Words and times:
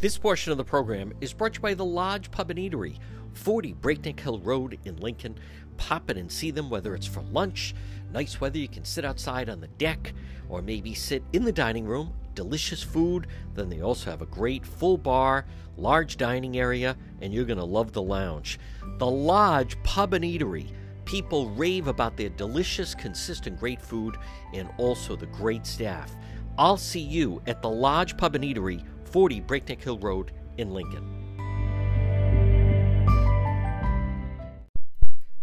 This 0.00 0.16
portion 0.16 0.52
of 0.52 0.58
the 0.58 0.64
program 0.64 1.12
is 1.20 1.32
brought 1.32 1.54
to 1.54 1.58
you 1.58 1.62
by 1.62 1.74
the 1.74 1.84
Lodge 1.84 2.30
Pub 2.30 2.50
and 2.50 2.58
Eatery, 2.60 2.98
40 3.32 3.72
Breakneck 3.72 4.20
Hill 4.20 4.38
Road 4.38 4.78
in 4.84 4.96
Lincoln. 4.98 5.36
Pop 5.76 6.08
in 6.08 6.16
and 6.18 6.30
see 6.30 6.52
them 6.52 6.70
whether 6.70 6.94
it's 6.94 7.06
for 7.06 7.22
lunch, 7.32 7.74
nice 8.12 8.40
weather, 8.40 8.58
you 8.58 8.68
can 8.68 8.84
sit 8.84 9.04
outside 9.04 9.48
on 9.48 9.60
the 9.60 9.66
deck, 9.66 10.12
or 10.48 10.62
maybe 10.62 10.94
sit 10.94 11.24
in 11.32 11.42
the 11.42 11.50
dining 11.50 11.84
room. 11.84 12.12
Delicious 12.36 12.80
food. 12.80 13.26
Then 13.54 13.68
they 13.68 13.82
also 13.82 14.12
have 14.12 14.22
a 14.22 14.26
great 14.26 14.64
full 14.64 14.98
bar, 14.98 15.46
large 15.76 16.16
dining 16.16 16.58
area, 16.58 16.96
and 17.20 17.34
you're 17.34 17.44
going 17.44 17.58
to 17.58 17.64
love 17.64 17.90
the 17.92 18.00
lounge. 18.00 18.60
The 18.98 19.10
Lodge 19.10 19.82
Pub 19.82 20.14
and 20.14 20.24
Eatery. 20.24 20.70
People 21.06 21.50
rave 21.50 21.88
about 21.88 22.16
their 22.16 22.28
delicious, 22.28 22.94
consistent, 22.94 23.58
great 23.58 23.82
food 23.82 24.16
and 24.54 24.68
also 24.78 25.16
the 25.16 25.26
great 25.26 25.66
staff. 25.66 26.14
I'll 26.56 26.76
see 26.76 27.00
you 27.00 27.42
at 27.48 27.62
the 27.62 27.70
Lodge 27.70 28.16
Pub 28.16 28.34
and 28.34 28.44
Eatery, 28.44 28.84
40 29.08 29.40
Breakneck 29.40 29.82
Hill 29.82 29.98
Road 29.98 30.32
in 30.58 30.70
Lincoln. 30.70 31.18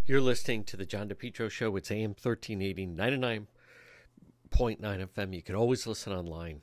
You're 0.06 0.20
listening 0.20 0.62
to 0.64 0.76
the 0.76 0.86
John 0.86 1.08
DePetro 1.08 1.50
Show. 1.50 1.74
It's 1.74 1.90
AM 1.90 2.10
1380, 2.10 2.86
99.9 2.86 3.48
FM. 4.80 5.34
You 5.34 5.42
can 5.42 5.56
always 5.56 5.84
listen 5.84 6.12
online 6.12 6.62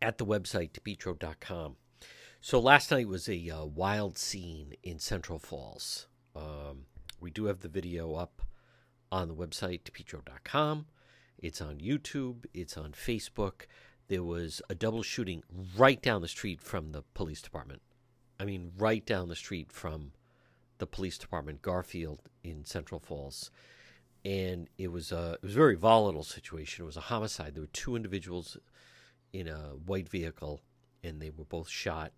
at 0.00 0.18
the 0.18 0.24
website, 0.26 0.70
depetro.com. 0.70 1.76
So 2.40 2.60
last 2.60 2.92
night 2.92 3.08
was 3.08 3.28
a 3.28 3.50
uh, 3.50 3.64
wild 3.64 4.16
scene 4.16 4.74
in 4.84 5.00
Central 5.00 5.40
Falls. 5.40 6.06
Um, 6.36 6.86
we 7.20 7.32
do 7.32 7.46
have 7.46 7.60
the 7.60 7.68
video 7.68 8.14
up 8.14 8.42
on 9.10 9.26
the 9.26 9.34
website, 9.34 9.82
depetro.com. 9.82 10.86
It's 11.38 11.60
on 11.60 11.78
YouTube, 11.78 12.44
it's 12.54 12.76
on 12.76 12.92
Facebook. 12.92 13.62
There 14.08 14.22
was 14.22 14.60
a 14.68 14.74
double 14.74 15.02
shooting 15.02 15.42
right 15.76 16.00
down 16.02 16.22
the 16.22 16.28
street 16.28 16.60
from 16.60 16.92
the 16.92 17.02
police 17.14 17.40
department. 17.40 17.82
I 18.38 18.44
mean, 18.44 18.72
right 18.76 19.04
down 19.04 19.28
the 19.28 19.36
street 19.36 19.72
from 19.72 20.12
the 20.78 20.86
police 20.86 21.16
department, 21.16 21.62
Garfield 21.62 22.20
in 22.42 22.64
Central 22.64 22.98
Falls, 22.98 23.50
and 24.24 24.68
it 24.78 24.90
was 24.90 25.12
a 25.12 25.34
it 25.34 25.46
was 25.46 25.54
a 25.54 25.58
very 25.58 25.76
volatile 25.76 26.24
situation. 26.24 26.82
It 26.82 26.86
was 26.86 26.96
a 26.96 27.02
homicide. 27.02 27.54
There 27.54 27.62
were 27.62 27.68
two 27.68 27.96
individuals 27.96 28.56
in 29.32 29.48
a 29.48 29.76
white 29.86 30.08
vehicle, 30.08 30.60
and 31.02 31.20
they 31.20 31.30
were 31.30 31.44
both 31.44 31.68
shot. 31.68 32.12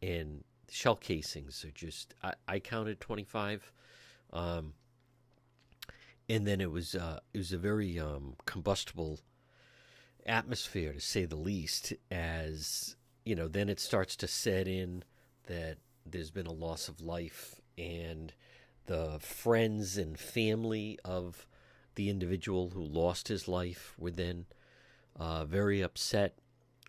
And 0.00 0.44
shell 0.70 0.96
casings 0.96 1.64
are 1.64 1.70
just 1.70 2.14
I, 2.22 2.34
I 2.46 2.58
counted 2.60 3.00
twenty 3.00 3.24
five, 3.24 3.70
um, 4.32 4.74
and 6.28 6.46
then 6.46 6.60
it 6.60 6.70
was 6.70 6.94
uh, 6.94 7.20
it 7.34 7.38
was 7.38 7.52
a 7.52 7.58
very 7.58 7.98
um, 7.98 8.34
combustible 8.46 9.20
atmosphere 10.28 10.92
to 10.92 11.00
say 11.00 11.24
the 11.24 11.36
least. 11.36 11.92
As 12.10 12.96
you 13.24 13.34
know, 13.34 13.48
then 13.48 13.68
it 13.68 13.80
starts 13.80 14.16
to 14.16 14.28
set 14.28 14.68
in 14.68 15.04
that 15.46 15.78
there's 16.06 16.30
been 16.30 16.46
a 16.46 16.52
loss 16.52 16.88
of 16.88 17.00
life 17.00 17.60
and 17.76 18.32
the 18.86 19.18
friends 19.20 19.96
and 19.98 20.18
family 20.18 20.98
of 21.04 21.46
the 21.94 22.08
individual 22.08 22.70
who 22.70 22.82
lost 22.82 23.28
his 23.28 23.46
life 23.48 23.94
were 23.98 24.10
then 24.10 24.46
uh, 25.16 25.44
very 25.44 25.82
upset. 25.82 26.38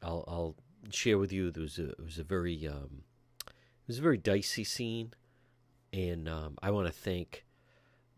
I'll, 0.02 0.24
I'll, 0.28 0.56
share 0.92 1.18
with 1.18 1.34
you 1.34 1.52
there 1.52 1.62
was 1.62 1.78
a, 1.78 1.90
it 1.90 2.04
was 2.04 2.18
a 2.20 2.24
very 2.24 2.66
um, 2.66 3.04
it 3.46 3.88
was 3.88 4.00
a 4.00 4.02
very 4.02 4.18
dicey 4.18 4.64
scene, 4.64 5.12
and 5.92 6.30
um, 6.30 6.58
I 6.64 6.72
want 6.72 6.88
to 6.88 6.94
thank 6.94 7.46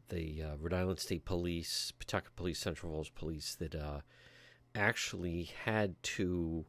the 0.10 0.44
uh, 0.44 0.58
Rhode 0.60 0.76
Island 0.76 1.00
State 1.00 1.26
Police, 1.26 1.92
Pawtucket 1.98 2.36
Police, 2.36 2.60
Central 2.60 2.92
Falls 2.92 3.10
Police 3.10 3.56
that 3.56 3.74
uh, 3.74 4.02
actually 4.76 5.50
had 5.66 6.02
to 6.04 6.66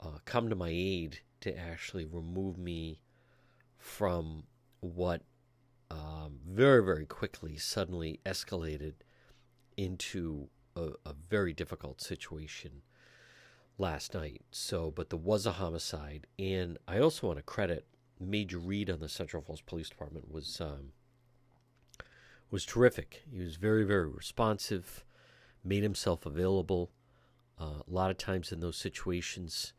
uh, 0.00 0.18
come 0.24 0.48
to 0.48 0.56
my 0.56 0.70
aid 0.70 1.20
to 1.40 1.56
actually 1.56 2.04
remove 2.04 2.58
me 2.58 3.00
from 3.78 4.44
what 4.80 5.22
um, 5.90 6.40
very, 6.46 6.84
very 6.84 7.06
quickly 7.06 7.56
suddenly 7.56 8.20
escalated 8.26 8.94
into 9.76 10.48
a, 10.76 10.90
a, 11.06 11.14
very 11.30 11.52
difficult 11.52 12.00
situation 12.00 12.82
last 13.78 14.12
night. 14.12 14.42
So, 14.50 14.90
but 14.90 15.08
there 15.08 15.18
was 15.18 15.46
a 15.46 15.52
homicide, 15.52 16.26
and 16.38 16.76
I 16.86 16.98
also 16.98 17.28
want 17.28 17.38
to 17.38 17.42
credit 17.42 17.86
Major 18.20 18.58
Reed 18.58 18.90
on 18.90 18.98
the 18.98 19.08
Central 19.08 19.42
Falls 19.42 19.60
Police 19.60 19.88
Department 19.88 20.30
was 20.30 20.60
um, 20.60 20.92
was 22.50 22.64
terrific. 22.64 23.22
He 23.30 23.38
was 23.38 23.56
very, 23.56 23.84
very 23.84 24.08
responsive, 24.08 25.04
made 25.68 25.82
himself 25.82 26.26
available. 26.26 26.90
Uh, 27.60 27.82
a 27.86 27.90
lot 27.90 28.10
of 28.10 28.18
times 28.18 28.52
in 28.52 28.60
those 28.60 28.76
situations, 28.76 29.72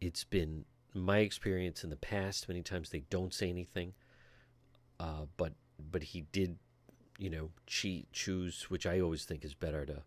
it's 0.00 0.24
been 0.24 0.64
my 0.94 1.18
experience 1.18 1.82
in 1.82 1.90
the 1.90 1.96
past. 1.96 2.48
Many 2.48 2.62
times 2.62 2.90
they 2.90 3.04
don't 3.10 3.34
say 3.34 3.48
anything 3.48 3.94
uh, 4.98 5.26
but 5.36 5.52
but 5.90 6.02
he 6.02 6.22
did, 6.32 6.56
you 7.18 7.28
know, 7.28 7.50
choose, 7.66 8.66
which 8.70 8.86
I 8.86 9.00
always 9.00 9.24
think 9.24 9.44
is 9.44 9.54
better 9.54 9.84
to 9.86 10.02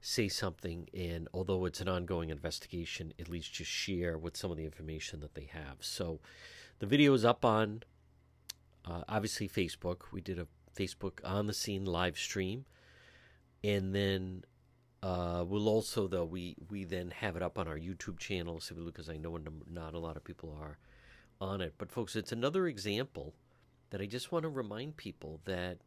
say 0.00 0.28
something. 0.28 0.88
And 0.92 1.28
although 1.32 1.64
it's 1.66 1.80
an 1.80 1.88
ongoing 1.88 2.30
investigation, 2.30 3.12
at 3.18 3.28
least 3.28 3.52
just 3.52 3.70
share 3.70 4.18
with 4.18 4.36
some 4.36 4.50
of 4.50 4.56
the 4.56 4.64
information 4.64 5.20
that 5.20 5.34
they 5.34 5.48
have. 5.52 5.76
So 5.80 6.18
the 6.80 6.86
video 6.86 7.14
is 7.14 7.24
up 7.24 7.44
on 7.44 7.84
uh, 8.84 9.02
obviously 9.08 9.48
Facebook. 9.48 10.10
We 10.12 10.20
did 10.20 10.38
a 10.38 10.48
Facebook 10.76 11.20
on 11.24 11.46
the 11.46 11.54
scene 11.54 11.84
live 11.84 12.18
stream, 12.18 12.64
and 13.62 13.94
then 13.94 14.44
uh, 15.02 15.44
we'll 15.46 15.68
also 15.68 16.08
though 16.08 16.24
we 16.24 16.56
we 16.70 16.84
then 16.84 17.10
have 17.10 17.36
it 17.36 17.42
up 17.42 17.58
on 17.58 17.68
our 17.68 17.78
YouTube 17.78 18.18
channel 18.18 18.60
simply 18.60 18.86
because 18.86 19.08
I 19.08 19.16
know 19.16 19.38
not 19.70 19.94
a 19.94 19.98
lot 19.98 20.16
of 20.16 20.24
people 20.24 20.56
are 20.60 20.78
on 21.40 21.60
it. 21.60 21.74
But 21.78 21.92
folks, 21.92 22.16
it's 22.16 22.32
another 22.32 22.66
example 22.66 23.34
that 23.90 24.00
I 24.00 24.06
just 24.06 24.32
want 24.32 24.42
to 24.42 24.48
remind 24.48 24.96
people 24.96 25.40
that 25.44 25.78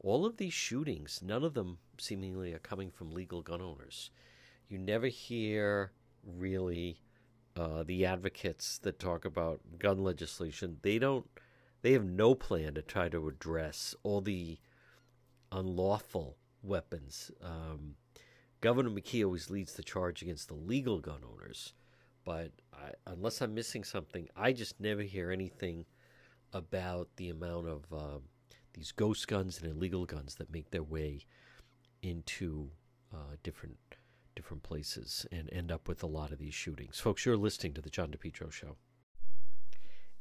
all 0.00 0.24
of 0.24 0.36
these 0.36 0.52
shootings, 0.52 1.20
none 1.22 1.44
of 1.44 1.54
them 1.54 1.78
seemingly 1.98 2.52
are 2.52 2.58
coming 2.58 2.90
from 2.90 3.10
legal 3.10 3.42
gun 3.42 3.60
owners. 3.60 4.10
You 4.68 4.78
never 4.78 5.06
hear 5.06 5.92
really 6.24 7.00
uh, 7.56 7.82
the 7.84 8.06
advocates 8.06 8.78
that 8.78 8.98
talk 8.98 9.24
about 9.24 9.60
gun 9.78 10.02
legislation. 10.02 10.78
They 10.82 10.98
don't. 10.98 11.26
They 11.82 11.92
have 11.92 12.04
no 12.04 12.34
plan 12.34 12.74
to 12.74 12.82
try 12.82 13.08
to 13.08 13.28
address 13.28 13.94
all 14.02 14.20
the 14.20 14.58
unlawful 15.52 16.37
weapons. 16.62 17.30
Um, 17.42 17.94
Governor 18.60 18.90
McKee 18.90 19.24
always 19.24 19.50
leads 19.50 19.74
the 19.74 19.82
charge 19.82 20.22
against 20.22 20.48
the 20.48 20.54
legal 20.54 20.98
gun 20.98 21.20
owners, 21.24 21.74
but 22.24 22.50
I, 22.72 22.90
unless 23.06 23.40
I'm 23.40 23.54
missing 23.54 23.84
something, 23.84 24.28
I 24.36 24.52
just 24.52 24.80
never 24.80 25.02
hear 25.02 25.30
anything 25.30 25.86
about 26.52 27.08
the 27.16 27.30
amount 27.30 27.68
of 27.68 27.84
uh, 27.92 28.18
these 28.74 28.92
ghost 28.92 29.28
guns 29.28 29.60
and 29.60 29.70
illegal 29.70 30.06
guns 30.06 30.34
that 30.36 30.52
make 30.52 30.70
their 30.70 30.82
way 30.82 31.26
into 32.02 32.70
uh, 33.12 33.36
different 33.42 33.76
different 34.36 34.62
places 34.62 35.26
and 35.32 35.52
end 35.52 35.72
up 35.72 35.88
with 35.88 36.00
a 36.04 36.06
lot 36.06 36.30
of 36.30 36.38
these 36.38 36.54
shootings. 36.54 37.00
Folks, 37.00 37.26
you're 37.26 37.36
listening 37.36 37.74
to 37.74 37.80
the 37.80 37.90
John 37.90 38.12
DePetro 38.12 38.52
Show. 38.52 38.76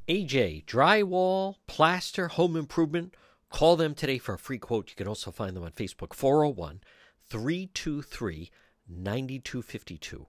AJ 0.08 0.66
Drywall, 0.66 1.58
Plaster, 1.68 2.30
Home 2.30 2.56
Improvement. 2.56 3.14
Call 3.50 3.76
them 3.76 3.96
today 3.96 4.18
for 4.18 4.34
a 4.34 4.40
free 4.40 4.58
quote. 4.58 4.90
You 4.90 4.96
can 4.96 5.08
also 5.08 5.32
find 5.32 5.56
them 5.56 5.64
on 5.64 5.72
Facebook, 5.72 6.14
401 6.14 6.82
323 7.30 8.52
9252. 8.88 10.28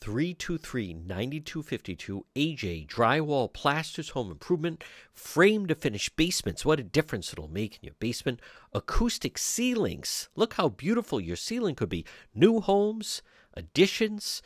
323 0.00 0.94
9252 0.94 2.24
AJ 2.36 2.86
Drywall 2.86 3.52
Plasters 3.52 4.10
Home 4.10 4.30
Improvement 4.30 4.84
Frame 5.12 5.66
to 5.66 5.74
Finish 5.74 6.08
Basements. 6.10 6.64
What 6.64 6.78
a 6.78 6.84
difference 6.84 7.32
it'll 7.32 7.48
make 7.48 7.74
in 7.74 7.80
your 7.82 7.96
basement. 7.98 8.40
Acoustic 8.72 9.38
ceilings. 9.38 10.28
Look 10.36 10.54
how 10.54 10.68
beautiful 10.68 11.20
your 11.20 11.36
ceiling 11.36 11.74
could 11.74 11.88
be. 11.88 12.04
New 12.32 12.60
homes, 12.60 13.22
additions, 13.54 14.40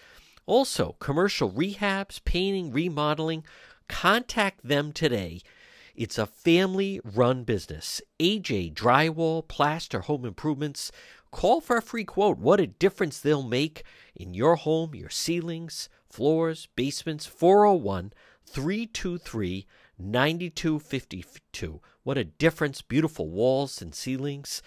also 0.46 0.96
commercial 1.00 1.50
rehabs, 1.50 2.24
painting, 2.24 2.72
remodeling. 2.72 3.44
Contact 3.88 4.66
them 4.66 4.90
today. 4.92 5.42
It's 5.94 6.16
a 6.16 6.26
family 6.26 7.00
run 7.04 7.44
business. 7.44 8.00
AJ 8.18 8.72
Drywall 8.72 9.46
Plaster 9.46 10.00
Home 10.00 10.24
Improvements. 10.24 10.90
Call 11.30 11.60
for 11.60 11.76
a 11.76 11.82
free 11.82 12.04
quote. 12.04 12.38
What 12.38 12.60
a 12.60 12.66
difference 12.66 13.20
they'll 13.20 13.42
make 13.42 13.82
in 14.14 14.32
your 14.32 14.56
home, 14.56 14.94
your 14.94 15.10
ceilings, 15.10 15.90
floors, 16.08 16.68
basements. 16.76 17.26
401 17.26 18.12
323 18.46 19.66
9252. 19.98 21.80
What 22.02 22.18
a 22.18 22.24
difference. 22.24 22.80
Beautiful 22.80 23.28
walls 23.28 23.82
and 23.82 23.94
ceilings. 23.94 24.62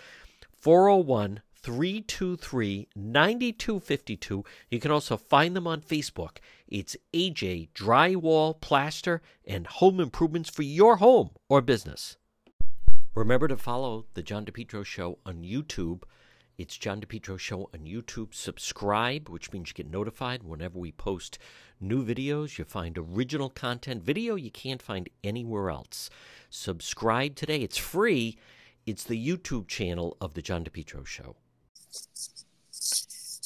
401 0.54 1.42
323 1.66 2.90
9252. 2.96 4.46
You 4.70 4.80
can 4.80 4.92
also 4.92 5.18
find 5.18 5.56
them 5.56 5.66
on 5.66 5.82
Facebook. 5.82 6.38
It's 6.68 6.96
AJ 7.12 7.70
Drywall, 7.74 8.62
Plaster, 8.62 9.24
and 9.48 9.66
Home 9.66 10.00
Improvements 10.00 10.48
for 10.48 10.62
your 10.62 10.98
home 10.98 11.32
or 11.50 11.64
business. 11.64 12.18
Remember 13.16 13.48
to 13.48 13.58
follow 13.58 14.06
The 14.14 14.22
John 14.22 14.46
DePetro 14.46 14.86
Show 14.86 15.18
on 15.26 15.42
YouTube 15.42 16.04
It's 16.56 16.78
John 16.78 17.02
DePetro 17.02 17.40
Show 17.40 17.72
on 17.74 17.80
YouTube. 17.82 18.36
Subscribe, 18.36 19.28
which 19.28 19.52
means 19.52 19.70
you 19.70 19.74
get 19.74 19.90
notified 19.90 20.44
whenever 20.44 20.78
we 20.78 20.92
post 20.92 21.40
new 21.82 22.06
videos. 22.06 22.60
You 22.60 22.66
find 22.66 22.96
original 22.96 23.50
content, 23.50 24.04
video 24.04 24.36
you 24.36 24.52
can't 24.52 24.84
find 24.84 25.10
anywhere 25.24 25.72
else. 25.72 26.12
Subscribe 26.52 27.36
today. 27.36 27.62
It's 27.64 27.78
free. 27.80 28.38
It's 28.86 29.04
the 29.04 29.28
YouTube 29.28 29.68
channel 29.68 30.16
of 30.22 30.36
the 30.36 30.44
John 30.44 30.64
DePetro 30.64 31.08
Show. 31.08 31.36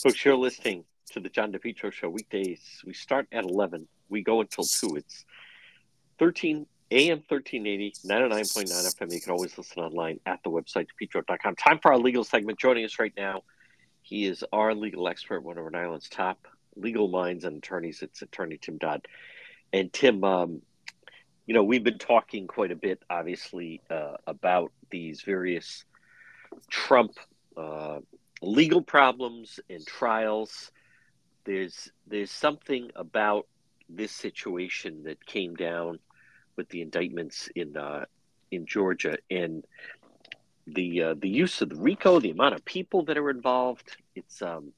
Folks, 0.01 0.23
you're 0.23 0.35
listening 0.35 0.85
to 1.11 1.19
the 1.19 1.29
John 1.29 1.51
DePetro 1.51 1.91
Show 1.91 2.09
weekdays. 2.09 2.61
We 2.85 2.93
start 2.93 3.27
at 3.31 3.43
11. 3.43 3.87
We 4.09 4.23
go 4.23 4.41
until 4.41 4.63
2. 4.63 4.95
It's 4.95 5.25
13 6.19 6.65
AM 6.91 7.17
1380, 7.27 7.93
99.9 8.07 8.95
FM. 8.95 9.13
You 9.13 9.21
can 9.21 9.31
always 9.31 9.57
listen 9.57 9.83
online 9.83 10.19
at 10.25 10.39
the 10.43 10.49
website, 10.49 10.87
depetro.com. 11.01 11.55
Time 11.55 11.79
for 11.79 11.91
our 11.91 11.99
legal 11.99 12.23
segment. 12.23 12.59
Joining 12.59 12.85
us 12.85 12.97
right 12.99 13.13
now, 13.15 13.43
he 14.01 14.25
is 14.25 14.43
our 14.51 14.73
legal 14.73 15.07
expert, 15.07 15.41
one 15.41 15.57
of 15.57 15.63
Rhode 15.63 15.75
Island's 15.75 16.09
top 16.09 16.47
legal 16.75 17.07
minds 17.07 17.45
and 17.45 17.57
attorneys. 17.57 18.01
It's 18.01 18.21
attorney 18.21 18.57
Tim 18.57 18.77
Dodd. 18.77 19.07
And 19.73 19.91
Tim, 19.93 20.23
um, 20.23 20.61
you 21.45 21.53
know, 21.53 21.63
we've 21.63 21.83
been 21.83 21.99
talking 21.99 22.47
quite 22.47 22.71
a 22.71 22.75
bit, 22.75 23.03
obviously, 23.09 23.81
uh, 23.89 24.13
about 24.25 24.71
these 24.89 25.21
various 25.21 25.83
Trump 26.69 27.11
uh, 27.55 27.99
legal 28.41 28.81
problems 28.81 29.59
and 29.69 29.85
trials. 29.85 30.71
There's 31.45 31.91
there's 32.07 32.31
something 32.31 32.91
about 32.95 33.47
this 33.89 34.11
situation 34.11 35.03
that 35.03 35.25
came 35.25 35.55
down 35.55 35.99
with 36.55 36.69
the 36.69 36.81
indictments 36.81 37.49
in 37.55 37.75
uh, 37.75 38.05
in 38.51 38.65
Georgia 38.65 39.17
and 39.29 39.65
the 40.67 41.03
uh, 41.03 41.15
the 41.17 41.29
use 41.29 41.61
of 41.61 41.69
the 41.69 41.75
RICO, 41.75 42.19
the 42.19 42.31
amount 42.31 42.55
of 42.55 42.65
people 42.65 43.03
that 43.05 43.17
are 43.17 43.29
involved. 43.29 43.97
It's 44.15 44.41
um, 44.41 44.73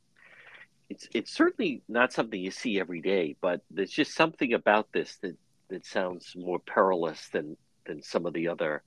it's 0.90 1.08
it's 1.14 1.32
certainly 1.32 1.82
not 1.88 2.14
something 2.14 2.40
you 2.40 2.52
see 2.52 2.80
every 2.80 3.02
day, 3.02 3.36
but 3.42 3.62
there's 3.70 3.92
just 3.92 4.14
something 4.14 4.54
about 4.54 4.92
this 4.92 5.18
that 5.18 5.38
that 5.70 5.86
sounds 5.86 6.36
more 6.36 6.60
perilous 6.60 7.30
than 7.30 7.58
than 7.86 8.02
some 8.02 8.26
of 8.26 8.34
the 8.34 8.48
other 8.48 8.84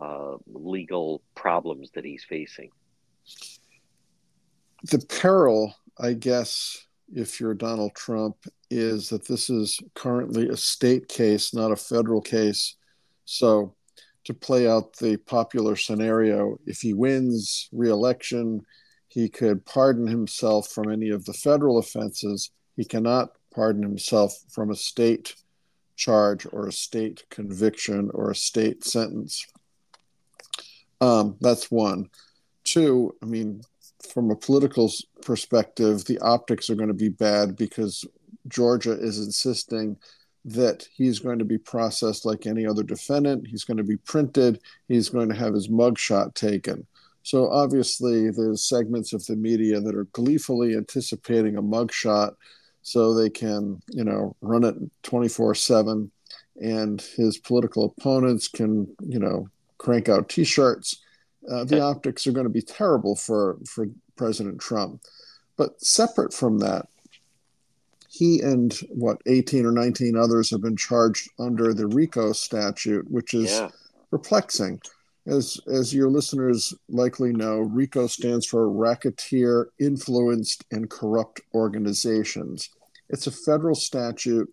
uh, 0.00 0.36
legal 0.46 1.22
problems 1.34 1.90
that 1.94 2.04
he's 2.04 2.24
facing. 2.24 2.70
The 4.84 4.98
peril, 4.98 5.74
I 5.98 6.14
guess, 6.14 6.86
if 7.14 7.40
you're 7.40 7.54
Donald 7.54 7.94
Trump, 7.94 8.36
is 8.70 9.08
that 9.10 9.26
this 9.26 9.50
is 9.50 9.78
currently 9.94 10.48
a 10.48 10.56
state 10.56 11.08
case, 11.08 11.54
not 11.54 11.70
a 11.70 11.76
federal 11.76 12.20
case. 12.20 12.76
So, 13.24 13.74
to 14.24 14.34
play 14.34 14.68
out 14.68 14.96
the 14.96 15.16
popular 15.16 15.76
scenario, 15.76 16.58
if 16.66 16.80
he 16.80 16.94
wins 16.94 17.68
re-election, 17.72 18.64
he 19.08 19.28
could 19.28 19.64
pardon 19.66 20.06
himself 20.06 20.68
from 20.68 20.90
any 20.90 21.10
of 21.10 21.24
the 21.24 21.32
federal 21.32 21.78
offenses. 21.78 22.50
He 22.76 22.84
cannot 22.84 23.32
pardon 23.54 23.82
himself 23.82 24.34
from 24.50 24.70
a 24.70 24.76
state 24.76 25.34
charge 25.96 26.46
or 26.50 26.68
a 26.68 26.72
state 26.72 27.24
conviction 27.30 28.10
or 28.14 28.30
a 28.30 28.34
state 28.34 28.84
sentence. 28.84 29.46
Um, 31.00 31.36
that's 31.40 31.70
one. 31.70 32.08
Two, 32.64 33.14
I 33.22 33.26
mean, 33.26 33.62
from 34.12 34.30
a 34.30 34.36
political 34.36 34.90
perspective, 35.22 36.04
the 36.04 36.18
optics 36.20 36.70
are 36.70 36.74
going 36.74 36.88
to 36.88 36.94
be 36.94 37.08
bad 37.08 37.56
because 37.56 38.04
Georgia 38.48 38.92
is 38.92 39.18
insisting 39.18 39.96
that 40.44 40.86
he's 40.92 41.20
going 41.20 41.38
to 41.38 41.44
be 41.44 41.58
processed 41.58 42.26
like 42.26 42.46
any 42.46 42.66
other 42.66 42.82
defendant. 42.82 43.46
He's 43.46 43.64
going 43.64 43.76
to 43.76 43.84
be 43.84 43.96
printed. 43.98 44.60
He's 44.88 45.08
going 45.08 45.28
to 45.28 45.36
have 45.36 45.54
his 45.54 45.68
mugshot 45.68 46.34
taken. 46.34 46.86
So 47.22 47.48
obviously, 47.50 48.30
there's 48.30 48.68
segments 48.68 49.12
of 49.12 49.24
the 49.26 49.36
media 49.36 49.80
that 49.80 49.94
are 49.94 50.06
gleefully 50.06 50.74
anticipating 50.74 51.56
a 51.56 51.62
mugshot 51.62 52.34
so 52.82 53.14
they 53.14 53.30
can, 53.30 53.80
you 53.90 54.02
know, 54.02 54.34
run 54.40 54.64
it 54.64 54.74
24 55.04 55.54
7 55.54 56.10
and 56.60 57.00
his 57.16 57.38
political 57.38 57.94
opponents 57.96 58.48
can, 58.48 58.88
you 59.00 59.18
know, 59.18 59.48
crank 59.78 60.08
out 60.08 60.28
t 60.28 60.44
shirts. 60.44 61.01
Uh, 61.50 61.64
the 61.64 61.80
optics 61.80 62.26
are 62.26 62.32
going 62.32 62.46
to 62.46 62.50
be 62.50 62.62
terrible 62.62 63.16
for, 63.16 63.58
for 63.66 63.86
President 64.16 64.60
Trump. 64.60 65.02
But 65.56 65.80
separate 65.82 66.32
from 66.32 66.58
that, 66.58 66.86
he 68.08 68.40
and 68.40 68.78
what 68.90 69.22
18 69.26 69.64
or 69.64 69.72
19 69.72 70.16
others 70.16 70.50
have 70.50 70.60
been 70.60 70.76
charged 70.76 71.30
under 71.38 71.72
the 71.72 71.86
RICO 71.86 72.32
statute, 72.32 73.10
which 73.10 73.32
is 73.34 73.50
yeah. 73.50 73.70
perplexing. 74.10 74.80
As, 75.26 75.60
as 75.72 75.94
your 75.94 76.10
listeners 76.10 76.74
likely 76.88 77.32
know, 77.32 77.60
RICO 77.60 78.08
stands 78.08 78.44
for 78.44 78.68
Racketeer 78.68 79.68
Influenced 79.78 80.64
and 80.70 80.90
Corrupt 80.90 81.40
Organizations. 81.54 82.70
It's 83.08 83.26
a 83.26 83.32
federal 83.32 83.74
statute 83.74 84.52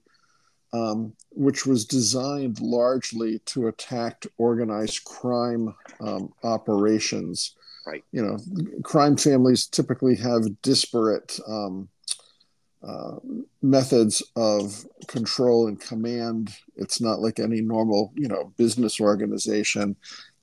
um, 0.73 1.13
which 1.31 1.65
was 1.65 1.85
designed 1.85 2.59
largely 2.59 3.39
to 3.39 3.67
attack 3.67 4.25
organized 4.37 5.03
crime 5.03 5.73
um, 6.01 6.33
operations. 6.43 7.55
Right. 7.85 8.03
You 8.11 8.23
know, 8.23 8.37
crime 8.83 9.17
families 9.17 9.65
typically 9.65 10.15
have 10.17 10.61
disparate 10.61 11.39
um, 11.47 11.89
uh, 12.83 13.15
methods 13.61 14.21
of 14.35 14.85
control 15.07 15.67
and 15.67 15.79
command. 15.79 16.55
It's 16.75 17.01
not 17.01 17.19
like 17.19 17.39
any 17.39 17.61
normal, 17.61 18.13
you 18.15 18.27
know, 18.27 18.53
business 18.57 19.01
organization. 19.01 19.95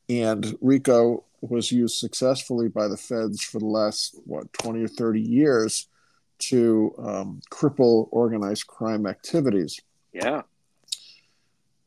And 0.08 0.56
RICO 0.60 1.24
was 1.40 1.70
used 1.72 1.96
successfully 1.96 2.68
by 2.68 2.88
the 2.88 2.96
feds 2.96 3.42
for 3.42 3.58
the 3.58 3.66
last 3.66 4.18
what 4.24 4.52
20 4.52 4.82
or 4.82 4.88
30 4.88 5.20
years 5.20 5.88
to 6.38 6.94
um, 6.98 7.40
cripple 7.50 8.08
organized 8.10 8.66
crime 8.66 9.06
activities. 9.06 9.80
Yeah. 10.16 10.42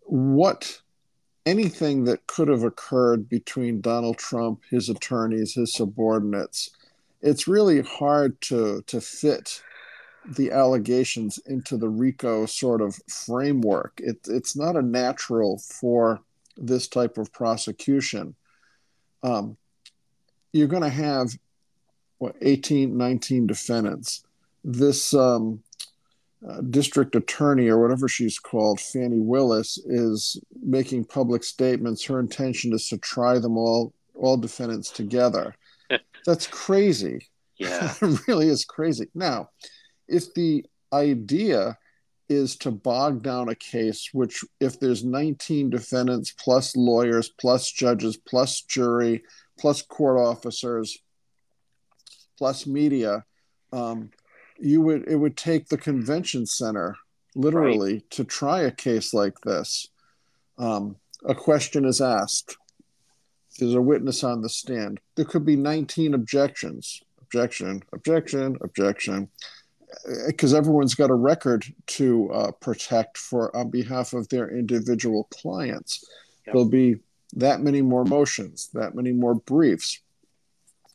What 0.02 0.82
anything 1.46 2.04
that 2.06 2.28
could 2.28 2.48
have 2.48 2.64
occurred 2.64 3.28
between 3.28 3.82
Donald 3.82 4.18
Trump, 4.18 4.62
his 4.70 4.90
attorneys, 4.90 5.56
his 5.56 5.74
subordinates, 5.74 6.70
it's 7.22 7.48
really 7.48 7.82
hard 7.82 8.40
to 8.42 8.84
to 8.88 9.02
fit 9.02 9.62
the 10.26 10.52
allegations 10.52 11.40
into 11.48 11.76
the 11.78 11.90
RICO 11.90 12.46
sort 12.46 12.82
of 12.82 13.00
framework. 13.08 14.00
It, 14.04 14.20
it's 14.28 14.56
not 14.56 14.76
a 14.76 14.82
natural 14.82 15.58
for 15.58 16.22
this 16.56 16.88
type 16.88 17.18
of 17.18 17.32
prosecution. 17.34 18.36
Um, 19.24 19.58
you're 20.52 20.68
going 20.68 20.84
to 20.84 20.90
have 20.90 21.32
what 22.20 22.36
18, 22.42 22.96
19 22.96 23.48
defendants. 23.48 24.24
This 24.64 25.14
um, 25.14 25.64
uh, 26.48 26.62
district 26.62 27.16
attorney 27.16 27.68
or 27.68 27.82
whatever 27.82 28.08
she's 28.08 28.40
called, 28.40 28.80
Fani 28.80 29.20
Willis, 29.20 29.78
is 29.86 30.40
making 30.62 31.06
public 31.06 31.44
statements. 31.44 32.06
Her 32.06 32.20
intention 32.20 32.74
is 32.74 32.88
to 32.90 32.98
try 32.98 33.40
them 33.40 33.58
all, 33.58 33.94
all 34.16 34.38
defendants 34.38 34.90
together. 34.90 35.56
That's 36.26 36.48
crazy. 36.48 37.28
Yeah, 37.58 37.94
it 38.02 38.28
really 38.28 38.48
is 38.48 38.64
crazy. 38.64 39.08
Now, 39.14 39.50
if 40.08 40.34
the 40.34 40.66
idea 40.94 41.78
is 42.30 42.56
to 42.58 42.72
bog 42.72 43.24
down 43.24 43.50
a 43.50 43.56
case, 43.56 44.10
which 44.14 44.44
if 44.60 44.80
there's 44.80 45.04
19 45.04 45.70
defendants 45.72 46.32
plus 46.32 46.76
lawyers 46.76 47.30
plus 47.40 47.72
judges 47.72 48.18
plus 48.18 48.62
jury 48.62 49.24
plus 49.60 49.82
court 49.82 50.20
officers 50.20 51.00
plus 52.38 52.66
media, 52.66 53.26
um, 53.74 54.10
you 54.62 54.82
would 54.82 55.08
it 55.08 55.16
would 55.16 55.38
take 55.38 55.68
the 55.68 55.78
convention 55.78 56.46
center 56.46 56.96
literally 57.36 57.94
right. 57.94 58.10
to 58.12 58.24
try 58.24 58.62
a 58.62 58.72
case 58.72 59.14
like 59.14 59.40
this. 59.42 59.88
Um, 60.58 60.98
a 61.26 61.36
question 61.36 61.86
is 61.86 62.02
asked. 62.02 62.58
There's 63.60 63.76
a 63.76 63.82
witness 63.82 64.24
on 64.24 64.42
the 64.42 64.50
stand. 64.50 65.00
There 65.16 65.26
could 65.26 65.46
be 65.46 65.56
19 65.56 66.14
objections. 66.14 67.02
Objection, 67.22 67.84
objection, 67.94 68.58
objection, 68.62 69.30
because 70.28 70.54
everyone's 70.54 70.96
got 70.96 71.12
a 71.12 71.16
record 71.16 71.66
to 71.86 72.32
uh, 72.32 72.52
protect 72.54 73.18
for 73.18 73.56
on 73.56 73.70
behalf 73.70 74.14
of 74.14 74.28
their 74.30 74.50
individual 74.50 75.26
clients. 75.26 76.04
Yep. 76.46 76.54
There'll 76.54 76.70
be 76.70 76.98
that 77.34 77.62
many 77.62 77.82
more 77.82 78.06
motions, 78.06 78.70
that 78.74 78.96
many 78.96 79.12
more 79.12 79.36
briefs 79.36 80.00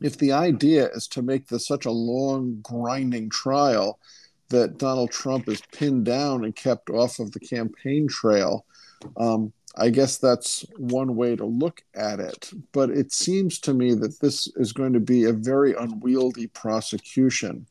if 0.01 0.19
the 0.19 0.33
idea 0.33 0.89
is 0.89 1.07
to 1.09 1.23
make 1.23 1.49
this 1.49 1.67
such 1.67 1.87
a 1.87 1.91
long, 1.91 2.59
grinding 2.63 3.31
trial 3.31 3.99
that 4.49 4.79
Donald 4.79 5.11
Trump 5.11 5.49
is 5.49 5.63
pinned 5.73 6.05
down 6.05 6.45
and 6.45 6.55
kept 6.55 6.91
off 6.91 7.19
of 7.19 7.33
the 7.33 7.41
campaign 7.41 8.07
trail, 8.09 8.67
um, 9.17 9.53
I 9.77 9.91
guess 9.91 10.19
that's 10.19 10.65
one 10.77 11.17
way 11.17 11.35
to 11.37 11.45
look 11.45 11.83
at 11.95 12.21
it. 12.21 12.51
But 12.73 12.91
it 12.91 13.13
seems 13.13 13.59
to 13.61 13.75
me 13.75 13.95
that 13.95 14.21
this 14.21 14.47
is 14.57 14.73
going 14.73 14.93
to 14.93 15.01
be 15.01 15.25
a 15.25 15.33
very 15.33 15.75
unwieldy 15.75 16.47
prosecution. 16.49 17.67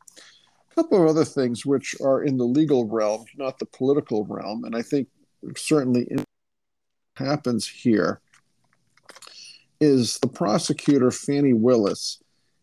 A 0.72 0.76
couple 0.76 1.02
of 1.02 1.08
other 1.08 1.26
things 1.26 1.66
which 1.66 1.96
are 2.02 2.24
in 2.24 2.38
the 2.38 2.46
legal 2.46 2.88
realm, 2.88 3.26
not 3.38 3.60
the 3.60 3.66
political 3.66 4.26
realm, 4.26 4.66
and 4.66 4.76
I 4.76 4.82
think 4.82 5.08
certainly 5.56 6.08
happens 7.16 7.68
here 7.68 8.22
is 9.84 10.20
the 10.20 10.28
prosecutor, 10.28 11.12
Fani 11.12 11.54
Willis. 11.54 12.22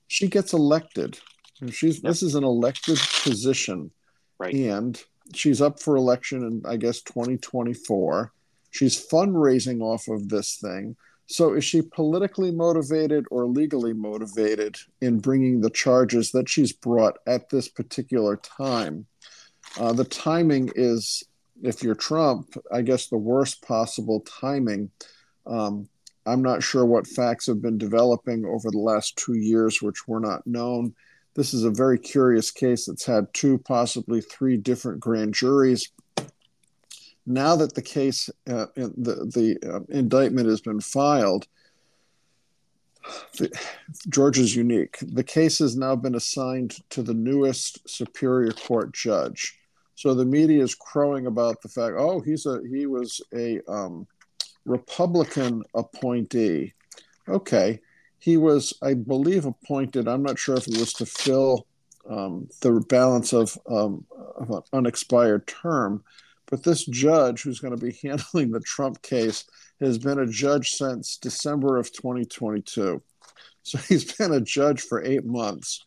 she 0.09 0.29
gets 0.29 0.53
elected. 0.53 1.19
She's 1.71 1.97
yep. 1.97 2.11
this 2.11 2.23
is 2.23 2.35
an 2.35 2.45
elected 2.45 2.99
position, 3.23 3.91
right? 4.39 4.55
And 4.55 5.01
she's 5.35 5.61
up 5.61 5.81
for 5.81 5.97
election 5.97 6.43
in 6.43 6.63
I 6.67 6.77
guess 6.77 7.03
2024. 7.03 8.33
She's 8.71 9.09
fundraising 9.09 9.83
off 9.83 10.09
of 10.09 10.29
this 10.29 10.57
thing. 10.57 10.97
So 11.27 11.55
is 11.55 11.65
she 11.65 11.83
politically 11.83 12.51
motivated 12.51 13.25
or 13.31 13.47
legally 13.47 13.93
motivated 13.93 14.77
in 15.01 15.21
bringing 15.21 15.61
the 15.61 15.71
charges 15.71 16.33
that 16.33 16.49
she's 16.49 16.73
brought 16.73 17.19
at 17.27 17.51
this 17.51 17.69
particular 17.69 18.37
time? 18.37 19.07
Uh, 19.79 19.93
the 19.93 20.05
timing 20.05 20.73
is, 20.75 21.23
if 21.63 21.85
you're 21.85 21.95
Trump, 21.95 22.57
I 22.73 22.83
guess 22.83 23.07
the 23.07 23.17
worst 23.17 23.63
possible 23.63 24.21
timing. 24.41 24.91
Um, 25.47 25.89
I'm 26.31 26.43
not 26.43 26.63
sure 26.63 26.87
what 26.87 27.07
facts 27.07 27.47
have 27.47 27.61
been 27.61 27.79
developing 27.79 28.45
over 28.45 28.71
the 28.71 28.79
last 28.79 29.17
two 29.17 29.35
years, 29.35 29.83
which 29.83 30.07
were 30.07 30.21
not 30.21 30.47
known. 30.47 30.95
This 31.35 31.53
is 31.55 31.65
a 31.65 31.71
very 31.71 31.99
curious 31.99 32.51
case 32.51 32.87
that's 32.87 33.05
had 33.05 33.33
two, 33.33 33.59
possibly 33.59 34.21
three 34.21 34.57
different 34.57 35.01
grand 35.01 35.35
juries. 35.35 35.91
Now 37.27 37.57
that 37.57 37.75
the 37.75 37.83
case, 37.83 38.31
uh, 38.49 38.67
the, 38.77 39.31
the 39.35 39.59
uh, 39.69 39.81
indictment 39.89 40.49
has 40.49 40.61
been 40.61 40.81
filed, 40.81 41.47
the, 43.39 43.51
Georgia's 44.09 44.55
unique. 44.55 44.99
The 45.01 45.25
case 45.25 45.59
has 45.59 45.77
now 45.77 45.97
been 45.97 46.15
assigned 46.15 46.79
to 46.91 47.03
the 47.03 47.15
newest 47.15 47.89
Superior 47.89 48.53
Court 48.53 48.93
judge. 48.93 49.59
So 49.95 50.15
the 50.15 50.25
media 50.25 50.63
is 50.63 50.75
crowing 50.75 51.27
about 51.27 51.61
the 51.63 51.69
fact, 51.69 51.97
oh, 51.99 52.21
he's 52.21 52.47
a 52.47 52.61
he 52.71 52.87
was 52.87 53.21
a 53.35 53.61
um, 53.69 54.07
Republican 54.65 55.63
appointee. 55.75 56.75
Okay, 57.29 57.81
he 58.19 58.37
was, 58.37 58.75
I 58.83 58.95
believe, 58.95 59.47
appointed. 59.47 60.09
I'm 60.09 60.23
not 60.23 60.39
sure 60.39 60.57
if 60.57 60.69
it 60.69 60.79
was 60.79 60.93
to 60.95 61.07
fill 61.07 61.67
um, 62.09 62.49
the 62.61 62.85
balance 62.89 63.33
of, 63.33 63.57
um, 63.69 64.05
of 64.37 64.51
an 64.51 64.63
unexpired 64.73 65.47
term, 65.47 66.05
but 66.47 66.63
this 66.63 66.85
judge 66.85 67.43
who's 67.43 67.61
going 67.61 67.77
to 67.77 67.85
be 67.85 67.99
handling 68.03 68.51
the 68.51 68.61
Trump 68.61 69.01
case 69.03 69.45
has 69.81 69.99
been 69.99 70.19
a 70.19 70.27
judge 70.27 70.73
since 70.73 71.17
December 71.17 71.79
of 71.79 71.93
2022. 71.93 73.03
So 73.63 73.79
he's 73.79 74.13
been 74.17 74.33
a 74.33 74.41
judge 74.41 74.83
for 74.83 75.03
eight 75.03 75.25
months. 75.25 75.85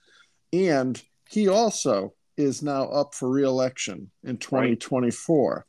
And 0.51 1.01
he 1.29 1.47
also 1.47 2.13
is 2.37 2.63
now 2.63 2.85
up 2.85 3.13
for 3.13 3.29
reelection 3.29 4.09
in 4.23 4.37
2024. 4.37 5.53
Right. 5.53 5.63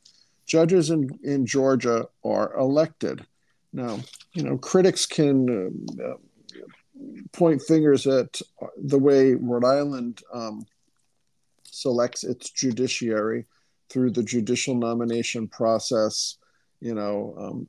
Judges 0.45 0.89
in, 0.89 1.19
in 1.23 1.45
Georgia 1.45 2.07
are 2.23 2.55
elected. 2.57 3.25
Now, 3.73 3.99
you 4.33 4.43
know, 4.43 4.57
critics 4.57 5.05
can 5.05 5.85
uh, 6.01 6.13
point 7.31 7.61
fingers 7.61 8.07
at 8.07 8.39
the 8.77 8.99
way 8.99 9.33
Rhode 9.33 9.65
Island 9.65 10.21
um, 10.33 10.65
selects 11.63 12.23
its 12.23 12.49
judiciary 12.49 13.45
through 13.89 14.11
the 14.11 14.23
judicial 14.23 14.75
nomination 14.75 15.47
process. 15.47 16.37
You 16.79 16.93
know, 16.93 17.35
um, 17.37 17.67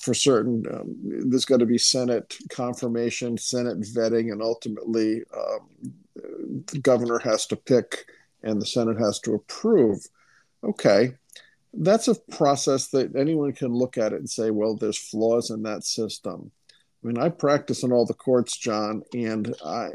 for 0.00 0.14
certain, 0.14 0.64
um, 0.72 0.94
there's 1.02 1.44
got 1.44 1.60
to 1.60 1.66
be 1.66 1.78
Senate 1.78 2.36
confirmation, 2.50 3.36
Senate 3.36 3.80
vetting, 3.80 4.32
and 4.32 4.42
ultimately 4.42 5.22
um, 5.36 5.68
the 6.14 6.78
governor 6.80 7.18
has 7.18 7.46
to 7.46 7.56
pick 7.56 8.06
and 8.42 8.60
the 8.60 8.66
Senate 8.66 8.98
has 8.98 9.18
to 9.20 9.34
approve. 9.34 10.06
Okay, 10.62 11.14
that's 11.80 12.08
a 12.08 12.14
process 12.32 12.88
that 12.88 13.14
anyone 13.16 13.52
can 13.52 13.72
look 13.72 13.98
at 13.98 14.12
it 14.12 14.18
and 14.18 14.28
say, 14.28 14.50
well, 14.50 14.74
there's 14.74 14.98
flaws 14.98 15.50
in 15.50 15.62
that 15.62 15.84
system. 15.84 16.50
I 17.02 17.06
mean, 17.06 17.18
I 17.18 17.28
practice 17.28 17.84
in 17.84 17.92
all 17.92 18.04
the 18.04 18.14
courts, 18.14 18.58
John, 18.58 19.02
and 19.14 19.54
I, 19.64 19.90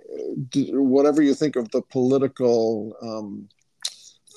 whatever 0.72 1.22
you 1.22 1.34
think 1.34 1.58
of 1.58 1.70
the 1.72 1.82
political 1.82 2.96
um, 3.02 3.50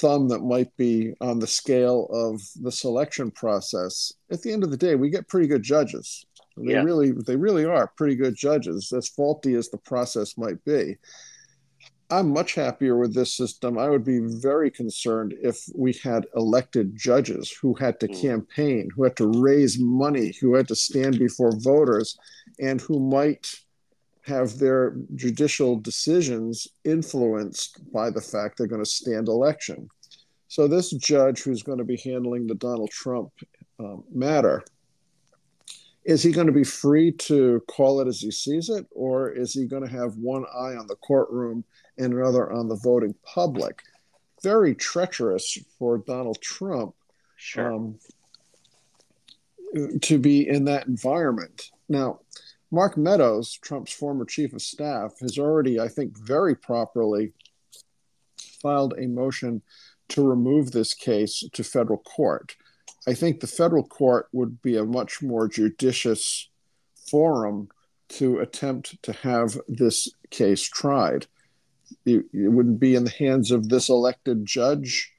thumb 0.00 0.28
that 0.28 0.40
might 0.40 0.76
be 0.76 1.14
on 1.20 1.38
the 1.38 1.46
scale 1.46 2.08
of 2.10 2.40
the 2.60 2.72
selection 2.72 3.30
process, 3.30 4.12
at 4.32 4.42
the 4.42 4.52
end 4.52 4.64
of 4.64 4.70
the 4.70 4.76
day, 4.76 4.96
we 4.96 5.10
get 5.10 5.28
pretty 5.28 5.46
good 5.46 5.62
judges. 5.62 6.26
They 6.56 6.72
yeah. 6.72 6.82
really, 6.82 7.12
they 7.12 7.36
really 7.36 7.64
are 7.64 7.92
pretty 7.96 8.16
good 8.16 8.34
judges, 8.34 8.92
as 8.92 9.08
faulty 9.08 9.54
as 9.54 9.68
the 9.68 9.78
process 9.78 10.36
might 10.36 10.62
be. 10.64 10.96
I'm 12.08 12.30
much 12.32 12.54
happier 12.54 12.96
with 12.96 13.14
this 13.14 13.32
system. 13.32 13.78
I 13.78 13.88
would 13.88 14.04
be 14.04 14.20
very 14.20 14.70
concerned 14.70 15.34
if 15.42 15.68
we 15.74 15.92
had 16.04 16.26
elected 16.36 16.96
judges 16.96 17.50
who 17.50 17.74
had 17.74 17.98
to 18.00 18.08
mm. 18.08 18.20
campaign, 18.20 18.90
who 18.94 19.02
had 19.02 19.16
to 19.16 19.26
raise 19.26 19.78
money, 19.78 20.32
who 20.40 20.54
had 20.54 20.68
to 20.68 20.76
stand 20.76 21.18
before 21.18 21.50
voters, 21.58 22.16
and 22.60 22.80
who 22.80 23.00
might 23.00 23.52
have 24.22 24.58
their 24.58 24.96
judicial 25.14 25.76
decisions 25.76 26.68
influenced 26.84 27.80
by 27.92 28.10
the 28.10 28.20
fact 28.20 28.58
they're 28.58 28.66
going 28.66 28.82
to 28.82 28.90
stand 28.90 29.28
election. 29.28 29.88
So, 30.48 30.68
this 30.68 30.90
judge 30.90 31.42
who's 31.42 31.64
going 31.64 31.78
to 31.78 31.84
be 31.84 31.96
handling 31.96 32.46
the 32.46 32.54
Donald 32.54 32.90
Trump 32.90 33.32
um, 33.80 34.04
matter, 34.12 34.64
is 36.04 36.22
he 36.22 36.30
going 36.30 36.46
to 36.46 36.52
be 36.52 36.64
free 36.64 37.10
to 37.10 37.60
call 37.66 38.00
it 38.00 38.06
as 38.06 38.20
he 38.20 38.30
sees 38.30 38.68
it, 38.68 38.86
or 38.92 39.30
is 39.30 39.52
he 39.52 39.66
going 39.66 39.84
to 39.84 39.90
have 39.90 40.16
one 40.16 40.44
eye 40.54 40.76
on 40.76 40.86
the 40.86 40.94
courtroom 40.96 41.64
and 41.98 42.12
another 42.12 42.52
on 42.52 42.68
the 42.68 42.76
voting 42.76 43.14
public. 43.22 43.82
Very 44.42 44.74
treacherous 44.74 45.58
for 45.78 45.98
Donald 45.98 46.40
Trump 46.40 46.94
sure. 47.36 47.72
um, 47.72 47.98
to 50.02 50.18
be 50.18 50.48
in 50.48 50.64
that 50.64 50.86
environment. 50.86 51.70
Now, 51.88 52.20
Mark 52.70 52.96
Meadows, 52.96 53.58
Trump's 53.62 53.92
former 53.92 54.24
chief 54.24 54.52
of 54.52 54.62
staff, 54.62 55.14
has 55.20 55.38
already, 55.38 55.80
I 55.80 55.88
think, 55.88 56.18
very 56.18 56.54
properly 56.54 57.32
filed 58.60 58.94
a 58.98 59.06
motion 59.06 59.62
to 60.08 60.26
remove 60.26 60.72
this 60.72 60.94
case 60.94 61.44
to 61.52 61.64
federal 61.64 61.98
court. 61.98 62.56
I 63.06 63.14
think 63.14 63.40
the 63.40 63.46
federal 63.46 63.84
court 63.84 64.28
would 64.32 64.60
be 64.62 64.76
a 64.76 64.84
much 64.84 65.22
more 65.22 65.48
judicious 65.48 66.48
forum 67.10 67.68
to 68.08 68.38
attempt 68.40 69.02
to 69.02 69.12
have 69.12 69.58
this 69.68 70.08
case 70.30 70.62
tried 70.62 71.26
it, 72.06 72.24
it 72.32 72.48
wouldn't 72.48 72.80
be 72.80 72.94
in 72.94 73.04
the 73.04 73.10
hands 73.10 73.50
of 73.50 73.68
this 73.68 73.88
elected 73.88 74.46
judge. 74.46 75.12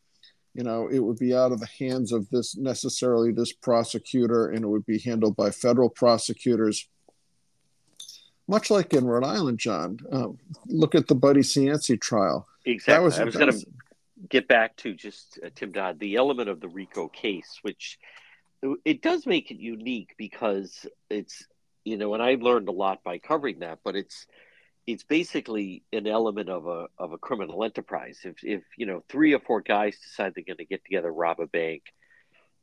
You 0.54 0.64
know 0.64 0.88
it 0.88 1.00
would 1.00 1.20
be 1.20 1.36
out 1.36 1.52
of 1.52 1.60
the 1.60 1.70
hands 1.80 2.12
of 2.12 2.30
this 2.30 2.58
necessarily 2.58 3.32
this 3.32 3.54
prosecutor 3.54 4.48
and 4.48 4.64
it 4.64 4.68
would 4.68 4.88
be 4.88 4.98
handled 4.98 5.36
by 5.36 5.52
federal 5.52 5.90
prosecutors. 5.90 6.88
Much 8.48 8.72
like 8.72 8.94
in 8.94 9.06
rhode 9.06 9.26
island 9.26 9.60
john 9.60 10.00
um, 10.12 10.40
look 10.66 10.96
at 10.96 11.08
the 11.08 11.14
buddy 11.14 11.42
cianci 11.42 12.00
trial. 12.02 12.48
Exactly. 12.66 13.06
was, 13.06 13.20
i 13.20 13.24
was 13.24 13.36
going 13.36 13.52
to 13.52 13.66
get 14.30 14.48
back 14.48 14.76
to 14.78 14.96
just 14.96 15.38
uh, 15.46 15.50
tim 15.54 15.72
dodd 15.72 16.00
the 16.00 16.16
element 16.16 16.50
of 16.50 16.60
the 16.60 16.70
rico 16.70 17.08
case 17.08 17.60
which 17.62 18.00
it 18.84 19.04
does 19.04 19.28
make 19.28 19.52
it 19.52 19.60
unique 19.60 20.16
because 20.18 20.88
it's 21.10 21.46
you 21.84 21.98
know 21.98 22.16
and 22.16 22.24
i 22.24 22.34
learned 22.34 22.68
a 22.68 22.72
lot 22.72 23.04
by 23.04 23.20
covering 23.20 23.60
that 23.60 23.78
but 23.84 23.96
it's 23.96 24.26
it's 24.88 25.04
basically 25.04 25.84
an 25.92 26.08
element 26.08 26.50
of 26.50 26.66
a 26.66 26.88
of 26.98 27.12
a 27.12 27.18
criminal 27.18 27.64
enterprise. 27.66 28.22
If 28.24 28.38
if 28.44 28.64
you 28.78 28.86
know 28.86 29.04
three 29.10 29.34
or 29.34 29.40
four 29.40 29.62
guys 29.62 30.00
decide 30.00 30.34
they're 30.34 30.46
going 30.46 30.58
to 30.58 30.66
get 30.66 30.84
together 30.86 31.12
rob 31.12 31.42
a 31.42 31.46
bank, 31.46 31.84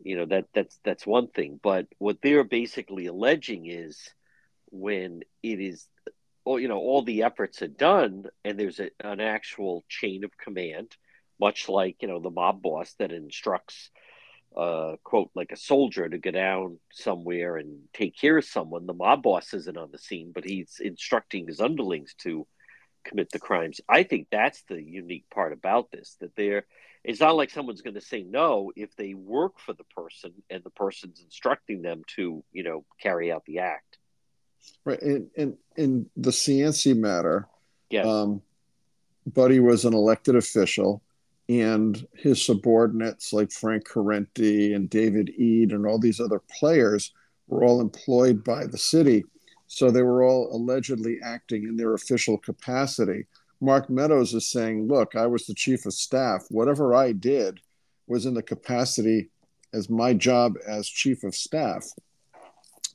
you 0.01 0.17
know 0.17 0.25
that 0.27 0.47
that's 0.55 0.79
that's 0.85 1.07
one 1.07 1.29
thing. 1.29 1.61
But 1.63 1.87
what 1.99 2.19
they're 2.23 2.45
basically 2.45 3.07
alleging 3.07 3.67
is 3.67 4.09
when 4.71 5.21
it 5.43 5.61
is, 5.61 5.87
or 6.47 6.59
you 6.59 6.69
know, 6.69 6.79
all 6.79 7.03
the 7.03 7.25
efforts 7.25 7.61
are 7.61 7.69
done, 7.69 8.25
and 8.43 8.59
there's 8.59 8.81
a, 8.81 8.91
an 9.01 9.21
actual 9.21 9.85
chain 9.91 10.25
of 10.25 10.37
command, 10.39 10.97
much 11.39 11.69
like 11.69 11.97
you 12.01 12.09
know 12.09 12.21
the 12.21 12.31
mob 12.31 12.63
boss 12.63 12.95
that 12.99 13.13
instructs 13.13 13.91
uh, 14.57 14.97
quote, 15.03 15.31
like 15.35 15.53
a 15.53 15.57
soldier 15.57 16.09
to 16.09 16.19
go 16.19 16.31
down 16.31 16.79
somewhere 16.93 17.57
and 17.57 17.81
take 17.93 18.17
care 18.17 18.39
of 18.39 18.45
someone. 18.45 18.87
The 18.87 18.95
mob 18.95 19.23
boss 19.23 19.53
isn't 19.53 19.77
on 19.77 19.91
the 19.91 19.99
scene, 19.99 20.33
but 20.35 20.45
he's 20.45 20.81
instructing 20.81 21.47
his 21.47 21.61
underlings 21.61 22.15
to 22.19 22.47
commit 23.05 23.31
the 23.31 23.39
crimes. 23.39 23.81
I 23.89 24.05
think 24.05 24.29
that's 24.31 24.63
the 24.69 24.83
unique 24.83 25.27
part 25.33 25.53
about 25.53 25.91
this 25.91 26.17
that 26.21 26.35
they're 26.37 26.65
it's 27.05 27.21
not 27.21 27.37
like 27.37 27.51
someone's 27.51 27.83
going 27.83 27.95
to 27.95 28.01
say 28.01 28.23
no 28.23 28.73
if 28.75 28.97
they 28.97 29.13
work 29.13 29.59
for 29.59 29.75
the 29.75 29.85
person 29.95 30.33
and 30.49 30.65
the 30.65 30.71
person's 30.71 31.21
instructing 31.21 31.83
them 31.83 32.03
to, 32.17 32.43
you 32.51 32.63
know, 32.63 32.85
carry 32.99 33.31
out 33.31 33.45
the 33.45 33.59
act. 33.59 33.99
Right. 34.87 35.01
And 35.03 35.29
in, 35.35 35.59
in 35.77 36.11
the 36.17 36.31
Cianci 36.31 36.97
matter, 36.97 37.47
yes. 37.91 38.07
um, 38.07 38.41
Buddy 39.27 39.61
was 39.61 39.85
an 39.85 39.93
elected 39.93 40.35
official 40.35 41.03
and 41.49 42.07
his 42.15 42.45
subordinates 42.45 43.33
like 43.33 43.53
Frank 43.53 43.87
Corrente 43.87 44.75
and 44.75 44.89
David 44.89 45.31
Eade 45.31 45.73
and 45.73 45.87
all 45.87 45.99
these 45.99 46.21
other 46.21 46.41
players 46.59 47.13
were 47.49 47.65
all 47.65 47.81
employed 47.81 48.43
by 48.43 48.67
the 48.67 48.79
city. 48.79 49.25
So 49.67 49.91
they 49.91 50.03
were 50.03 50.23
all 50.23 50.55
allegedly 50.55 51.19
acting 51.23 51.65
in 51.65 51.77
their 51.77 51.95
official 51.95 52.39
capacity. 52.39 53.27
Mark 53.61 53.91
Meadows 53.91 54.35
is 54.35 54.47
saying, 54.47 54.89
Look, 54.89 55.17
I 55.17 55.27
was 55.27 55.47
the 55.47 55.55
chief 55.55 55.87
of 55.87 55.93
staff. 55.93 56.45
Whatever 56.51 56.95
I 56.95 57.13
did 57.13 57.61
was 58.07 58.27
in 58.27 58.35
the 58.35 58.43
capacity 58.43 59.31
as 59.73 59.91
my 59.91 60.15
job 60.15 60.55
as 60.67 60.87
chief 60.87 61.25
of 61.25 61.35
staff. 61.35 61.85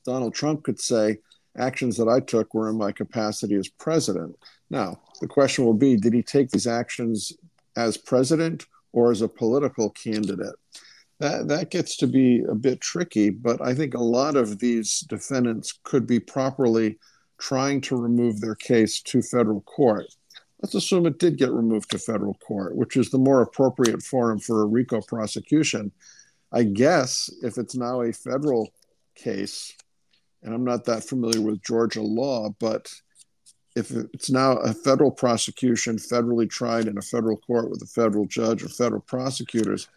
Donald 0.06 0.34
Trump 0.34 0.64
could 0.64 0.80
say, 0.80 1.18
actions 1.58 1.98
that 1.98 2.08
I 2.08 2.20
took 2.20 2.54
were 2.54 2.70
in 2.70 2.78
my 2.78 2.92
capacity 2.92 3.56
as 3.56 3.68
president. 3.68 4.36
Now, 4.70 5.00
the 5.22 5.28
question 5.28 5.66
will 5.66 5.74
be 5.74 5.98
did 5.98 6.14
he 6.14 6.24
take 6.24 6.50
these 6.50 6.68
actions 6.68 7.34
as 7.80 7.98
president 7.98 8.66
or 8.92 9.12
as 9.12 9.22
a 9.22 9.28
political 9.28 9.90
candidate? 9.92 10.56
That, 11.20 11.48
that 11.48 11.72
gets 11.72 11.98
to 11.98 12.08
be 12.08 12.44
a 12.48 12.56
bit 12.56 12.82
tricky, 12.82 13.30
but 13.30 13.62
I 13.62 13.74
think 13.74 13.94
a 13.94 14.04
lot 14.04 14.36
of 14.36 14.60
these 14.60 15.02
defendants 15.02 15.78
could 15.84 16.06
be 16.06 16.20
properly 16.20 16.98
trying 17.40 17.82
to 17.82 17.96
remove 17.96 18.40
their 18.40 18.56
case 18.56 19.02
to 19.02 19.22
federal 19.22 19.62
court. 19.62 20.06
Let's 20.62 20.76
assume 20.76 21.06
it 21.06 21.20
did 21.20 21.38
get 21.38 21.52
removed 21.52 21.92
to 21.92 22.00
federal 22.00 22.36
court, 22.36 22.76
which 22.76 22.98
is 22.98 23.10
the 23.10 23.18
more 23.18 23.42
appropriate 23.42 24.04
forum 24.04 24.40
for 24.40 24.62
a 24.62 24.66
RICO 24.66 25.02
prosecution. 25.02 25.92
I 26.52 26.64
guess 26.64 27.30
if 27.42 27.58
it's 27.58 27.76
now 27.76 28.02
a 28.02 28.12
federal 28.12 28.74
case, 29.16 29.74
and 30.44 30.54
I'm 30.54 30.66
not 30.66 30.86
that 30.86 31.04
familiar 31.04 31.42
with 31.42 31.64
Georgia 31.64 32.02
law, 32.02 32.50
but 32.60 32.92
if 33.76 33.92
it's 33.92 34.30
now 34.30 34.58
a 34.58 34.74
federal 34.74 35.12
prosecution, 35.12 35.98
federally 35.98 36.50
tried 36.50 36.88
in 36.88 36.98
a 36.98 37.02
federal 37.02 37.38
court 37.38 37.70
with 37.70 37.82
a 37.82 37.88
federal 37.88 38.26
judge 38.26 38.64
or 38.64 38.70
federal 38.70 39.02
prosecutors, 39.02 39.88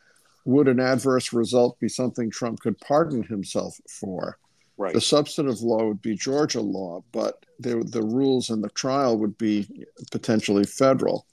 would 0.45 0.69
an 0.69 0.81
adverse 0.81 1.33
result 1.33 1.79
be 1.81 1.88
something 1.88 2.31
Trump 2.31 2.61
could 2.61 2.79
pardon 2.81 3.23
himself 3.23 3.81
for? 3.88 4.38
Right. 4.76 4.95
The 4.95 5.00
substantive 5.00 5.61
law 5.61 5.87
would 5.87 6.02
be 6.02 6.17
Georgia 6.17 6.61
law, 6.61 7.05
but 7.12 7.45
the, 7.61 7.85
the 7.87 8.02
rules 8.02 8.50
in 8.50 8.61
the 8.61 8.71
trial 8.71 9.19
would 9.19 9.38
be 9.38 9.87
potentially 10.11 10.64
federal. 10.64 11.26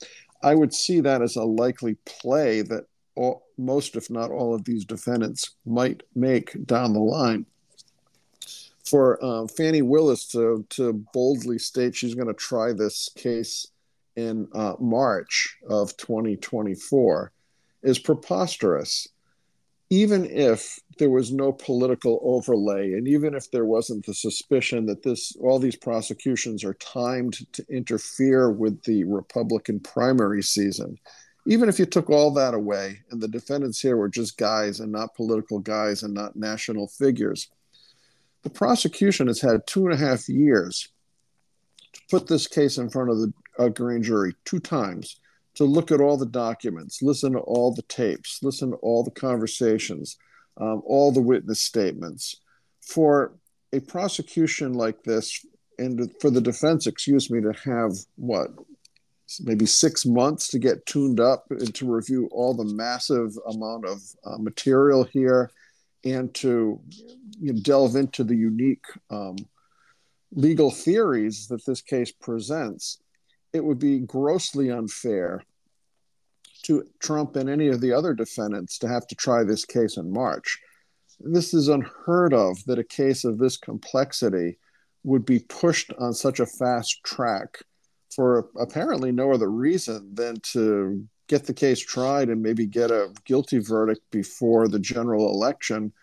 I 0.43 0.55
would 0.55 0.73
see 0.73 0.99
that 1.01 1.21
as 1.21 1.35
a 1.35 1.43
likely 1.43 1.95
play 2.05 2.61
that 2.63 2.85
all, 3.15 3.47
most, 3.57 3.95
if 3.95 4.09
not 4.09 4.31
all, 4.31 4.53
of 4.53 4.63
these 4.63 4.85
defendants 4.85 5.55
might 5.65 6.03
make 6.15 6.65
down 6.65 6.93
the 6.93 6.99
line. 6.99 7.45
For 8.89 9.23
uh, 9.23 9.47
Fani 9.47 9.83
Willis 9.83 10.25
to, 10.29 10.65
to 10.71 10.93
boldly 11.13 11.59
state 11.59 11.95
she's 11.95 12.15
going 12.15 12.27
to 12.27 12.33
try 12.33 12.73
this 12.73 13.09
case 13.15 13.67
in 14.15 14.47
uh, 14.53 14.73
March 14.79 15.57
of 15.69 15.95
2024 15.97 17.31
is 17.83 17.99
preposterous. 17.99 19.07
Even 19.91 20.25
if 20.25 20.79
there 20.99 21.09
was 21.09 21.31
no 21.31 21.51
political 21.51 22.19
overlay, 22.21 22.93
and 22.93 23.07
even 23.07 23.33
if 23.33 23.49
there 23.49 23.65
wasn't 23.65 24.05
the 24.05 24.13
suspicion 24.13 24.85
that 24.85 25.01
this 25.01 25.35
all 25.41 25.57
these 25.57 25.75
prosecutions 25.75 26.63
are 26.63 26.75
timed 26.75 27.51
to 27.53 27.65
interfere 27.69 28.51
with 28.51 28.83
the 28.83 29.03
Republican 29.05 29.79
primary 29.79 30.43
season, 30.43 30.95
even 31.47 31.69
if 31.69 31.79
you 31.79 31.85
took 31.85 32.11
all 32.11 32.31
that 32.31 32.53
away 32.53 32.99
and 33.09 33.19
the 33.19 33.27
defendants 33.27 33.79
here 33.79 33.97
were 33.97 34.09
just 34.09 34.37
guys 34.37 34.79
and 34.79 34.91
not 34.91 35.15
political 35.15 35.57
guys 35.57 36.03
and 36.03 36.13
not 36.13 36.35
national 36.35 36.87
figures, 36.87 37.49
the 38.43 38.49
prosecution 38.49 39.27
has 39.27 39.41
had 39.41 39.67
two 39.67 39.85
and 39.85 39.93
a 39.93 39.97
half 39.97 40.29
years 40.29 40.89
to 41.93 42.01
put 42.09 42.27
this 42.27 42.47
case 42.47 42.77
in 42.77 42.89
front 42.89 43.09
of 43.09 43.17
the 43.19 43.69
grand 43.69 44.03
jury 44.03 44.35
two 44.45 44.59
times 44.59 45.19
to 45.55 45.65
look 45.65 45.91
at 45.91 45.99
all 45.99 46.15
the 46.15 46.25
documents, 46.25 47.01
listen 47.01 47.33
to 47.33 47.39
all 47.39 47.73
the 47.73 47.81
tapes, 47.83 48.39
listen 48.41 48.71
to 48.71 48.77
all 48.77 49.03
the 49.03 49.11
conversations, 49.11 50.17
um, 50.57 50.81
all 50.85 51.11
the 51.11 51.21
witness 51.21 51.59
statements. 51.59 52.37
For 52.81 53.33
a 53.73 53.81
prosecution 53.81 54.73
like 54.73 55.03
this, 55.03 55.45
and 55.77 56.11
for 56.21 56.29
the 56.29 56.41
defense, 56.41 56.87
excuse 56.87 57.29
me, 57.29 57.41
to 57.41 57.53
have 57.65 57.91
what, 58.15 58.51
maybe 59.41 59.65
six 59.65 60.05
months 60.05 60.47
to 60.49 60.59
get 60.59 60.85
tuned 60.85 61.19
up 61.19 61.45
and 61.49 61.73
to 61.75 61.91
review 61.91 62.29
all 62.31 62.53
the 62.53 62.63
massive 62.63 63.37
amount 63.47 63.85
of 63.85 64.01
uh, 64.25 64.37
material 64.37 65.03
here 65.03 65.51
and 66.05 66.33
to 66.33 66.79
you 67.41 67.53
know, 67.53 67.59
delve 67.61 67.95
into 67.95 68.23
the 68.23 68.35
unique 68.35 68.85
um, 69.09 69.35
legal 70.31 70.71
theories 70.71 71.47
that 71.47 71.65
this 71.65 71.81
case 71.81 72.11
presents, 72.11 72.99
it 73.53 73.63
would 73.63 73.79
be 73.79 73.99
grossly 73.99 74.69
unfair 74.69 75.43
to 76.63 76.83
Trump 76.99 77.35
and 77.35 77.49
any 77.49 77.67
of 77.67 77.81
the 77.81 77.93
other 77.93 78.13
defendants 78.13 78.77
to 78.79 78.87
have 78.87 79.07
to 79.07 79.15
try 79.15 79.43
this 79.43 79.65
case 79.65 79.97
in 79.97 80.11
March. 80.11 80.59
This 81.19 81.53
is 81.53 81.67
unheard 81.67 82.33
of 82.33 82.63
that 82.65 82.79
a 82.79 82.83
case 82.83 83.23
of 83.23 83.37
this 83.37 83.57
complexity 83.57 84.57
would 85.03 85.25
be 85.25 85.39
pushed 85.39 85.91
on 85.99 86.13
such 86.13 86.39
a 86.39 86.45
fast 86.45 87.03
track 87.03 87.59
for 88.13 88.49
apparently 88.59 89.11
no 89.11 89.31
other 89.31 89.49
reason 89.49 90.13
than 90.13 90.39
to 90.41 91.07
get 91.27 91.45
the 91.45 91.53
case 91.53 91.79
tried 91.79 92.29
and 92.29 92.41
maybe 92.41 92.65
get 92.65 92.91
a 92.91 93.13
guilty 93.25 93.59
verdict 93.59 94.01
before 94.11 94.67
the 94.67 94.79
general 94.79 95.29
election. 95.31 95.93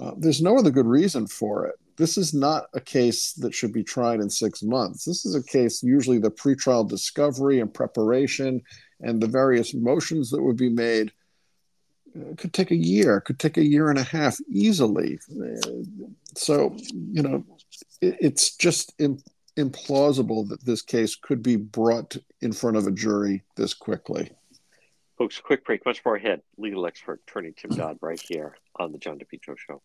Uh, 0.00 0.12
there's 0.18 0.42
no 0.42 0.58
other 0.58 0.70
good 0.70 0.86
reason 0.86 1.26
for 1.26 1.66
it. 1.66 1.76
This 1.96 2.18
is 2.18 2.34
not 2.34 2.66
a 2.74 2.80
case 2.80 3.32
that 3.34 3.54
should 3.54 3.72
be 3.72 3.82
tried 3.82 4.20
in 4.20 4.28
six 4.28 4.62
months. 4.62 5.04
This 5.04 5.24
is 5.24 5.34
a 5.34 5.42
case, 5.42 5.82
usually 5.82 6.18
the 6.18 6.30
pretrial 6.30 6.86
discovery 6.86 7.60
and 7.60 7.72
preparation 7.72 8.62
and 9.00 9.20
the 9.20 9.26
various 9.26 9.72
motions 9.72 10.30
that 10.30 10.42
would 10.42 10.56
be 10.56 10.68
made 10.68 11.12
uh, 12.14 12.34
could 12.36 12.52
take 12.52 12.70
a 12.70 12.76
year, 12.76 13.20
could 13.20 13.38
take 13.38 13.56
a 13.56 13.64
year 13.64 13.90
and 13.90 13.98
a 13.98 14.02
half 14.02 14.38
easily. 14.50 15.18
Uh, 15.30 15.70
so, 16.34 16.76
you 16.92 17.22
know, 17.22 17.44
it, 18.00 18.16
it's 18.20 18.56
just 18.56 18.92
Im- 18.98 19.22
implausible 19.56 20.46
that 20.48 20.64
this 20.64 20.82
case 20.82 21.16
could 21.16 21.42
be 21.42 21.56
brought 21.56 22.16
in 22.42 22.52
front 22.52 22.76
of 22.76 22.86
a 22.86 22.92
jury 22.92 23.42
this 23.56 23.72
quickly. 23.72 24.30
Folks, 25.18 25.40
quick 25.40 25.64
break. 25.64 25.84
Much 25.86 26.04
more 26.04 26.16
ahead. 26.16 26.42
Legal 26.58 26.86
expert, 26.86 27.20
attorney 27.26 27.52
Tim 27.56 27.70
Dodd, 27.70 27.98
right 28.02 28.20
here 28.20 28.56
on 28.78 28.92
the 28.92 28.98
John 28.98 29.18
DePetro 29.18 29.56
Show. 29.56 29.80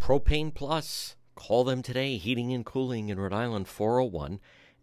Propane 0.00 0.52
Plus. 0.52 1.14
Call 1.36 1.64
them 1.64 1.82
today. 1.82 2.16
Heating 2.16 2.52
and 2.52 2.64
cooling 2.64 3.10
in 3.10 3.20
Rhode 3.20 3.32
Island, 3.32 3.68
401 3.68 4.40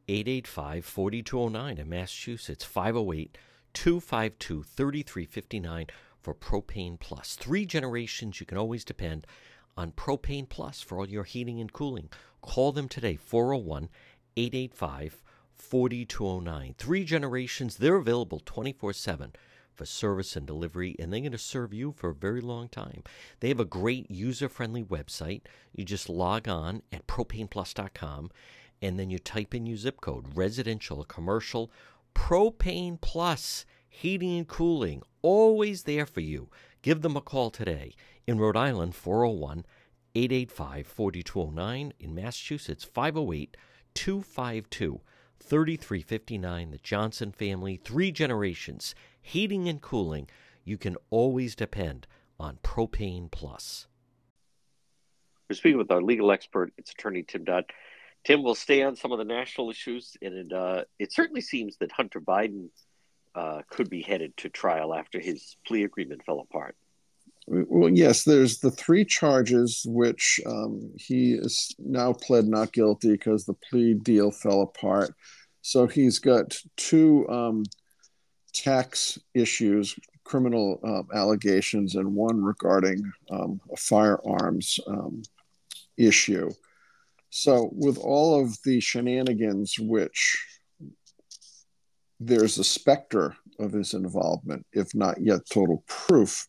885 0.08 0.86
4209 0.86 1.78
in 1.78 1.90
Massachusetts, 1.90 2.64
508 2.64 3.38
252 3.74 4.64
3359 4.64 5.88
for 6.22 6.34
Propane 6.34 7.00
Plus. 7.00 7.36
Three 7.36 7.66
generations 7.66 8.40
you 8.40 8.46
can 8.46 8.58
always 8.58 8.86
depend 8.86 9.28
on 9.76 9.92
Propane 9.92 10.48
Plus 10.48 10.82
for 10.82 11.00
all 11.00 11.10
your 11.10 11.24
heating 11.24 11.60
and 11.60 11.74
cooling. 11.74 12.10
Call 12.42 12.72
them 12.72 12.88
today, 12.88 13.16
401 13.16 13.90
885 14.38 15.24
4209. 15.64 16.76
Three 16.78 17.06
generations, 17.06 17.78
they're 17.78 17.96
available 17.96 18.42
24 18.46 18.94
7 18.94 19.34
for 19.74 19.86
service 19.86 20.36
and 20.36 20.46
delivery, 20.46 20.96
and 21.00 21.12
they're 21.12 21.22
going 21.22 21.32
to 21.32 21.38
serve 21.38 21.74
you 21.74 21.92
for 21.92 22.10
a 22.10 22.16
very 22.16 22.42
long 22.42 22.70
time. 22.70 23.04
They 23.40 23.48
have 23.48 23.60
a 23.60 23.66
great 23.66 24.12
user 24.12 24.50
friendly 24.50 24.84
website. 24.84 25.42
You 25.74 25.84
just 25.84 26.10
log 26.10 26.48
on 26.48 26.84
at 26.92 27.08
propaneplus.com 27.08 28.30
and 28.82 29.00
then 29.00 29.10
you 29.10 29.18
type 29.18 29.56
in 29.56 29.66
your 29.66 29.78
zip 29.78 30.02
code 30.02 30.36
residential, 30.36 31.04
commercial, 31.06 31.72
propane 32.14 33.00
plus, 33.00 33.66
heating 33.90 34.38
and 34.38 34.48
cooling, 34.48 35.02
always 35.22 35.84
there 35.84 36.06
for 36.06 36.20
you. 36.20 36.50
Give 36.82 37.02
them 37.02 37.16
a 37.16 37.22
call 37.22 37.50
today. 37.50 37.94
In 38.28 38.40
Rhode 38.40 38.58
Island, 38.58 38.94
401 38.94 39.66
885 40.16 40.88
4209. 40.88 41.94
In 42.00 42.14
Massachusetts, 42.14 42.84
508 42.84 43.56
252 43.94 45.02
3359. 45.44 46.72
The 46.72 46.78
Johnson 46.78 47.32
family, 47.32 47.78
three 47.78 48.12
generations, 48.12 48.96
heating 49.22 49.68
and 49.68 49.82
cooling. 49.82 50.30
You 50.64 50.78
can 50.78 50.98
always 51.10 51.56
depend 51.56 52.08
on 52.40 52.60
Propane 52.64 53.30
Plus. 53.30 53.88
We're 55.50 55.56
speaking 55.56 55.78
with 55.78 55.92
our 55.92 56.02
legal 56.02 56.32
expert, 56.32 56.74
it's 56.78 56.92
attorney 56.92 57.24
Tim 57.24 57.44
Dodd. 57.44 57.66
Tim 58.24 58.42
will 58.42 58.56
stay 58.56 58.82
on 58.84 58.96
some 58.96 59.12
of 59.12 59.18
the 59.18 59.26
national 59.26 59.70
issues, 59.70 60.16
and 60.22 60.34
it, 60.34 60.54
uh, 60.54 60.86
it 60.98 61.12
certainly 61.12 61.42
seems 61.42 61.78
that 61.78 61.92
Hunter 61.92 62.22
Biden 62.22 62.70
uh, 63.36 63.62
could 63.70 63.90
be 63.90 64.02
headed 64.02 64.36
to 64.38 64.50
trial 64.50 64.94
after 64.94 65.20
his 65.20 65.58
plea 65.68 65.84
agreement 65.84 66.24
fell 66.26 66.40
apart. 66.40 66.76
Well, 67.48 67.90
yes, 67.90 68.24
there's 68.24 68.60
the 68.60 68.72
three 68.72 69.04
charges 69.04 69.86
which 69.86 70.40
um, 70.46 70.92
he 70.98 71.34
is 71.34 71.76
now 71.78 72.14
pled 72.14 72.48
not 72.48 72.72
guilty 72.72 73.12
because 73.12 73.46
the 73.46 73.54
plea 73.54 73.96
deal 73.96 74.32
fell 74.32 74.62
apart. 74.62 75.14
So 75.62 75.88
he's 75.88 76.20
got 76.20 76.58
two 76.78 77.28
um, 77.30 77.64
tax 78.54 79.20
issues, 79.34 79.96
criminal 80.24 80.80
um, 80.84 81.08
allegations, 81.14 81.96
and 81.96 82.16
one 82.16 82.42
regarding 82.42 83.12
um, 83.30 83.60
a 83.72 83.78
firearms 83.78 84.80
um, 84.88 85.24
issue. 85.98 86.50
So, 87.30 87.72
with 87.74 87.98
all 87.98 88.42
of 88.42 88.58
the 88.64 88.80
shenanigans, 88.80 89.80
which 89.80 90.46
there's 92.20 92.58
a 92.58 92.64
specter 92.64 93.36
of 93.60 93.74
his 93.74 93.94
involvement, 93.94 94.66
if 94.72 94.94
not 94.94 95.20
yet 95.20 95.42
total 95.50 95.84
proof, 95.88 96.48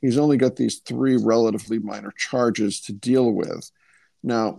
he's 0.00 0.18
only 0.18 0.36
got 0.36 0.56
these 0.56 0.78
three 0.78 1.16
relatively 1.16 1.78
minor 1.78 2.12
charges 2.16 2.80
to 2.82 2.92
deal 2.92 3.32
with. 3.32 3.70
Now, 4.22 4.58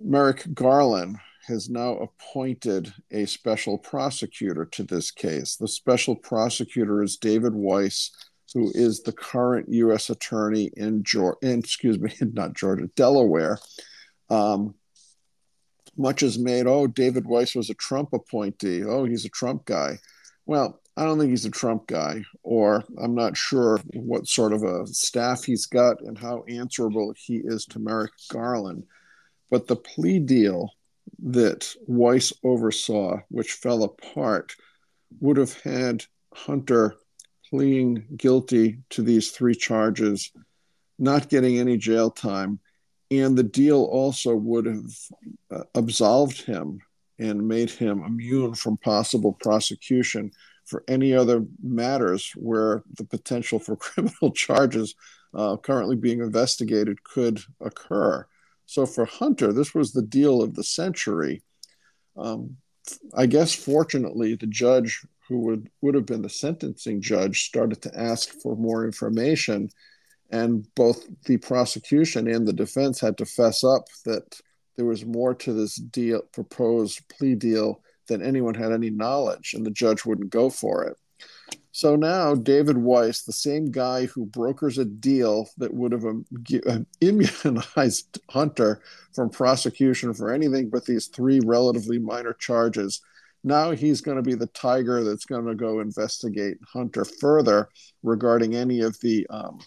Merrick 0.00 0.52
Garland 0.54 1.18
has 1.46 1.68
now 1.68 1.96
appointed 1.96 2.92
a 3.10 3.26
special 3.26 3.78
prosecutor 3.78 4.64
to 4.64 4.82
this 4.82 5.10
case. 5.10 5.56
The 5.56 5.68
special 5.68 6.16
prosecutor 6.16 7.02
is 7.02 7.16
David 7.16 7.54
Weiss, 7.54 8.10
who 8.54 8.70
is 8.74 9.02
the 9.02 9.12
current 9.12 9.68
U.S. 9.68 10.10
attorney 10.10 10.70
in 10.76 11.02
Georgia, 11.02 11.36
excuse 11.42 11.98
me, 11.98 12.14
not 12.20 12.54
Georgia, 12.54 12.88
Delaware. 12.96 13.58
Um, 14.30 14.74
much 15.96 16.22
is 16.22 16.38
made, 16.38 16.66
oh, 16.66 16.86
David 16.86 17.26
Weiss 17.26 17.54
was 17.54 17.70
a 17.70 17.74
Trump 17.74 18.12
appointee. 18.12 18.82
Oh, 18.82 19.04
he's 19.04 19.24
a 19.24 19.30
Trump 19.30 19.64
guy. 19.64 19.98
Well, 20.46 20.80
I 20.96 21.04
don't 21.04 21.18
think 21.18 21.30
he's 21.30 21.44
a 21.44 21.50
Trump 21.50 21.88
guy, 21.88 22.24
or 22.42 22.84
I'm 23.02 23.14
not 23.14 23.36
sure 23.36 23.80
what 23.94 24.28
sort 24.28 24.52
of 24.52 24.62
a 24.62 24.86
staff 24.86 25.44
he's 25.44 25.66
got 25.66 26.00
and 26.00 26.16
how 26.16 26.44
answerable 26.44 27.12
he 27.16 27.36
is 27.44 27.66
to 27.66 27.80
Merrick 27.80 28.12
Garland. 28.30 28.84
But 29.50 29.66
the 29.66 29.76
plea 29.76 30.20
deal 30.20 30.70
that 31.24 31.74
Weiss 31.86 32.32
oversaw, 32.44 33.18
which 33.28 33.52
fell 33.52 33.82
apart, 33.82 34.54
would 35.20 35.36
have 35.36 35.60
had 35.62 36.04
Hunter 36.32 36.96
pleading 37.50 38.04
guilty 38.16 38.78
to 38.90 39.02
these 39.02 39.30
three 39.30 39.54
charges, 39.54 40.30
not 40.98 41.28
getting 41.28 41.58
any 41.58 41.76
jail 41.76 42.10
time, 42.10 42.60
and 43.10 43.36
the 43.36 43.42
deal 43.42 43.82
also 43.84 44.34
would 44.34 44.66
have 44.66 44.90
uh, 45.50 45.64
absolved 45.74 46.42
him 46.42 46.80
and 47.18 47.46
made 47.46 47.70
him 47.70 48.02
immune 48.02 48.54
from 48.54 48.76
possible 48.76 49.32
prosecution 49.32 50.30
for 50.64 50.82
any 50.88 51.14
other 51.14 51.44
matters 51.62 52.32
where 52.36 52.82
the 52.96 53.04
potential 53.04 53.58
for 53.58 53.76
criminal 53.76 54.32
charges 54.32 54.94
uh, 55.34 55.56
currently 55.56 55.96
being 55.96 56.20
investigated 56.20 57.02
could 57.02 57.40
occur. 57.60 58.26
So 58.66 58.86
for 58.86 59.04
Hunter, 59.04 59.52
this 59.52 59.74
was 59.74 59.92
the 59.92 60.02
deal 60.02 60.42
of 60.42 60.54
the 60.54 60.64
century. 60.64 61.42
Um, 62.16 62.56
I 63.14 63.26
guess 63.26 63.54
fortunately, 63.54 64.36
the 64.36 64.46
judge 64.46 65.04
who 65.28 65.40
would, 65.40 65.70
would 65.80 65.94
have 65.94 66.06
been 66.06 66.22
the 66.22 66.28
sentencing 66.28 67.00
judge 67.00 67.44
started 67.44 67.82
to 67.82 67.98
ask 67.98 68.28
for 68.28 68.56
more 68.56 68.84
information. 68.84 69.70
And 70.30 70.66
both 70.74 71.06
the 71.24 71.36
prosecution 71.38 72.28
and 72.28 72.46
the 72.46 72.52
defense 72.52 73.00
had 73.00 73.18
to 73.18 73.26
fess 73.26 73.64
up 73.64 73.86
that 74.04 74.38
there 74.76 74.86
was 74.86 75.04
more 75.04 75.34
to 75.34 75.52
this 75.52 75.76
deal, 75.76 76.22
proposed 76.32 77.08
plea 77.08 77.34
deal, 77.34 77.80
than 78.06 78.22
anyone 78.22 78.54
had 78.54 78.72
any 78.72 78.90
knowledge, 78.90 79.54
and 79.54 79.64
the 79.64 79.70
judge 79.70 80.04
wouldn't 80.04 80.30
go 80.30 80.50
for 80.50 80.84
it. 80.84 80.96
So 81.72 81.96
now 81.96 82.36
David 82.36 82.78
Weiss, 82.78 83.22
the 83.22 83.32
same 83.32 83.72
guy 83.72 84.06
who 84.06 84.26
brokers 84.26 84.78
a 84.78 84.84
deal 84.84 85.48
that 85.58 85.74
would 85.74 85.90
have 85.90 86.04
um, 86.04 86.24
um, 86.68 86.86
immunized 87.00 88.20
Hunter 88.30 88.80
from 89.12 89.28
prosecution 89.28 90.14
for 90.14 90.32
anything 90.32 90.70
but 90.70 90.84
these 90.84 91.08
three 91.08 91.40
relatively 91.44 91.98
minor 91.98 92.32
charges, 92.32 93.00
now 93.42 93.72
he's 93.72 94.00
going 94.00 94.16
to 94.16 94.22
be 94.22 94.34
the 94.34 94.46
tiger 94.46 95.02
that's 95.02 95.26
going 95.26 95.46
to 95.46 95.54
go 95.56 95.80
investigate 95.80 96.58
Hunter 96.72 97.04
further 97.04 97.68
regarding 98.02 98.54
any 98.54 98.80
of 98.80 98.98
the 99.00 99.26
um, 99.28 99.58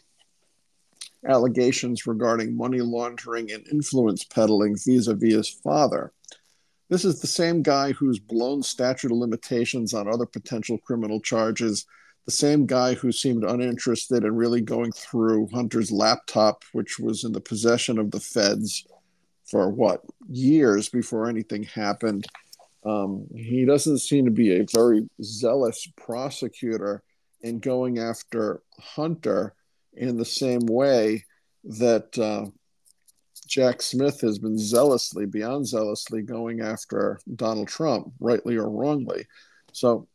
allegations 1.28 2.08
regarding 2.08 2.56
money 2.56 2.80
laundering 2.80 3.52
and 3.52 3.68
influence 3.68 4.24
peddling 4.24 4.76
vis-a-vis 4.78 5.34
his 5.34 5.50
father. 5.50 6.14
This 6.90 7.04
is 7.04 7.20
the 7.20 7.28
same 7.28 7.62
guy 7.62 7.92
who's 7.92 8.20
blown 8.20 8.64
statute 8.64 9.12
of 9.12 9.18
limitations 9.18 9.94
on 9.94 10.08
other 10.08 10.26
potential 10.26 10.78
criminal 10.78 11.20
charges, 11.20 11.86
the 12.26 12.32
same 12.32 12.66
guy 12.66 12.94
who 12.94 13.12
seemed 13.12 13.44
uninterested 13.44 14.24
in 14.24 14.36
really 14.36 14.62
going 14.62 14.92
through 14.94 15.50
Hunter's 15.54 15.92
laptop, 15.92 16.64
which 16.72 16.98
was 16.98 17.24
in 17.24 17.34
the 17.34 17.42
possession 17.42 17.98
of 18.00 18.12
the 18.12 18.20
feds 18.20 18.86
for 19.46 19.70
what, 19.70 20.04
years 20.28 20.90
before 20.90 21.30
anything 21.30 21.64
happened. 21.64 22.26
Um, 22.86 23.28
he 23.36 23.66
doesn't 23.66 24.00
seem 24.00 24.26
to 24.26 24.32
be 24.32 24.56
a 24.56 24.66
very 24.74 25.10
zealous 25.22 25.88
prosecutor 25.98 27.04
in 27.42 27.60
going 27.60 28.00
after 28.00 28.62
Hunter 28.80 29.54
in 29.94 30.18
the 30.18 30.26
same 30.26 30.66
way 30.68 31.26
that 31.64 32.18
uh, 32.18 32.46
Jack 33.48 33.82
Smith 33.82 34.22
has 34.22 34.40
been 34.40 34.58
zealously, 34.58 35.26
beyond 35.26 35.66
zealously, 35.66 36.22
going 36.22 36.62
after 36.62 37.20
Donald 37.36 37.68
Trump, 37.68 38.12
rightly 38.20 38.58
or 38.58 38.70
wrongly. 38.70 39.26
So, 39.72 40.08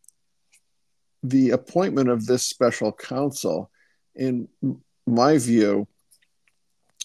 the 1.22 1.50
appointment 1.50 2.08
of 2.08 2.26
this 2.26 2.42
special 2.42 2.92
counsel, 2.92 3.70
in 4.14 4.48
my 5.06 5.38
view, 5.38 5.86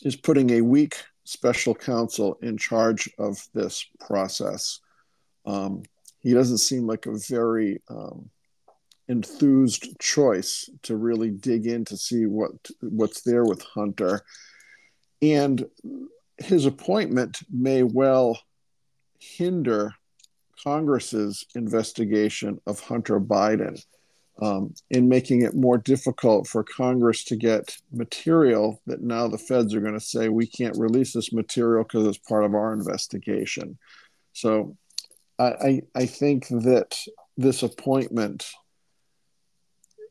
is 0.03 0.15
putting 0.15 0.51
a 0.51 0.61
weak 0.61 0.95
special 1.23 1.75
counsel 1.75 2.37
in 2.41 2.57
charge 2.57 3.09
of 3.19 3.47
this 3.53 3.85
process. 3.99 4.79
Um, 5.45 5.83
he 6.19 6.33
doesn't 6.33 6.59
seem 6.59 6.87
like 6.87 7.05
a 7.05 7.17
very 7.17 7.81
um, 7.89 8.29
enthused 9.07 9.99
choice 9.99 10.69
to 10.83 10.95
really 10.95 11.29
dig 11.29 11.67
in 11.67 11.85
to 11.85 11.97
see 11.97 12.25
what 12.25 12.51
what's 12.81 13.21
there 13.21 13.45
with 13.45 13.61
Hunter. 13.61 14.21
And 15.21 15.65
his 16.37 16.65
appointment 16.65 17.39
may 17.51 17.83
well 17.83 18.39
hinder 19.19 19.93
Congress's 20.63 21.45
investigation 21.55 22.59
of 22.67 22.79
Hunter 22.79 23.19
Biden 23.19 23.83
um, 24.41 24.73
in 24.89 25.09
making 25.09 25.41
it 25.41 25.55
more 25.55 25.77
difficult 25.77 26.47
for 26.47 26.63
Congress 26.63 27.23
to 27.25 27.35
get 27.35 27.77
material 27.91 28.81
that 28.85 29.01
now 29.01 29.27
the 29.27 29.37
feds 29.37 29.73
are 29.73 29.81
going 29.81 29.93
to 29.93 29.99
say 29.99 30.29
we 30.29 30.45
can't 30.45 30.77
release 30.77 31.13
this 31.13 31.33
material 31.33 31.83
because 31.83 32.05
it's 32.05 32.17
part 32.17 32.43
of 32.43 32.53
our 32.53 32.73
investigation. 32.73 33.77
So 34.33 34.77
I, 35.39 35.45
I, 35.45 35.81
I 35.95 36.05
think 36.05 36.47
that 36.49 36.95
this 37.35 37.63
appointment 37.63 38.47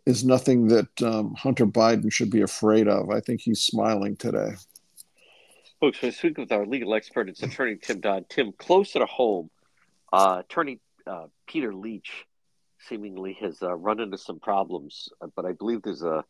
is 0.07 0.25
nothing 0.25 0.69
that 0.69 1.03
um, 1.03 1.35
Hunter 1.35 1.67
Biden 1.67 2.13
should 2.13 2.31
be 2.31 2.43
afraid 2.43 2.89
of. 2.89 3.11
I 3.11 3.21
think 3.21 3.41
he's 3.41 3.61
smiling 3.61 4.17
today. 4.17 4.55
Folks, 5.79 6.01
we're 6.01 6.11
speaking 6.11 6.43
with 6.43 6.53
our 6.53 6.65
legal 6.65 6.95
expert. 6.95 7.29
It's 7.29 7.43
attorney 7.43 7.77
Tim 7.77 8.01
Dodd. 8.01 8.31
Tim, 8.31 8.53
closer 8.53 9.01
to 9.01 9.05
home, 9.05 9.51
uh, 10.11 10.41
attorney 10.41 10.81
uh, 11.07 11.27
Peter 11.47 11.75
Leach 11.75 12.25
seemingly 12.89 13.35
has 13.43 13.63
uh, 13.63 13.75
run 13.75 14.01
into 14.01 14.17
some 14.17 14.41
problems, 14.41 15.11
but 15.35 15.45
I 15.45 15.53
believe 15.53 15.83
there's 15.83 16.03
a, 16.03 16.25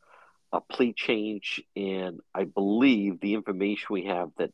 a 0.53 0.61
plea 0.61 0.93
change, 0.93 1.63
and 1.77 2.19
I 2.35 2.43
believe 2.43 3.21
the 3.21 3.35
information 3.35 3.87
we 3.91 4.07
have 4.07 4.31
that 4.39 4.53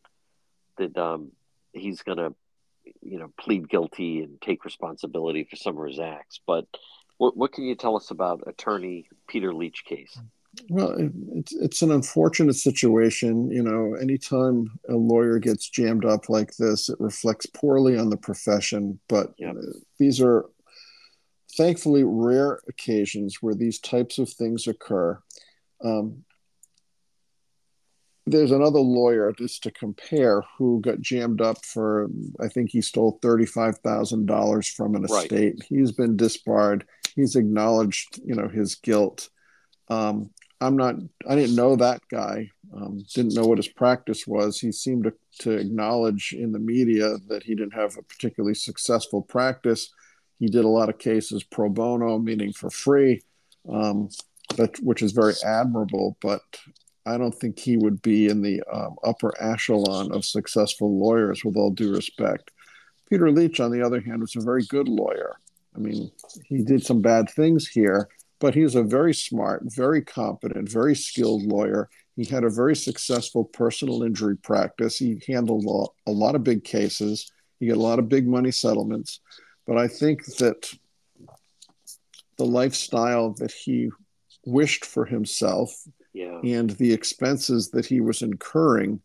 that 0.77 0.99
um, 0.99 1.33
he's 1.73 2.03
going 2.03 2.19
to, 2.19 2.35
you 3.01 3.19
know, 3.19 3.33
plead 3.41 3.71
guilty 3.71 4.21
and 4.21 4.41
take 4.43 4.67
responsibility 4.67 5.45
for 5.49 5.57
some 5.57 5.79
of 5.79 5.87
his 5.87 6.01
acts. 6.01 6.41
But 6.47 6.67
what, 7.17 7.35
what 7.35 7.53
can 7.53 7.65
you 7.65 7.77
tell 7.77 7.97
us 7.97 8.11
about 8.11 8.43
attorney 8.47 9.07
Peter 9.27 9.55
Leach 9.55 9.85
case? 9.87 10.19
Well, 10.69 10.95
it's 11.37 11.55
it's 11.55 11.83
an 11.83 11.91
unfortunate 11.91 12.57
situation. 12.57 13.51
You 13.51 13.63
know, 13.63 13.95
anytime 13.95 14.79
a 14.89 14.95
lawyer 14.95 15.39
gets 15.39 15.69
jammed 15.69 16.05
up 16.05 16.29
like 16.29 16.57
this, 16.57 16.89
it 16.89 17.01
reflects 17.01 17.47
poorly 17.47 17.97
on 17.97 18.11
the 18.11 18.19
profession. 18.19 19.01
But 19.09 19.33
yep. 19.39 19.57
these 19.99 20.21
are 20.21 20.47
thankfully 21.57 22.05
rare 22.05 22.61
occasions 22.69 23.39
where 23.41 23.55
these 23.55 23.79
types 23.79 24.19
of 24.19 24.29
things 24.29 24.67
occur. 24.67 25.19
Um, 25.83 26.25
there's 28.27 28.53
another 28.53 28.79
lawyer 28.79 29.33
just 29.37 29.63
to 29.65 29.71
compare 29.71 30.43
who 30.57 30.81
got 30.81 31.01
jammed 31.01 31.41
up 31.41 31.65
for 31.65 32.09
I 32.41 32.49
think 32.49 32.71
he 32.71 32.83
stole 32.83 33.19
thirty 33.23 33.47
five 33.47 33.79
thousand 33.79 34.27
dollars 34.27 34.69
from 34.69 34.95
an 34.97 35.05
estate. 35.05 35.57
Right. 35.59 35.67
He's 35.67 35.93
been 35.93 36.17
disbarred. 36.17 36.87
He's 37.17 37.37
acknowledged, 37.37 38.21
you 38.25 38.35
know, 38.35 38.49
his 38.49 38.75
guilt. 38.75 39.29
Um, 39.89 40.31
I'm 40.63 40.77
not. 40.77 40.95
I 41.29 41.35
didn't 41.35 41.57
know 41.57 41.77
that 41.77 42.01
guy. 42.09 42.51
Um, 42.75 43.05
didn't 43.15 43.35
know 43.35 43.47
what 43.47 43.59
his 43.59 43.69
practice 43.69 44.27
was. 44.27 44.59
He 44.59 44.73
seemed 44.73 45.05
to, 45.05 45.13
to 45.41 45.51
acknowledge 45.53 46.33
in 46.33 46.53
the 46.53 46.59
media 46.59 47.17
that 47.29 47.43
he 47.43 47.55
didn't 47.55 47.75
have 47.75 47.97
a 47.99 48.03
particularly 48.03 48.55
successful 48.55 49.21
practice. 49.23 49.93
He 50.39 50.47
did 50.47 50.65
a 50.65 50.69
lot 50.69 50.89
of 50.89 50.99
cases 50.99 51.43
pro 51.43 51.69
bono, 51.69 52.19
meaning 52.19 52.53
for 52.53 52.71
free, 52.71 53.23
um, 53.69 54.09
but 54.57 54.79
which 54.81 55.03
is 55.03 55.13
very 55.13 55.35
admirable. 55.45 56.17
But 56.21 56.43
I 57.05 57.19
don't 57.19 57.35
think 57.35 57.59
he 57.59 57.77
would 57.77 58.01
be 58.01 58.29
in 58.29 58.43
the 58.43 58.63
um, 58.73 58.97
upper 59.05 59.35
echelon 59.41 60.13
of 60.13 60.25
successful 60.25 60.99
lawyers, 60.99 61.45
with 61.45 61.57
all 61.57 61.71
due 61.71 61.95
respect. 61.95 62.53
Peter 63.11 63.31
Leach, 63.31 63.61
on 63.61 63.71
the 63.71 63.83
other 63.83 64.01
hand, 64.01 64.21
was 64.21 64.37
a 64.37 64.41
very 64.41 64.65
good 64.69 64.89
lawyer. 64.89 65.37
I 65.75 65.79
mean, 65.79 66.11
he 66.45 66.63
did 66.63 66.85
some 66.85 67.03
bad 67.03 67.29
things 67.31 67.67
here, 67.69 68.09
but 68.43 68.57
he's 68.57 68.75
a 68.75 68.83
very 68.83 69.15
smart, 69.15 69.63
very 69.67 70.03
competent, 70.03 70.69
very 70.69 70.97
skilled 70.97 71.45
lawyer. 71.45 71.89
He 72.17 72.25
had 72.25 72.43
a 72.43 72.51
very 72.51 72.75
successful 72.75 73.45
personal 73.45 74.03
injury 74.03 74.37
practice. 74.37 74.99
He 74.99 75.23
handled 75.29 75.65
a 76.09 76.11
lot 76.11 76.35
of 76.35 76.43
big 76.43 76.65
cases. 76.65 77.31
He 77.61 77.69
got 77.69 77.77
a 77.77 77.81
lot 77.81 78.01
of 78.01 78.09
big 78.09 78.27
money 78.27 78.51
settlements. 78.51 79.21
But 79.65 79.79
I 79.79 79.87
think 79.87 80.25
that 80.39 80.69
the 82.37 82.45
lifestyle 82.45 83.33
that 83.35 83.53
he 83.53 83.91
wished 84.45 84.87
for 84.87 85.05
himself 85.05 85.73
yeah. 86.13 86.41
and 86.43 86.71
the 86.71 86.93
expenses 86.93 87.71
that 87.71 87.87
he 87.87 88.01
was 88.01 88.23
incurring 88.23 89.01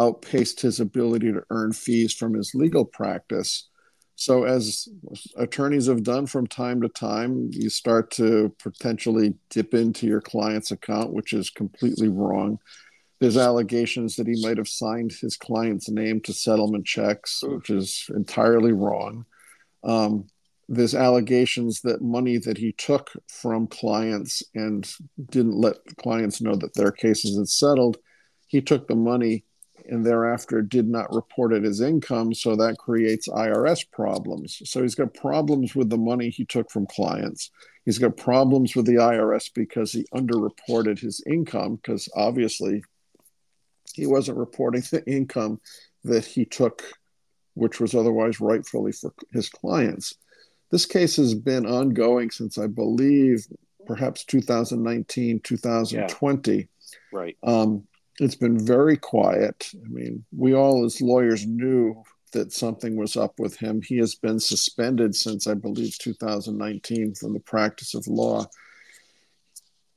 outpaced 0.00 0.62
his 0.62 0.80
ability 0.80 1.30
to 1.32 1.44
earn 1.50 1.74
fees 1.74 2.14
from 2.14 2.32
his 2.32 2.54
legal 2.54 2.86
practice. 2.86 3.68
So, 4.20 4.44
as 4.44 4.86
attorneys 5.36 5.86
have 5.86 6.02
done 6.02 6.26
from 6.26 6.46
time 6.46 6.82
to 6.82 6.90
time, 6.90 7.48
you 7.52 7.70
start 7.70 8.10
to 8.12 8.54
potentially 8.62 9.32
dip 9.48 9.72
into 9.72 10.06
your 10.06 10.20
client's 10.20 10.72
account, 10.72 11.14
which 11.14 11.32
is 11.32 11.48
completely 11.48 12.08
wrong. 12.08 12.58
there's 13.18 13.38
allegations 13.38 14.16
that 14.16 14.26
he 14.26 14.42
might 14.42 14.58
have 14.58 14.68
signed 14.68 15.12
his 15.12 15.38
client's 15.38 15.88
name 15.88 16.20
to 16.22 16.34
settlement 16.34 16.84
checks, 16.84 17.42
which 17.42 17.70
is 17.70 18.04
entirely 18.14 18.72
wrong. 18.72 19.24
Um, 19.84 20.26
there's 20.68 20.94
allegations 20.94 21.80
that 21.82 22.02
money 22.02 22.36
that 22.36 22.58
he 22.58 22.72
took 22.72 23.10
from 23.26 23.68
clients 23.68 24.42
and 24.54 24.86
didn't 25.30 25.56
let 25.56 25.76
clients 25.96 26.42
know 26.42 26.56
that 26.56 26.74
their 26.74 26.92
cases 26.92 27.38
had 27.38 27.48
settled, 27.48 27.96
he 28.48 28.60
took 28.60 28.86
the 28.86 28.94
money 28.94 29.44
and 29.90 30.06
thereafter 30.06 30.62
did 30.62 30.88
not 30.88 31.12
report 31.12 31.52
it 31.52 31.64
as 31.64 31.80
income. 31.80 32.32
So 32.32 32.56
that 32.56 32.78
creates 32.78 33.28
IRS 33.28 33.84
problems. 33.90 34.62
So 34.64 34.82
he's 34.82 34.94
got 34.94 35.14
problems 35.14 35.74
with 35.74 35.90
the 35.90 35.98
money 35.98 36.30
he 36.30 36.44
took 36.44 36.70
from 36.70 36.86
clients. 36.86 37.50
He's 37.84 37.98
got 37.98 38.16
problems 38.16 38.76
with 38.76 38.86
the 38.86 38.94
IRS 38.94 39.50
because 39.52 39.92
he 39.92 40.06
underreported 40.14 40.98
his 40.98 41.22
income, 41.26 41.76
because 41.76 42.08
obviously 42.14 42.84
he 43.94 44.06
wasn't 44.06 44.38
reporting 44.38 44.82
the 44.90 45.04
income 45.06 45.60
that 46.04 46.24
he 46.24 46.44
took, 46.44 46.82
which 47.54 47.80
was 47.80 47.94
otherwise 47.94 48.40
rightfully 48.40 48.92
for 48.92 49.12
his 49.32 49.48
clients. 49.48 50.14
This 50.70 50.86
case 50.86 51.16
has 51.16 51.34
been 51.34 51.66
ongoing 51.66 52.30
since 52.30 52.58
I 52.58 52.68
believe 52.68 53.44
perhaps 53.86 54.24
2019, 54.24 55.40
2020. 55.40 56.52
Yeah. 56.52 56.64
Right. 57.12 57.36
Um, 57.42 57.84
it's 58.20 58.36
been 58.36 58.64
very 58.64 58.98
quiet. 58.98 59.70
I 59.74 59.88
mean, 59.88 60.24
we 60.36 60.54
all 60.54 60.84
as 60.84 61.00
lawyers 61.00 61.46
knew 61.46 62.02
that 62.32 62.52
something 62.52 62.94
was 62.94 63.16
up 63.16 63.40
with 63.40 63.56
him. 63.56 63.80
He 63.82 63.96
has 63.96 64.14
been 64.14 64.38
suspended 64.38 65.14
since 65.16 65.46
I 65.46 65.54
believe 65.54 65.98
2019 65.98 67.14
from 67.14 67.32
the 67.32 67.40
practice 67.40 67.94
of 67.94 68.06
law. 68.06 68.46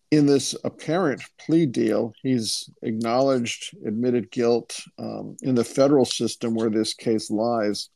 In 0.10 0.26
this 0.26 0.56
apparent 0.64 1.22
plea 1.38 1.66
deal, 1.66 2.14
he's 2.24 2.70
acknowledged, 2.82 3.76
admitted 3.86 4.32
guilt 4.32 4.80
um, 4.98 5.36
in 5.42 5.54
the 5.56 5.64
federal 5.64 6.06
system 6.06 6.56
where 6.56 6.70
this 6.70 6.94
case 6.94 7.30
lies 7.30 7.90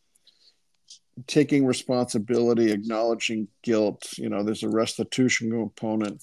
taking 1.26 1.66
responsibility, 1.66 2.72
acknowledging 2.72 3.48
guilt. 3.64 4.08
You 4.18 4.30
know, 4.30 4.44
there's 4.44 4.64
a 4.64 4.70
restitution 4.70 5.50
component, 5.50 6.22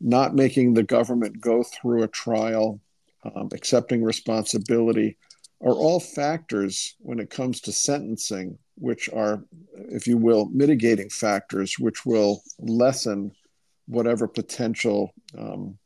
not 0.00 0.34
making 0.34 0.74
the 0.74 0.82
government 0.82 1.40
go 1.40 1.62
through 1.62 2.02
a 2.02 2.08
trial, 2.08 2.80
um, 3.24 3.48
accepting 3.52 4.02
responsibility 4.02 5.16
are 5.60 5.72
all 5.72 6.00
factors 6.00 6.96
when 6.98 7.18
it 7.18 7.30
comes 7.30 7.60
to 7.60 7.72
sentencing, 7.72 8.58
which 8.76 9.08
are, 9.10 9.44
if 9.74 10.06
you 10.06 10.16
will, 10.16 10.46
mitigating 10.46 11.08
factors, 11.08 11.78
which 11.78 12.04
will 12.04 12.42
lessen 12.58 13.30
whatever 13.86 14.26
potential 14.26 15.12
um, 15.38 15.78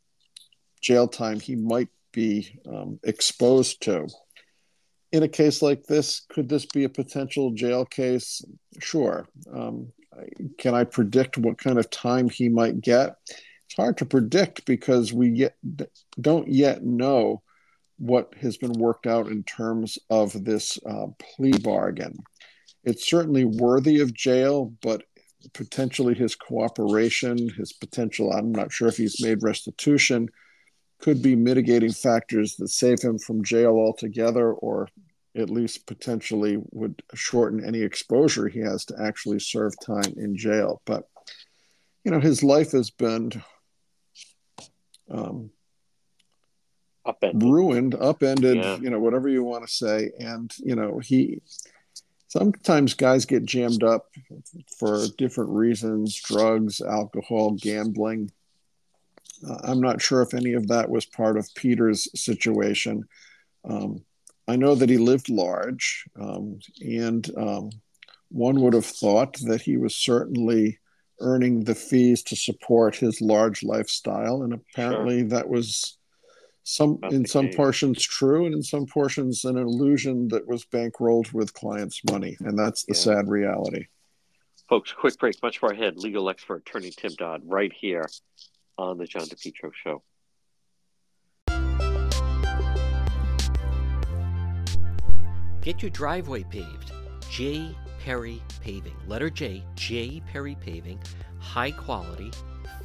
jail 0.81 1.07
time 1.09 1.41
he 1.41 1.57
might 1.57 1.89
be 2.13 2.59
um, 2.67 2.99
exposed 3.05 3.83
to 3.83 4.07
in 5.13 5.23
a 5.23 5.29
case 5.29 5.63
like 5.63 5.85
this, 5.85 6.23
could 6.29 6.49
this 6.49 6.67
be 6.67 6.85
a 6.85 6.89
potential 6.89 7.53
jail 7.53 7.85
case? 7.85 8.45
Sure. 8.81 9.27
Um, 9.53 9.93
can 10.59 10.75
I 10.75 10.85
predict 10.85 11.39
what 11.39 11.59
kind 11.59 11.79
of 11.79 11.91
time 11.91 12.29
he 12.29 12.49
might 12.49 12.81
get? 12.81 13.17
It's 13.67 13.77
hard 13.77 13.99
to 13.99 14.07
predict 14.07 14.65
because 14.65 15.13
we 15.13 15.29
yet, 15.31 15.57
don't 16.21 16.49
yet 16.49 16.85
know 16.85 17.43
what 17.99 18.35
has 18.41 18.57
been 18.57 18.73
worked 18.73 19.07
out 19.07 19.27
in 19.29 19.43
terms 19.43 19.99
of 20.11 20.45
this 20.45 20.79
uh, 20.87 21.07
plea 21.19 21.59
bargain. 21.59 22.19
It's 22.85 23.09
certainly 23.09 23.45
worthy 23.45 24.01
of 24.01 24.15
jail, 24.15 24.73
but 24.83 25.03
potentially 25.53 26.15
his 26.15 26.37
cooperation, 26.37 27.49
his 27.51 27.73
potential, 27.73 28.33
I'm 28.33 28.53
not 28.53 28.73
sure 28.73 28.89
if 28.89 28.97
he's 28.97 29.23
made 29.23 29.43
restitution, 29.43 30.29
could 30.99 31.23
be 31.23 31.37
mitigating 31.37 31.93
factors 31.93 32.57
that 32.57 32.69
save 32.69 33.01
him 33.01 33.19
from 33.19 33.45
jail 33.45 33.73
altogether 33.73 34.53
or 34.53 34.89
at 35.37 35.51
least 35.51 35.87
potentially 35.87 36.59
would 36.73 37.03
shorten 37.15 37.65
any 37.65 37.83
exposure 37.83 38.49
he 38.49 38.61
has 38.61 38.85
to 38.87 38.97
actually 39.01 39.39
serve 39.39 39.75
time 39.85 40.15
in 40.17 40.37
jail. 40.37 40.81
But, 40.87 41.07
you 42.05 42.11
know, 42.11 42.21
his 42.21 42.43
life 42.43 42.73
has 42.73 42.91
been 42.91 43.33
um, 45.11 45.51
upended. 47.05 47.43
ruined, 47.43 47.95
upended, 47.95 48.57
yeah. 48.57 48.77
you 48.77 48.91
know, 48.91 48.99
whatever 48.99 49.29
you 49.29 49.43
want 49.43 49.67
to 49.67 49.73
say. 49.73 50.11
And, 50.19 50.53
you 50.59 50.75
know, 50.75 50.99
he 50.99 51.41
sometimes 52.29 52.95
guys 52.95 53.25
get 53.25 53.45
jammed 53.45 53.83
up 53.83 54.07
for 54.79 55.05
different 55.17 55.51
reasons 55.51 56.21
drugs, 56.21 56.81
alcohol, 56.81 57.53
gambling. 57.53 58.31
Uh, 59.47 59.59
I'm 59.65 59.81
not 59.81 60.01
sure 60.01 60.23
if 60.23 60.35
any 60.35 60.55
of 60.55 60.69
that 60.69 60.89
was 60.89 61.05
part 61.05 61.37
of 61.37 61.55
Peter's 61.55 62.09
situation. 62.21 63.09
Um, 63.65 64.05
I 64.49 64.57
know 64.57 64.75
that 64.75 64.89
he 64.89 64.99
lived 64.99 65.29
large, 65.29 66.05
um, 66.21 66.61
and 66.81 67.29
um, 67.37 67.71
one 68.29 68.61
would 68.61 68.75
have 68.75 68.87
thought 68.87 69.39
that 69.39 69.61
he 69.61 69.77
was 69.77 69.97
certainly 69.97 70.79
earning 71.21 71.65
the 71.65 71.75
fees 71.75 72.23
to 72.25 72.37
support 72.37 72.97
his 72.97 73.21
large 73.21 73.63
lifestyle, 73.63 74.43
and 74.43 74.53
apparently 74.53 75.21
sure. 75.21 75.29
that 75.29 75.49
was 75.49 75.99
some 76.65 76.99
in 77.11 77.25
some 77.25 77.47
case. 77.47 77.57
portions 77.57 78.03
true, 78.03 78.47
and 78.47 78.55
in 78.55 78.63
some 78.63 78.87
portions 78.87 79.45
an 79.45 79.57
illusion 79.57 80.29
that 80.29 80.47
was 80.47 80.65
bankrolled 80.65 81.33
with 81.33 81.55
clients' 81.55 82.03
money, 82.11 82.37
and 82.41 82.59
that's 82.59 82.85
the 82.85 82.95
yeah. 82.95 83.01
sad 83.01 83.29
reality. 83.29 83.87
Folks, 84.69 84.93
quick 84.93 85.17
break. 85.19 85.41
Much 85.43 85.63
more 85.63 85.71
ahead. 85.71 85.97
Legal 85.97 86.29
expert 86.29 86.67
attorney 86.67 86.91
Tim 86.91 87.13
Dodd, 87.17 87.43
right 87.45 87.73
here 87.73 88.09
on 88.79 88.99
the 88.99 89.07
John 89.07 89.23
DePetro 89.23 89.71
Show. 89.73 90.03
Get 95.63 95.83
your 95.83 95.91
driveway 95.91 96.45
paved. 96.45 96.93
J. 97.29 97.75
Perry 98.07 98.41
Paving. 98.63 98.95
Letter 99.09 99.29
J, 99.29 99.65
J. 99.75 100.23
Perry 100.31 100.57
Paving. 100.61 101.01
High 101.41 101.73
quality, 101.73 102.31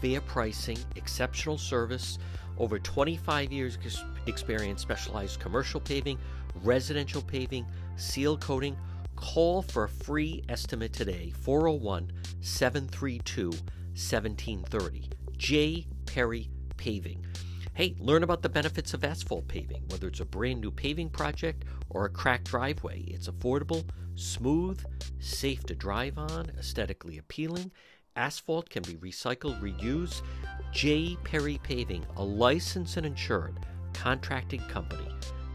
fair 0.01 0.19
pricing, 0.19 0.79
exceptional 0.95 1.59
service. 1.59 2.17
Over 2.57 2.79
25 2.79 3.51
years 3.51 3.77
experience, 4.25 4.81
specialized 4.81 5.39
commercial 5.39 5.79
paving, 5.79 6.17
residential 6.63 7.21
paving, 7.21 7.67
seal 7.97 8.35
coating. 8.35 8.75
Call 9.15 9.61
for 9.61 9.83
a 9.83 9.89
free 9.89 10.43
estimate 10.49 10.91
today, 10.91 11.31
401 11.41 12.11
732 12.41 13.49
1730. 13.51 15.07
J. 15.37 15.85
Perry 16.07 16.49
Paving. 16.77 17.23
Hey, 17.73 17.95
learn 17.99 18.23
about 18.23 18.41
the 18.41 18.49
benefits 18.49 18.93
of 18.93 19.05
asphalt 19.05 19.47
paving, 19.47 19.83
whether 19.87 20.07
it's 20.09 20.19
a 20.19 20.25
brand 20.25 20.59
new 20.59 20.71
paving 20.71 21.09
project 21.09 21.63
or 21.89 22.03
a 22.03 22.09
cracked 22.09 22.49
driveway. 22.49 22.99
It's 23.07 23.29
affordable, 23.29 23.85
smooth, 24.15 24.83
safe 25.19 25.63
to 25.67 25.73
drive 25.73 26.17
on, 26.17 26.51
aesthetically 26.59 27.17
appealing. 27.17 27.71
Asphalt 28.17 28.69
can 28.69 28.83
be 28.83 28.95
recycled, 28.95 29.61
reused. 29.61 30.21
J. 30.73 31.15
Perry 31.23 31.61
Paving, 31.63 32.05
a 32.17 32.23
licensed 32.23 32.97
and 32.97 33.05
insured 33.05 33.57
contracting 33.93 34.61
company 34.61 35.07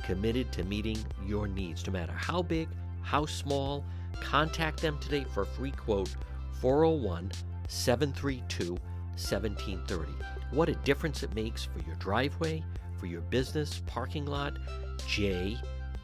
committed 0.03 0.51
to 0.53 0.65
meeting 0.65 0.99
your 1.27 1.47
needs 1.47 1.87
no 1.87 1.93
matter 1.93 2.13
how 2.13 2.41
big, 2.41 2.69
how 3.03 3.27
small. 3.27 3.85
Contact 4.23 4.81
them 4.81 4.99
today 5.01 5.27
for 5.35 5.43
a 5.43 5.47
free 5.47 5.73
quote 5.73 6.17
401 6.63 7.31
732 7.69 8.71
1730. 8.71 10.36
What 10.51 10.69
a 10.69 10.75
difference 10.77 11.23
it 11.23 11.35
makes 11.35 11.65
for 11.65 11.79
your 11.87 11.97
driveway, 11.97 12.63
for 12.99 13.07
your 13.07 13.23
business, 13.23 13.83
parking 13.87 14.27
lot. 14.27 14.59
J, 15.09 15.57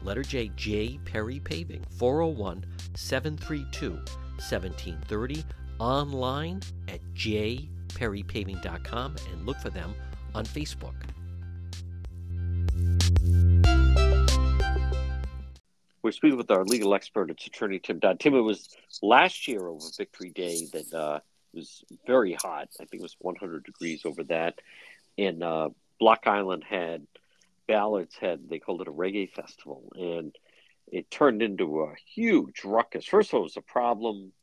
letter 0.03 0.23
J, 0.23 0.51
J 0.55 0.99
Perry 1.05 1.39
Paving, 1.39 1.85
401 1.97 2.65
732 2.95 3.91
1730. 3.91 5.43
Online 5.79 6.61
at 6.87 6.99
jperrypaving.com 7.15 9.15
and 9.31 9.45
look 9.45 9.57
for 9.57 9.69
them 9.69 9.93
on 10.35 10.45
Facebook. 10.45 10.93
We're 16.03 16.11
speaking 16.11 16.37
with 16.37 16.51
our 16.51 16.65
legal 16.65 16.93
expert. 16.93 17.31
It's 17.31 17.47
attorney 17.47 17.79
Tim 17.79 17.99
Dodd. 17.99 18.19
Tim, 18.19 18.35
it 18.35 18.41
was 18.41 18.67
last 19.01 19.47
year 19.47 19.67
over 19.67 19.85
Victory 19.97 20.31
Day 20.31 20.67
that 20.73 20.93
uh, 20.93 21.19
was 21.53 21.83
very 22.05 22.33
hot. 22.33 22.69
I 22.79 22.85
think 22.85 23.01
it 23.01 23.01
was 23.01 23.15
100 23.19 23.63
degrees 23.63 24.05
over 24.05 24.23
that. 24.25 24.59
And 25.17 25.43
uh, 25.43 25.69
Block 25.99 26.25
Island 26.25 26.63
had 26.67 27.05
Ballards 27.67 28.15
had 28.19 28.49
they 28.49 28.59
called 28.59 28.81
it 28.81 28.87
a 28.87 28.91
reggae 28.91 29.31
festival, 29.31 29.91
and 29.95 30.35
it 30.91 31.09
turned 31.09 31.41
into 31.41 31.81
a 31.81 31.95
huge 32.13 32.63
ruckus. 32.65 33.05
First 33.05 33.29
of 33.29 33.35
all, 33.35 33.39
it 33.41 33.43
was 33.43 33.57
a 33.57 33.61
problem 33.61 34.33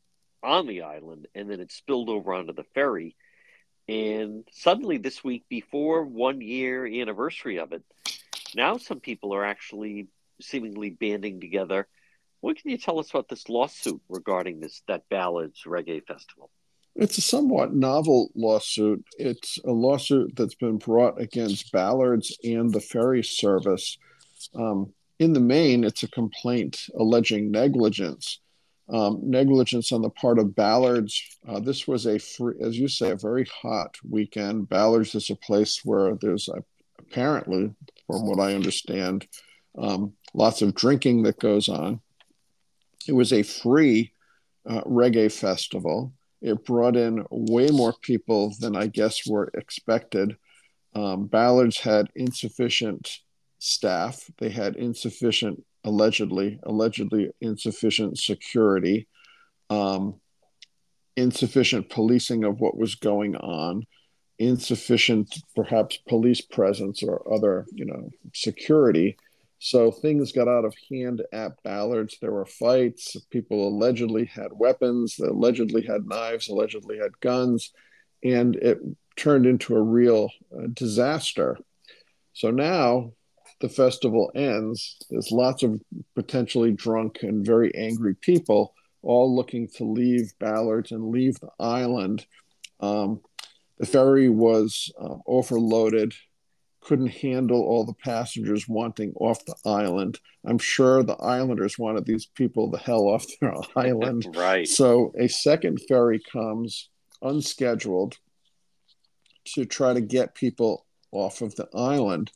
on 0.42 0.66
the 0.66 0.82
island, 0.82 1.28
and 1.34 1.50
then 1.50 1.60
it 1.60 1.70
spilled 1.70 2.08
over 2.08 2.32
onto 2.32 2.54
the 2.54 2.64
ferry. 2.74 3.16
And 3.88 4.44
suddenly, 4.52 4.98
this 4.98 5.22
week, 5.22 5.44
before 5.48 6.04
one 6.04 6.40
year 6.40 6.86
anniversary 6.86 7.58
of 7.58 7.72
it, 7.72 7.82
now 8.54 8.78
some 8.78 9.00
people 9.00 9.34
are 9.34 9.44
actually 9.44 10.08
seemingly 10.40 10.90
banding 10.90 11.40
together. 11.40 11.86
What 12.40 12.56
can 12.56 12.70
you 12.70 12.78
tell 12.78 12.98
us 12.98 13.10
about 13.10 13.28
this 13.28 13.48
lawsuit 13.48 14.00
regarding 14.08 14.60
this 14.60 14.82
that 14.88 15.08
Ballards 15.10 15.64
Reggae 15.66 16.06
Festival? 16.06 16.50
It's 16.96 17.18
a 17.18 17.22
somewhat 17.22 17.74
novel 17.74 18.30
lawsuit. 18.34 19.04
It's 19.18 19.58
a 19.64 19.70
lawsuit 19.70 20.34
that's 20.36 20.56
been 20.56 20.78
brought 20.78 21.20
against 21.20 21.72
Ballards 21.72 22.36
and 22.42 22.72
the 22.72 22.80
ferry 22.80 23.22
service. 23.22 23.96
Um, 24.54 24.92
in 25.18 25.32
the 25.32 25.40
main, 25.40 25.84
it's 25.84 26.02
a 26.02 26.08
complaint 26.08 26.86
alleging 26.98 27.50
negligence. 27.50 28.40
Um, 28.88 29.20
negligence 29.22 29.92
on 29.92 30.02
the 30.02 30.10
part 30.10 30.38
of 30.38 30.56
Ballards. 30.56 31.38
Uh, 31.46 31.60
this 31.60 31.86
was 31.86 32.06
a 32.06 32.18
free, 32.18 32.56
as 32.60 32.76
you 32.76 32.88
say, 32.88 33.10
a 33.10 33.16
very 33.16 33.44
hot 33.44 33.96
weekend. 34.08 34.68
Ballards 34.68 35.14
is 35.14 35.30
a 35.30 35.36
place 35.36 35.84
where 35.84 36.16
there's 36.16 36.48
a, 36.48 36.64
apparently, 36.98 37.72
from 38.08 38.26
what 38.26 38.40
I 38.40 38.54
understand, 38.54 39.28
um, 39.78 40.14
lots 40.34 40.60
of 40.60 40.74
drinking 40.74 41.22
that 41.22 41.38
goes 41.38 41.68
on. 41.68 42.00
It 43.06 43.12
was 43.12 43.32
a 43.32 43.44
free 43.44 44.12
uh, 44.68 44.82
reggae 44.82 45.32
festival. 45.32 46.12
It 46.40 46.64
brought 46.64 46.96
in 46.96 47.24
way 47.30 47.68
more 47.68 47.94
people 48.00 48.54
than 48.58 48.76
I 48.76 48.86
guess 48.86 49.26
were 49.26 49.50
expected. 49.54 50.36
Um, 50.94 51.26
Ballards 51.26 51.78
had 51.80 52.08
insufficient 52.14 53.18
staff. 53.58 54.24
They 54.38 54.48
had 54.48 54.76
insufficient, 54.76 55.64
allegedly, 55.84 56.58
allegedly 56.62 57.30
insufficient 57.40 58.18
security, 58.18 59.06
um, 59.68 60.20
insufficient 61.16 61.90
policing 61.90 62.44
of 62.44 62.60
what 62.60 62.76
was 62.76 62.94
going 62.94 63.36
on, 63.36 63.84
insufficient, 64.38 65.42
perhaps, 65.54 65.98
police 66.08 66.40
presence 66.40 67.02
or 67.02 67.32
other, 67.32 67.66
you 67.72 67.84
know, 67.84 68.08
security. 68.34 69.16
So 69.62 69.90
things 69.90 70.32
got 70.32 70.48
out 70.48 70.64
of 70.64 70.74
hand 70.90 71.22
at 71.32 71.62
Ballards. 71.62 72.16
There 72.18 72.32
were 72.32 72.46
fights. 72.46 73.14
People 73.30 73.68
allegedly 73.68 74.24
had 74.24 74.48
weapons, 74.52 75.16
they 75.16 75.26
allegedly 75.28 75.82
had 75.82 76.06
knives, 76.06 76.48
allegedly 76.48 76.96
had 76.96 77.20
guns, 77.20 77.70
and 78.24 78.56
it 78.56 78.78
turned 79.16 79.44
into 79.44 79.76
a 79.76 79.82
real 79.82 80.30
uh, 80.50 80.68
disaster. 80.72 81.58
So 82.32 82.50
now 82.50 83.12
the 83.60 83.68
festival 83.68 84.32
ends, 84.34 84.96
there's 85.10 85.30
lots 85.30 85.62
of 85.62 85.78
potentially 86.14 86.72
drunk 86.72 87.18
and 87.20 87.44
very 87.44 87.74
angry 87.74 88.14
people 88.14 88.74
all 89.02 89.34
looking 89.34 89.68
to 89.76 89.84
leave 89.84 90.32
Ballards 90.38 90.90
and 90.90 91.10
leave 91.10 91.38
the 91.38 91.50
island. 91.58 92.24
Um, 92.80 93.20
the 93.78 93.84
ferry 93.86 94.30
was 94.30 94.90
uh, 94.98 95.16
overloaded, 95.26 96.14
couldn't 96.80 97.08
handle 97.08 97.60
all 97.60 97.84
the 97.84 97.92
passengers 97.92 98.68
wanting 98.68 99.12
off 99.16 99.44
the 99.44 99.54
island. 99.64 100.18
I'm 100.44 100.58
sure 100.58 101.02
the 101.02 101.16
islanders 101.16 101.78
wanted 101.78 102.06
these 102.06 102.26
people 102.26 102.70
the 102.70 102.78
hell 102.78 103.08
off 103.08 103.26
their 103.40 103.54
island. 103.76 104.26
right. 104.36 104.66
So 104.66 105.12
a 105.18 105.28
second 105.28 105.80
ferry 105.88 106.20
comes 106.32 106.88
unscheduled 107.22 108.16
to 109.44 109.64
try 109.64 109.92
to 109.92 110.00
get 110.00 110.34
people 110.34 110.86
off 111.12 111.42
of 111.42 111.54
the 111.56 111.68
island. 111.74 112.30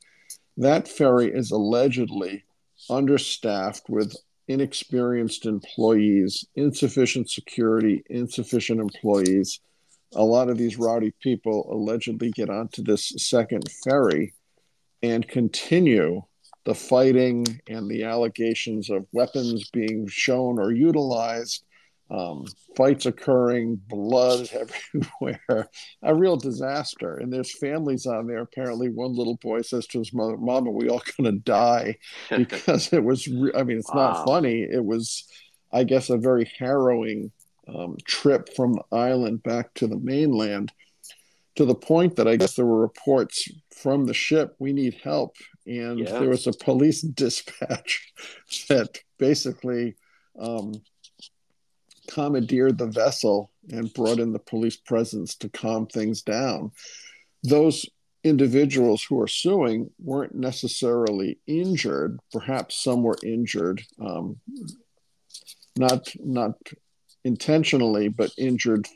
That 0.57 0.88
ferry 0.88 1.33
is 1.33 1.50
allegedly 1.50 2.44
understaffed 2.90 3.88
with 3.88 4.16
inexperienced 4.48 5.46
employees, 5.46 6.44
insufficient 6.54 7.30
security, 7.30 8.02
insufficient 8.11 8.80
employees. 8.80 9.61
A 10.14 10.24
lot 10.24 10.48
of 10.48 10.59
these 10.59 10.79
rowdy 10.79 11.12
people 11.20 11.68
allegedly 11.72 12.31
get 12.31 12.50
onto 12.50 12.83
this 12.83 13.12
second 13.16 13.64
ferry 13.85 14.35
and 15.03 15.27
continue 15.27 16.22
the 16.64 16.74
fighting 16.74 17.61
and 17.68 17.90
the 17.90 18.05
allegations 18.05 18.90
of 18.90 19.07
weapons 19.12 19.68
being 19.70 20.07
shown 20.09 20.59
or 20.59 20.72
utilized 20.72 21.64
um, 22.11 22.46
fights 22.77 23.07
occurring, 23.07 23.81
blood 23.88 24.48
everywhere, 24.94 25.68
a 26.03 26.14
real 26.14 26.37
disaster. 26.37 27.16
And 27.16 27.33
there's 27.33 27.57
families 27.57 28.07
on 28.07 28.27
there. 28.27 28.40
Apparently, 28.40 28.88
one 28.90 29.14
little 29.14 29.37
boy 29.37 29.62
says 29.62 29.87
to 29.88 29.98
his 29.98 30.12
mother, 30.12 30.37
"Mama, 30.37 30.70
we 30.70 30.88
all 30.88 31.03
gonna 31.16 31.33
die," 31.33 31.96
because 32.37 32.92
it 32.92 33.03
was. 33.03 33.27
Re- 33.27 33.53
I 33.55 33.62
mean, 33.62 33.79
it's 33.79 33.92
wow. 33.92 34.12
not 34.12 34.27
funny. 34.27 34.62
It 34.62 34.85
was, 34.85 35.24
I 35.72 35.85
guess, 35.85 36.11
a 36.11 36.18
very 36.18 36.50
harrowing 36.59 37.33
um, 37.68 37.96
trip 38.05 38.55
from 38.55 38.74
the 38.74 38.85
island 38.92 39.42
back 39.42 39.72
to 39.74 39.87
the 39.87 39.98
mainland. 39.98 40.72
To 41.57 41.64
the 41.64 41.74
point 41.74 42.16
that 42.16 42.27
I 42.27 42.35
guess 42.35 42.55
there 42.55 42.66
were 42.66 42.81
reports 42.81 43.48
from 43.70 44.07
the 44.07 44.14
ship, 44.14 44.57
we 44.59 44.72
need 44.72 44.98
help, 45.05 45.37
and 45.66 46.00
yeah. 46.00 46.18
there 46.18 46.29
was 46.29 46.48
a 46.48 46.53
police 46.53 47.00
dispatch 47.03 48.12
that 48.68 48.98
basically 49.18 49.94
um, 50.38 50.72
commandeered 52.09 52.79
the 52.79 52.88
vessel 52.88 53.53
and 53.70 53.92
brought 53.94 54.18
in 54.18 54.33
the 54.33 54.40
police 54.40 54.77
presence 54.77 55.37
to 55.37 55.48
calm 55.48 55.87
things 55.87 56.22
down. 56.22 56.72
Those 57.44 57.87
individuals 58.24 59.05
who 59.05 59.20
are 59.20 59.29
suing 59.29 59.90
weren't 60.03 60.35
necessarily 60.35 61.38
injured. 61.46 62.18
Perhaps 62.33 62.83
some 62.83 63.03
were 63.03 63.18
injured, 63.22 63.83
um, 64.00 64.40
not 65.77 66.09
not 66.20 66.55
intentionally, 67.24 68.08
but 68.08 68.32
injured 68.38 68.87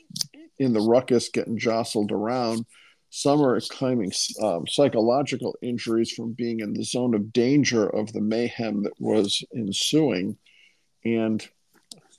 in 0.58 0.72
the 0.72 0.80
ruckus, 0.80 1.28
getting 1.28 1.58
jostled 1.58 2.12
around. 2.12 2.66
Some 3.10 3.40
are 3.40 3.58
claiming 3.60 4.12
um, 4.42 4.66
psychological 4.66 5.56
injuries 5.62 6.12
from 6.12 6.32
being 6.32 6.60
in 6.60 6.74
the 6.74 6.84
zone 6.84 7.14
of 7.14 7.32
danger 7.32 7.88
of 7.88 8.12
the 8.12 8.20
mayhem 8.20 8.82
that 8.82 9.00
was 9.00 9.42
ensuing. 9.54 10.36
And 11.04 11.46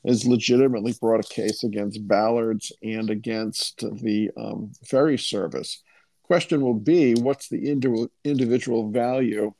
has 0.05 0.25
legitimately 0.25 0.95
brought 0.99 1.23
a 1.23 1.33
case 1.33 1.63
against 1.63 2.07
Ballards 2.07 2.71
and 2.81 3.09
against 3.09 3.79
the 3.79 4.29
um, 4.37 4.71
ferry 4.85 5.17
service. 5.17 5.83
Question 6.23 6.61
will 6.61 6.75
be 6.75 7.15
what's 7.15 7.49
the 7.49 7.69
indi- 7.69 8.07
individual 8.23 8.91
value, 8.91 9.51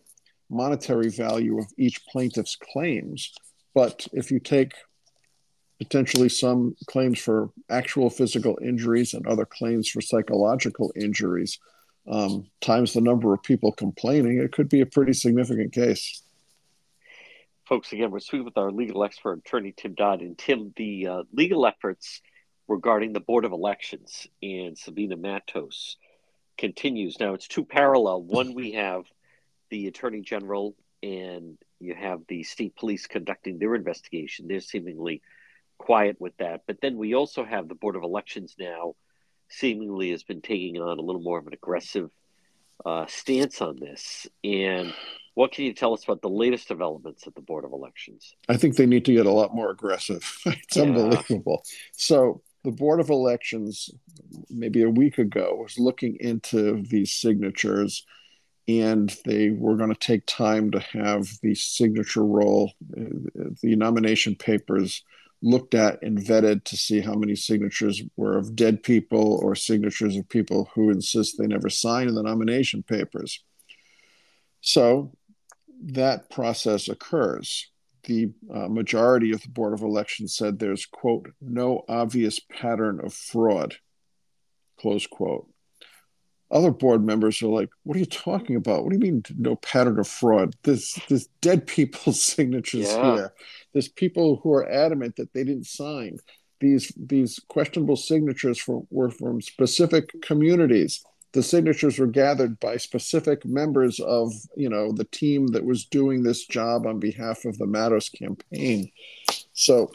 monetary 0.49 1.09
value 1.09 1.59
of 1.59 1.65
each 1.77 2.05
plaintiff's 2.05 2.55
claims? 2.55 3.33
But 3.73 4.07
if 4.13 4.31
you 4.31 4.39
take 4.39 4.73
potentially 5.79 6.29
some 6.29 6.75
claims 6.87 7.19
for 7.19 7.49
actual 7.69 8.09
physical 8.09 8.59
injuries 8.61 9.13
and 9.13 9.25
other 9.25 9.45
claims 9.45 9.89
for 9.89 10.01
psychological 10.01 10.91
injuries, 10.95 11.59
um, 12.07 12.47
times 12.61 12.93
the 12.93 13.01
number 13.01 13.33
of 13.33 13.41
people 13.43 13.71
complaining, 13.71 14.39
it 14.39 14.51
could 14.51 14.69
be 14.69 14.81
a 14.81 14.85
pretty 14.85 15.13
significant 15.13 15.73
case 15.73 16.21
folks, 17.69 17.93
again, 17.93 18.09
we're 18.09 18.19
speaking 18.19 18.45
with 18.45 18.57
our 18.57 18.71
legal 18.71 19.03
expert, 19.03 19.37
attorney 19.45 19.71
Tim 19.77 19.93
Dodd. 19.93 20.21
And 20.21 20.35
Tim, 20.35 20.73
the 20.75 21.07
uh, 21.07 21.23
legal 21.31 21.67
efforts 21.67 22.19
regarding 22.67 23.13
the 23.13 23.19
Board 23.19 23.45
of 23.45 23.51
Elections 23.51 24.25
and 24.41 24.75
Sabina 24.75 25.15
Matos 25.15 25.95
continues. 26.57 27.19
Now, 27.19 27.35
it's 27.35 27.47
two 27.47 27.63
parallel. 27.63 28.23
One, 28.23 28.55
we 28.55 28.71
have 28.71 29.03
the 29.69 29.85
Attorney 29.85 30.21
General 30.21 30.75
and 31.03 31.59
you 31.79 31.93
have 31.93 32.21
the 32.27 32.41
state 32.41 32.75
police 32.75 33.05
conducting 33.05 33.59
their 33.59 33.75
investigation. 33.75 34.47
They're 34.47 34.61
seemingly 34.61 35.21
quiet 35.79 36.17
with 36.19 36.37
that. 36.37 36.61
But 36.67 36.81
then 36.81 36.97
we 36.97 37.15
also 37.15 37.43
have 37.43 37.67
the 37.67 37.75
Board 37.75 37.95
of 37.95 38.03
Elections 38.03 38.55
now 38.59 38.95
seemingly 39.49 40.11
has 40.11 40.21
been 40.21 40.41
taking 40.41 40.79
on 40.79 40.99
a 40.99 41.01
little 41.01 41.21
more 41.21 41.39
of 41.39 41.47
an 41.47 41.53
aggressive 41.53 42.11
uh, 42.85 43.07
stance 43.07 43.61
on 43.61 43.79
this. 43.79 44.27
And 44.43 44.93
what 45.33 45.51
can 45.51 45.65
you 45.65 45.73
tell 45.73 45.93
us 45.93 46.03
about 46.03 46.21
the 46.21 46.29
latest 46.29 46.67
developments 46.67 47.25
at 47.25 47.33
the 47.33 47.41
Board 47.41 47.65
of 47.65 47.71
Elections? 47.71 48.35
I 48.47 48.57
think 48.57 48.75
they 48.75 48.85
need 48.85 49.05
to 49.05 49.13
get 49.13 49.25
a 49.25 49.31
lot 49.31 49.55
more 49.55 49.71
aggressive. 49.71 50.37
it's 50.45 50.77
yeah. 50.77 50.83
unbelievable. 50.83 51.63
So, 51.93 52.41
the 52.65 52.71
Board 52.71 52.99
of 52.99 53.09
Elections, 53.09 53.89
maybe 54.49 54.83
a 54.83 54.89
week 54.89 55.17
ago, 55.17 55.57
was 55.61 55.79
looking 55.79 56.17
into 56.19 56.81
these 56.83 57.13
signatures 57.13 58.05
and 58.67 59.15
they 59.25 59.49
were 59.49 59.77
going 59.77 59.89
to 59.89 59.95
take 59.95 60.25
time 60.25 60.69
to 60.71 60.79
have 60.79 61.25
the 61.41 61.55
signature 61.55 62.23
roll, 62.23 62.73
the 62.91 63.75
nomination 63.77 64.35
papers 64.35 65.03
looked 65.41 65.73
at 65.73 66.01
and 66.03 66.17
vetted 66.17 66.63
to 66.65 66.75
see 66.75 66.99
how 66.99 67.13
many 67.13 67.35
signatures 67.35 68.01
were 68.17 68.37
of 68.37 68.55
dead 68.55 68.83
people 68.83 69.39
or 69.41 69.55
signatures 69.55 70.17
of 70.17 70.27
people 70.27 70.69
who 70.73 70.89
insist 70.89 71.37
they 71.37 71.47
never 71.47 71.69
signed 71.69 72.15
the 72.15 72.23
nomination 72.23 72.83
papers. 72.83 73.43
So 74.61 75.13
that 75.81 76.29
process 76.29 76.89
occurs. 76.89 77.69
The 78.03 78.31
uh, 78.53 78.67
majority 78.67 79.31
of 79.31 79.41
the 79.41 79.49
Board 79.49 79.73
of 79.73 79.81
Elections 79.81 80.35
said 80.35 80.59
there's, 80.59 80.85
quote, 80.85 81.31
no 81.41 81.83
obvious 81.87 82.39
pattern 82.39 82.99
of 83.03 83.13
fraud, 83.13 83.75
close 84.77 85.07
quote. 85.07 85.47
Other 86.51 86.71
board 86.71 87.03
members 87.03 87.43
are 87.43 87.47
like, 87.47 87.69
what 87.83 87.95
are 87.95 87.99
you 87.99 88.07
talking 88.07 88.55
about? 88.55 88.83
What 88.83 88.91
do 88.91 88.95
you 88.95 89.11
mean 89.11 89.23
no 89.37 89.55
pattern 89.57 89.99
of 89.99 90.07
fraud? 90.07 90.55
There's, 90.63 90.97
there's 91.07 91.27
dead 91.41 91.67
people's 91.67 92.21
signatures 92.23 92.91
yeah. 92.91 93.15
here. 93.15 93.33
There's 93.73 93.87
people 93.87 94.37
who 94.37 94.53
are 94.53 94.69
adamant 94.69 95.15
that 95.17 95.33
they 95.33 95.43
didn't 95.43 95.67
sign. 95.67 96.17
These, 96.59 96.91
these 96.97 97.39
questionable 97.47 97.95
signatures 97.95 98.59
from, 98.59 98.87
were 98.89 99.09
from 99.09 99.41
specific 99.41 100.11
communities 100.21 101.03
the 101.31 101.43
signatures 101.43 101.99
were 101.99 102.07
gathered 102.07 102.59
by 102.59 102.77
specific 102.77 103.45
members 103.45 103.99
of 103.99 104.33
you 104.55 104.69
know 104.69 104.91
the 104.91 105.05
team 105.05 105.47
that 105.47 105.63
was 105.63 105.85
doing 105.85 106.23
this 106.23 106.45
job 106.45 106.87
on 106.87 106.99
behalf 106.99 107.45
of 107.45 107.57
the 107.57 107.67
Matos 107.67 108.09
campaign. 108.09 108.91
So 109.53 109.91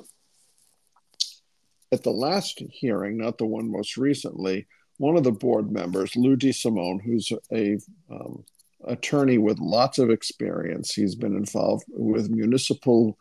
at 1.91 2.03
the 2.03 2.11
last 2.11 2.63
hearing, 2.71 3.19
not 3.19 3.39
the 3.39 3.47
one 3.47 3.71
most 3.71 3.97
recently, 3.97 4.67
one 4.99 5.17
of 5.17 5.25
the 5.25 5.33
board 5.33 5.71
members, 5.71 6.15
Lou 6.17 6.37
DeSimone, 6.37 7.03
who's 7.03 7.33
a 7.53 7.79
um, 8.11 8.45
attorney 8.87 9.39
with 9.39 9.59
lots 9.59 9.99
of 9.99 10.11
experience, 10.11 10.93
he's 10.93 11.15
been 11.15 11.37
involved 11.37 11.85
with 11.89 12.31
municipal 12.31 13.17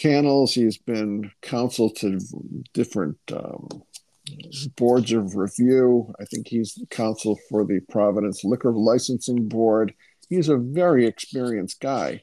panels. 0.00 0.54
He's 0.54 0.78
been 0.78 1.30
counsel 1.42 1.90
to 1.90 2.18
different 2.72 3.18
um, 3.32 3.68
boards 4.76 5.12
of 5.12 5.36
review. 5.36 6.12
I 6.20 6.24
think 6.24 6.48
he's 6.48 6.78
counsel 6.90 7.38
for 7.48 7.64
the 7.64 7.80
Providence 7.88 8.44
Liquor 8.44 8.72
Licensing 8.72 9.48
Board. 9.48 9.94
He's 10.28 10.48
a 10.48 10.56
very 10.56 11.06
experienced 11.06 11.80
guy. 11.80 12.22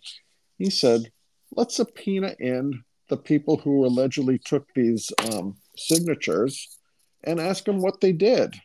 He 0.57 0.69
said, 0.69 1.11
let's 1.55 1.75
subpoena 1.75 2.35
in 2.39 2.83
the 3.09 3.17
people 3.17 3.57
who 3.57 3.85
allegedly 3.85 4.39
took 4.39 4.67
these 4.73 5.11
um, 5.31 5.57
signatures 5.77 6.77
and 7.23 7.39
ask 7.39 7.65
them 7.65 7.81
what 7.81 8.01
they 8.01 8.11
did. 8.11 8.55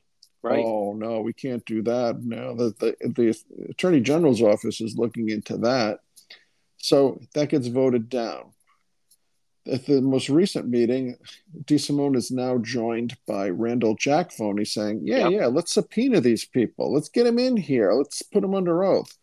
Right. 0.43 0.65
Oh 0.65 0.95
no, 0.97 1.23
we 1.23 1.33
can't 1.33 1.65
do 1.65 1.83
that. 1.83 2.23
No, 2.23 2.55
the, 2.55 2.73
the 2.79 2.95
the 3.09 3.69
attorney 3.69 4.01
general's 4.01 4.41
office 4.41 4.81
is 4.81 4.97
looking 4.97 5.29
into 5.29 5.57
that, 5.59 5.99
so 6.77 7.21
that 7.35 7.49
gets 7.49 7.67
voted 7.67 8.09
down 8.09 8.53
at 9.71 9.87
the 9.87 10.01
most 10.01 10.29
recent 10.29 10.69
meeting, 10.69 11.17
DeSimone 11.65 12.17
is 12.17 12.31
now 12.31 12.59
joined 12.59 13.17
by 13.27 13.49
Randall 13.49 13.97
Jack 13.97 14.31
Jackvony 14.31 14.67
saying, 14.67 15.01
Yeah, 15.05 15.29
yep. 15.29 15.33
yeah, 15.33 15.47
let's 15.47 15.75
subpoena 15.75 16.21
these 16.21 16.45
people. 16.45 16.93
Let's 16.93 17.09
get 17.09 17.25
them 17.25 17.39
in 17.39 17.57
here. 17.57 17.93
Let's 17.93 18.23
put 18.23 18.43
them 18.43 18.55
under 18.55 18.85
oath. 18.85 19.17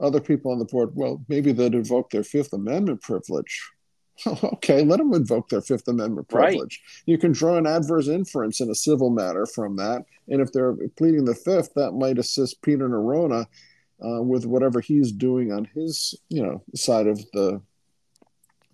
Other 0.00 0.20
people 0.20 0.52
on 0.52 0.58
the 0.58 0.64
board, 0.64 0.90
well, 0.94 1.24
maybe 1.28 1.52
they'd 1.52 1.74
invoke 1.74 2.10
their 2.10 2.22
Fifth 2.22 2.52
Amendment 2.52 3.02
privilege. 3.02 3.68
okay, 4.26 4.82
let 4.82 4.98
them 4.98 5.12
invoke 5.12 5.48
their 5.48 5.60
Fifth 5.60 5.88
Amendment 5.88 6.28
privilege. 6.28 6.80
Right. 6.82 7.02
You 7.06 7.18
can 7.18 7.32
draw 7.32 7.56
an 7.56 7.66
adverse 7.66 8.08
inference 8.08 8.60
in 8.60 8.70
a 8.70 8.74
civil 8.74 9.10
matter 9.10 9.46
from 9.46 9.76
that. 9.76 10.04
And 10.28 10.40
if 10.40 10.52
they're 10.52 10.76
pleading 10.96 11.24
the 11.24 11.34
Fifth, 11.34 11.74
that 11.74 11.92
might 11.92 12.18
assist 12.18 12.62
Peter 12.62 12.88
Neronha 12.88 13.46
uh, 14.04 14.22
with 14.22 14.46
whatever 14.46 14.80
he's 14.80 15.12
doing 15.12 15.52
on 15.52 15.64
his, 15.74 16.14
you 16.28 16.42
know, 16.42 16.62
side 16.74 17.06
of 17.06 17.18
the 17.32 17.60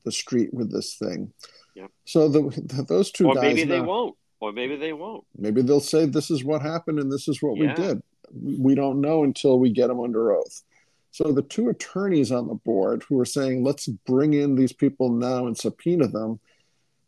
the 0.05 0.13
street 0.13 0.53
with 0.53 0.71
this 0.71 0.97
thing. 0.97 1.33
Yeah. 1.75 1.89
So 2.05 2.29
the, 2.29 2.43
the, 2.43 2.85
those 2.85 3.11
two 3.11 3.29
or 3.29 3.35
guys. 3.35 3.43
maybe 3.43 3.65
they 3.65 3.81
now, 3.81 3.87
won't. 3.87 4.17
Or 4.41 4.53
maybe 4.53 4.77
they 4.77 4.93
won't. 4.93 5.25
Maybe 5.37 5.63
they'll 5.63 5.81
say 5.81 6.07
this 6.07 6.31
is 6.31 6.45
what 6.45 6.63
happened 6.63 6.99
and 6.99 7.11
this 7.11 7.29
is 7.29 7.43
what 7.43 7.57
yeah. 7.57 7.75
we 7.75 7.83
did. 7.83 8.03
We 8.33 8.75
don't 8.75 9.01
know 9.01 9.25
until 9.25 9.59
we 9.59 9.71
get 9.71 9.89
them 9.89 10.01
under 10.01 10.33
oath. 10.33 10.63
So 11.11 11.33
the 11.33 11.43
two 11.43 11.69
attorneys 11.69 12.33
on 12.33 12.49
the 12.49 12.55
board 12.55 13.05
who 13.09 13.19
are 13.21 13.25
saying 13.25 13.65
let's 13.65 13.87
bring 13.87 14.35
in 14.35 14.55
these 14.55 14.73
people 14.73 15.11
now 15.11 15.47
and 15.47 15.57
subpoena 15.57 16.09
them, 16.09 16.41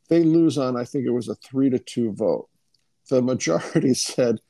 they 0.08 0.22
lose 0.22 0.56
on 0.58 0.76
I 0.76 0.84
think 0.84 1.06
it 1.06 1.10
was 1.10 1.28
a 1.28 1.34
three 1.34 1.70
to 1.70 1.78
two 1.78 2.12
vote. 2.12 2.48
The 3.10 3.20
majority 3.20 3.94
said, 3.94 4.40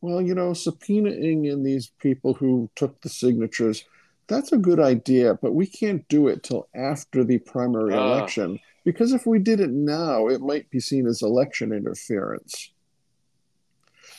well, 0.00 0.20
you 0.20 0.34
know, 0.34 0.50
subpoenaing 0.50 1.50
in 1.50 1.62
these 1.62 1.92
people 1.98 2.34
who 2.34 2.68
took 2.74 3.00
the 3.00 3.08
signatures 3.08 3.84
that's 4.26 4.52
a 4.52 4.58
good 4.58 4.80
idea, 4.80 5.34
but 5.40 5.54
we 5.54 5.66
can't 5.66 6.06
do 6.08 6.28
it 6.28 6.42
till 6.42 6.68
after 6.74 7.24
the 7.24 7.38
primary 7.38 7.94
uh. 7.94 8.02
election 8.02 8.58
because 8.84 9.12
if 9.12 9.26
we 9.26 9.38
did 9.38 9.60
it 9.60 9.70
now, 9.70 10.28
it 10.28 10.40
might 10.40 10.70
be 10.70 10.80
seen 10.80 11.06
as 11.06 11.22
election 11.22 11.72
interference. 11.72 12.70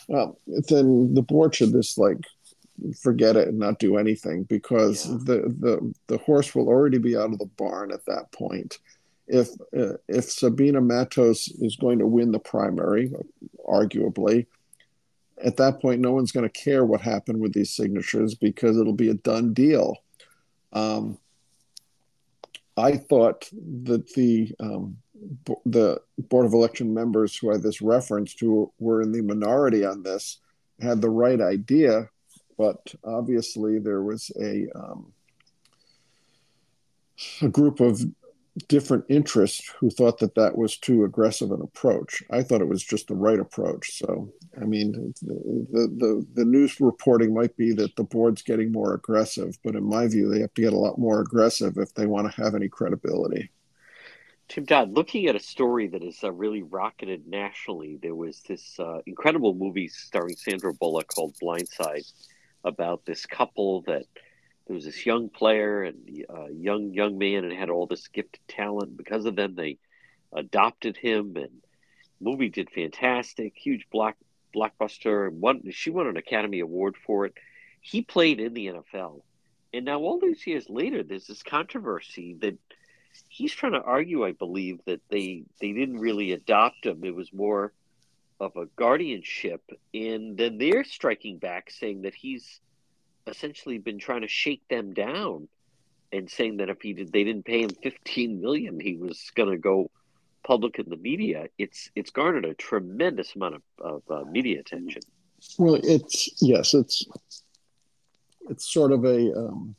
Well, 0.08 0.38
then 0.46 1.14
the 1.14 1.22
board 1.22 1.54
should 1.54 1.72
just 1.72 1.98
like 1.98 2.18
forget 3.00 3.36
it 3.36 3.48
and 3.48 3.58
not 3.58 3.78
do 3.78 3.96
anything 3.96 4.44
because 4.44 5.06
yeah. 5.06 5.16
the, 5.18 5.54
the 5.58 5.94
the 6.08 6.18
horse 6.18 6.54
will 6.54 6.68
already 6.68 6.98
be 6.98 7.16
out 7.16 7.32
of 7.32 7.38
the 7.38 7.46
barn 7.56 7.92
at 7.92 8.04
that 8.06 8.30
point. 8.32 8.78
If 9.26 9.48
uh, 9.76 9.94
if 10.08 10.30
Sabina 10.30 10.80
Matos 10.80 11.48
is 11.48 11.76
going 11.76 11.98
to 11.98 12.06
win 12.06 12.32
the 12.32 12.38
primary, 12.38 13.12
arguably, 13.68 14.46
at 15.42 15.56
that 15.58 15.80
point, 15.80 16.00
no 16.00 16.12
one's 16.12 16.32
going 16.32 16.48
to 16.48 16.60
care 16.60 16.84
what 16.84 17.00
happened 17.00 17.40
with 17.40 17.52
these 17.52 17.74
signatures 17.74 18.34
because 18.34 18.78
it'll 18.78 18.92
be 18.92 19.10
a 19.10 19.14
done 19.14 19.52
deal. 19.52 19.96
Um, 20.72 21.18
I 22.76 22.96
thought 22.96 23.48
that 23.84 24.12
the 24.14 24.54
um, 24.60 24.98
the 25.64 26.00
board 26.18 26.46
of 26.46 26.52
election 26.52 26.92
members 26.92 27.36
who 27.36 27.52
I 27.52 27.56
this 27.56 27.80
reference 27.80 28.34
who 28.38 28.70
were 28.78 29.00
in 29.00 29.12
the 29.12 29.22
minority 29.22 29.84
on 29.84 30.02
this 30.02 30.38
had 30.80 31.00
the 31.00 31.10
right 31.10 31.40
idea, 31.40 32.10
but 32.58 32.94
obviously 33.02 33.78
there 33.78 34.02
was 34.02 34.30
a 34.40 34.66
um, 34.74 35.12
a 37.40 37.48
group 37.48 37.80
of 37.80 38.02
different 38.68 39.04
interests 39.08 39.70
who 39.78 39.90
thought 39.90 40.18
that 40.18 40.34
that 40.34 40.56
was 40.56 40.78
too 40.78 41.04
aggressive 41.04 41.50
an 41.50 41.60
approach. 41.60 42.22
I 42.30 42.42
thought 42.42 42.62
it 42.62 42.68
was 42.68 42.82
just 42.82 43.08
the 43.08 43.14
right 43.14 43.38
approach. 43.38 43.98
So, 43.98 44.32
I 44.60 44.64
mean, 44.64 45.14
the, 45.22 45.88
the, 45.98 46.26
the 46.34 46.44
news 46.44 46.80
reporting 46.80 47.34
might 47.34 47.56
be 47.56 47.72
that 47.72 47.94
the 47.96 48.04
board's 48.04 48.42
getting 48.42 48.72
more 48.72 48.94
aggressive, 48.94 49.58
but 49.62 49.74
in 49.74 49.84
my 49.84 50.06
view, 50.08 50.30
they 50.30 50.40
have 50.40 50.54
to 50.54 50.62
get 50.62 50.72
a 50.72 50.78
lot 50.78 50.98
more 50.98 51.20
aggressive 51.20 51.76
if 51.76 51.92
they 51.94 52.06
want 52.06 52.32
to 52.32 52.42
have 52.42 52.54
any 52.54 52.68
credibility. 52.68 53.50
Tim 54.48 54.64
Dodd, 54.64 54.92
looking 54.92 55.26
at 55.26 55.34
a 55.34 55.40
story 55.40 55.88
that 55.88 56.02
has 56.02 56.18
uh, 56.22 56.32
really 56.32 56.62
rocketed 56.62 57.26
nationally, 57.26 57.98
there 58.00 58.14
was 58.14 58.40
this 58.48 58.78
uh, 58.78 59.00
incredible 59.06 59.54
movie 59.54 59.88
starring 59.88 60.36
Sandra 60.36 60.72
Bullock 60.72 61.08
called 61.08 61.34
Blindside 61.42 62.10
about 62.64 63.04
this 63.04 63.26
couple 63.26 63.82
that– 63.82 64.06
there 64.66 64.74
was 64.74 64.84
this 64.84 65.06
young 65.06 65.28
player 65.28 65.84
and 65.84 66.24
uh, 66.28 66.46
young 66.46 66.92
young 66.92 67.18
man 67.18 67.44
and 67.44 67.52
had 67.52 67.70
all 67.70 67.86
this 67.86 68.08
gifted 68.08 68.40
talent. 68.48 68.96
Because 68.96 69.24
of 69.24 69.36
them, 69.36 69.54
they 69.54 69.78
adopted 70.32 70.96
him, 70.96 71.36
and 71.36 71.62
movie 72.20 72.48
did 72.48 72.70
fantastic, 72.70 73.54
huge 73.56 73.86
block 73.90 74.16
blockbuster. 74.54 75.30
One 75.32 75.62
she 75.70 75.90
won 75.90 76.08
an 76.08 76.16
Academy 76.16 76.60
Award 76.60 76.96
for 77.06 77.26
it. 77.26 77.34
He 77.80 78.02
played 78.02 78.40
in 78.40 78.54
the 78.54 78.66
NFL, 78.66 79.22
and 79.72 79.84
now 79.84 80.00
all 80.00 80.18
these 80.18 80.46
years 80.46 80.68
later, 80.68 81.04
there's 81.04 81.28
this 81.28 81.44
controversy 81.44 82.34
that 82.40 82.58
he's 83.28 83.52
trying 83.52 83.72
to 83.72 83.82
argue. 83.82 84.26
I 84.26 84.32
believe 84.32 84.80
that 84.86 85.00
they 85.10 85.44
they 85.60 85.72
didn't 85.72 86.00
really 86.00 86.32
adopt 86.32 86.86
him. 86.86 87.04
It 87.04 87.14
was 87.14 87.32
more 87.32 87.72
of 88.40 88.56
a 88.56 88.66
guardianship, 88.66 89.62
and 89.94 90.36
then 90.36 90.58
they're 90.58 90.84
striking 90.84 91.38
back, 91.38 91.70
saying 91.70 92.02
that 92.02 92.14
he's 92.16 92.60
essentially 93.26 93.78
been 93.78 93.98
trying 93.98 94.22
to 94.22 94.28
shake 94.28 94.62
them 94.68 94.94
down 94.94 95.48
and 96.12 96.30
saying 96.30 96.58
that 96.58 96.68
if 96.68 96.80
he 96.80 96.92
did, 96.92 97.12
they 97.12 97.24
didn't 97.24 97.44
pay 97.44 97.62
him 97.62 97.70
15 97.70 98.40
million, 98.40 98.78
he 98.80 98.96
was 98.96 99.30
going 99.34 99.50
to 99.50 99.58
go 99.58 99.90
public 100.44 100.78
in 100.78 100.88
the 100.88 100.96
media. 100.96 101.48
It's 101.58 101.90
it's 101.94 102.10
garnered 102.10 102.44
a 102.44 102.54
tremendous 102.54 103.34
amount 103.34 103.56
of, 103.56 103.62
of 103.80 104.02
uh, 104.08 104.30
media 104.30 104.60
attention. 104.60 105.02
Well, 105.58 105.80
it's 105.82 106.30
yes, 106.40 106.74
it's 106.74 107.04
it's 108.48 108.72
sort 108.72 108.92
of 108.92 109.04
a 109.04 109.36
um, 109.36 109.74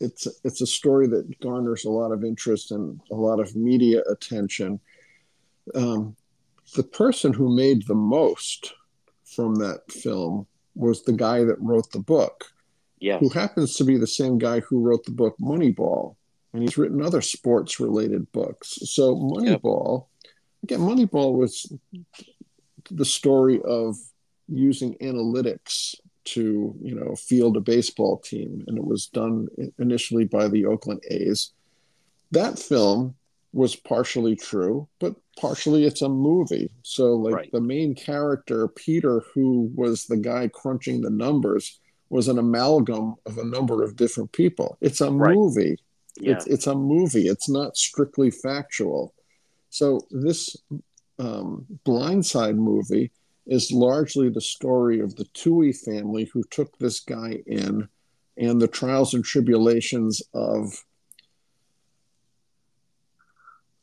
it's 0.00 0.26
it's 0.44 0.60
a 0.62 0.66
story 0.66 1.06
that 1.08 1.38
garners 1.40 1.84
a 1.84 1.90
lot 1.90 2.10
of 2.10 2.24
interest 2.24 2.70
and 2.70 3.00
a 3.10 3.14
lot 3.14 3.38
of 3.38 3.54
media 3.54 4.02
attention. 4.10 4.80
Um, 5.74 6.16
the 6.74 6.82
person 6.82 7.32
who 7.32 7.54
made 7.54 7.86
the 7.86 7.94
most 7.94 8.72
from 9.24 9.56
that 9.56 9.90
film 9.90 10.46
was 10.74 11.02
the 11.02 11.12
guy 11.12 11.44
that 11.44 11.60
wrote 11.60 11.90
the 11.92 11.98
book. 11.98 12.46
Yes. 12.98 13.20
Who 13.20 13.28
happens 13.28 13.76
to 13.76 13.84
be 13.84 13.98
the 13.98 14.06
same 14.06 14.38
guy 14.38 14.60
who 14.60 14.80
wrote 14.80 15.04
the 15.04 15.10
book 15.10 15.36
Moneyball. 15.40 16.16
And 16.52 16.62
he's 16.62 16.78
written 16.78 17.02
other 17.02 17.20
sports 17.20 17.80
related 17.80 18.30
books. 18.32 18.78
So 18.84 19.16
Moneyball, 19.16 20.06
yep. 20.24 20.32
again, 20.62 20.80
Moneyball 20.80 21.34
was 21.34 21.72
the 22.90 23.04
story 23.04 23.60
of 23.62 23.96
using 24.48 24.94
analytics 25.02 25.96
to, 26.26 26.74
you 26.80 26.94
know, 26.94 27.14
field 27.16 27.56
a 27.56 27.60
baseball 27.60 28.18
team. 28.18 28.64
And 28.68 28.78
it 28.78 28.84
was 28.84 29.06
done 29.06 29.48
initially 29.78 30.24
by 30.24 30.48
the 30.48 30.66
Oakland 30.66 31.02
A's. 31.10 31.50
That 32.30 32.58
film 32.58 33.16
was 33.52 33.76
partially 33.76 34.36
true, 34.36 34.88
but 34.98 35.14
partially 35.38 35.84
it's 35.84 36.02
a 36.02 36.08
movie. 36.08 36.70
So, 36.82 37.14
like 37.14 37.34
right. 37.34 37.52
the 37.52 37.60
main 37.60 37.94
character, 37.94 38.68
Peter, 38.68 39.22
who 39.32 39.70
was 39.74 40.04
the 40.04 40.16
guy 40.16 40.48
crunching 40.48 41.00
the 41.00 41.10
numbers, 41.10 41.78
was 42.10 42.28
an 42.28 42.38
amalgam 42.38 43.16
of 43.26 43.38
a 43.38 43.44
number 43.44 43.82
of 43.82 43.96
different 43.96 44.32
people. 44.32 44.78
It's 44.80 45.00
a 45.00 45.10
right. 45.10 45.34
movie. 45.34 45.78
Yeah. 46.20 46.32
It's, 46.32 46.46
it's 46.46 46.66
a 46.66 46.74
movie. 46.74 47.26
It's 47.26 47.48
not 47.48 47.76
strictly 47.76 48.30
factual. 48.30 49.14
So, 49.70 50.00
this 50.10 50.56
um, 51.18 51.66
Blindside 51.84 52.56
movie 52.56 53.10
is 53.46 53.72
largely 53.72 54.28
the 54.30 54.40
story 54.40 55.00
of 55.00 55.16
the 55.16 55.24
Tuohy 55.26 55.76
family 55.76 56.24
who 56.32 56.42
took 56.50 56.76
this 56.78 57.00
guy 57.00 57.42
in 57.46 57.88
and 58.36 58.60
the 58.60 58.68
trials 58.68 59.14
and 59.14 59.24
tribulations 59.24 60.22
of 60.32 60.72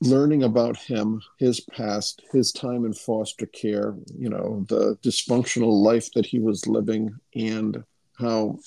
learning 0.02 0.44
about 0.44 0.78
him, 0.78 1.22
his 1.38 1.60
past, 1.60 2.24
his 2.32 2.52
time 2.52 2.86
in 2.86 2.94
foster 2.94 3.46
care, 3.46 3.96
you 4.18 4.30
know, 4.30 4.66
the 4.68 4.98
dysfunctional 5.04 5.84
life 5.84 6.12
that 6.14 6.26
he 6.26 6.40
was 6.40 6.68
living, 6.68 7.16
and 7.36 7.84
how 8.18 8.60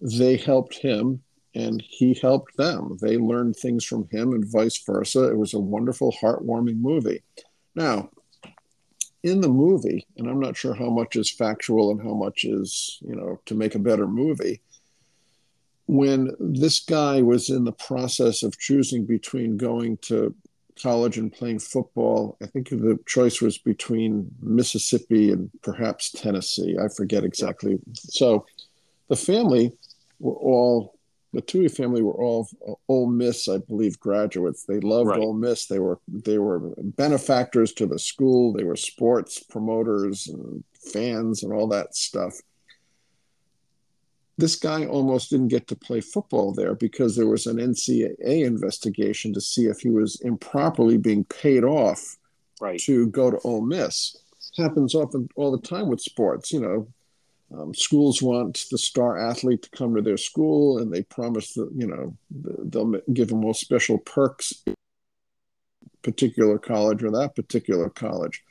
they 0.00 0.36
helped 0.36 0.74
him 0.74 1.22
and 1.54 1.82
he 1.86 2.14
helped 2.14 2.56
them. 2.56 2.96
They 3.00 3.18
learned 3.18 3.56
things 3.56 3.84
from 3.84 4.08
him 4.10 4.32
and 4.32 4.50
vice 4.50 4.82
versa. 4.84 5.28
It 5.28 5.36
was 5.36 5.52
a 5.52 5.60
wonderful, 5.60 6.14
heartwarming 6.20 6.80
movie. 6.80 7.22
Now, 7.74 8.10
in 9.22 9.42
the 9.42 9.48
movie, 9.48 10.06
and 10.16 10.28
I'm 10.28 10.40
not 10.40 10.56
sure 10.56 10.74
how 10.74 10.88
much 10.88 11.14
is 11.14 11.30
factual 11.30 11.90
and 11.90 12.02
how 12.02 12.14
much 12.14 12.44
is, 12.44 12.98
you 13.02 13.14
know, 13.14 13.38
to 13.46 13.54
make 13.54 13.74
a 13.74 13.78
better 13.78 14.06
movie, 14.06 14.62
when 15.86 16.30
this 16.40 16.80
guy 16.80 17.20
was 17.20 17.50
in 17.50 17.64
the 17.64 17.72
process 17.72 18.42
of 18.42 18.58
choosing 18.58 19.04
between 19.04 19.58
going 19.58 19.98
to 19.98 20.34
college 20.80 21.18
and 21.18 21.32
playing 21.32 21.58
football, 21.58 22.36
I 22.42 22.46
think 22.46 22.68
the 22.70 22.98
choice 23.06 23.40
was 23.40 23.58
between 23.58 24.30
Mississippi 24.40 25.30
and 25.30 25.50
perhaps 25.62 26.10
Tennessee. 26.10 26.76
I 26.82 26.88
forget 26.88 27.24
exactly. 27.24 27.78
So 27.94 28.46
the 29.08 29.16
family 29.16 29.72
were 30.18 30.34
all 30.34 30.94
the 31.32 31.42
Tuohy 31.42 31.74
family 31.74 32.02
were 32.02 32.12
all 32.12 32.46
uh, 32.68 32.74
Ole 32.88 33.06
Miss, 33.06 33.48
I 33.48 33.58
believe, 33.58 33.98
graduates. 33.98 34.64
They 34.64 34.80
loved 34.80 35.08
right. 35.08 35.20
Ole 35.20 35.32
Miss. 35.32 35.66
They 35.66 35.78
were 35.78 35.98
they 36.06 36.38
were 36.38 36.72
benefactors 36.76 37.72
to 37.74 37.86
the 37.86 37.98
school. 37.98 38.52
They 38.52 38.64
were 38.64 38.76
sports 38.76 39.42
promoters 39.42 40.28
and 40.28 40.62
fans 40.92 41.42
and 41.42 41.52
all 41.52 41.68
that 41.68 41.96
stuff. 41.96 42.34
This 44.38 44.56
guy 44.56 44.86
almost 44.86 45.30
didn't 45.30 45.48
get 45.48 45.68
to 45.68 45.76
play 45.76 46.00
football 46.00 46.52
there 46.52 46.74
because 46.74 47.14
there 47.14 47.26
was 47.26 47.46
an 47.46 47.58
NCAA 47.58 48.46
investigation 48.46 49.32
to 49.34 49.40
see 49.40 49.66
if 49.66 49.80
he 49.80 49.90
was 49.90 50.20
improperly 50.22 50.96
being 50.96 51.24
paid 51.24 51.64
off 51.64 52.16
right. 52.60 52.80
to 52.80 53.08
go 53.08 53.30
to 53.30 53.38
Ole 53.44 53.60
Miss. 53.60 54.16
Happens 54.56 54.94
often 54.94 55.28
all 55.36 55.50
the 55.50 55.66
time 55.66 55.88
with 55.88 56.00
sports. 56.00 56.52
You 56.52 56.60
know, 56.60 56.88
um, 57.58 57.74
schools 57.74 58.22
want 58.22 58.64
the 58.70 58.78
star 58.78 59.18
athlete 59.18 59.62
to 59.62 59.70
come 59.70 59.94
to 59.94 60.02
their 60.02 60.16
school, 60.16 60.78
and 60.78 60.92
they 60.92 61.02
promise 61.02 61.54
that 61.54 61.70
you 61.74 61.86
know 61.86 62.16
they'll 62.64 63.00
give 63.12 63.28
them 63.28 63.44
all 63.44 63.54
special 63.54 63.98
perks, 63.98 64.64
particular 66.02 66.58
college 66.58 67.02
or 67.02 67.10
that 67.10 67.34
particular 67.34 67.90
college. 67.90 68.42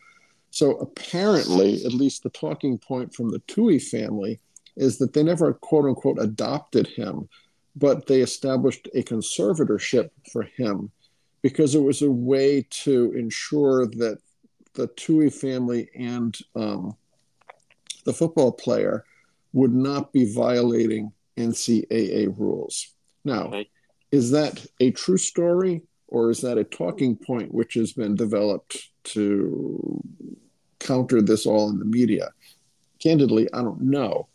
So 0.51 0.77
apparently, 0.77 1.86
at 1.86 1.93
least 1.93 2.23
the 2.23 2.29
talking 2.29 2.77
point 2.77 3.15
from 3.15 3.29
the 3.29 3.39
Tuohy 3.39 3.82
family 3.82 4.39
is 4.76 4.97
that 4.97 5.13
they 5.13 5.24
never 5.24 5.53
quote 5.53 5.86
unquote 5.86 6.19
adopted 6.19 6.88
him, 6.88 7.28
but 7.76 8.07
they 8.07 8.22
established 8.22 8.88
a 8.93 9.03
conservatorship 9.03 10.09
for 10.32 10.43
him 10.43 10.91
because 11.41 11.76
it 11.76 11.82
was 11.82 12.01
a 12.01 12.11
way 12.11 12.65
to 12.69 13.13
ensure 13.13 13.88
that 13.88 14.19
the 14.74 14.88
Tuohy 14.89 15.34
family 15.34 15.89
and 15.95 16.38
um, 16.55 16.95
the 18.05 18.13
football 18.13 18.51
player 18.51 19.03
would 19.53 19.74
not 19.74 20.13
be 20.13 20.34
violating 20.34 21.11
NCAA 21.38 22.38
rules. 22.38 22.93
Now, 23.26 23.45
okay. 23.47 23.69
is 24.11 24.32
that 24.32 24.65
a 24.80 24.91
true 24.91 25.17
story 25.17 25.82
or 26.07 26.30
is 26.30 26.41
that 26.41 26.57
a 26.57 26.63
talking 26.63 27.15
point 27.15 27.53
which 27.53 27.74
has 27.76 27.93
been 27.93 28.15
developed 28.15 28.89
to 29.03 30.01
counter 30.80 31.22
this 31.22 31.45
all 31.45 31.69
in 31.69 31.80
the 31.80 31.86
media? 31.86 32.30
Candidly, 32.99 33.47
I 33.53 33.61
don't 33.61 33.82
know. 33.82 34.28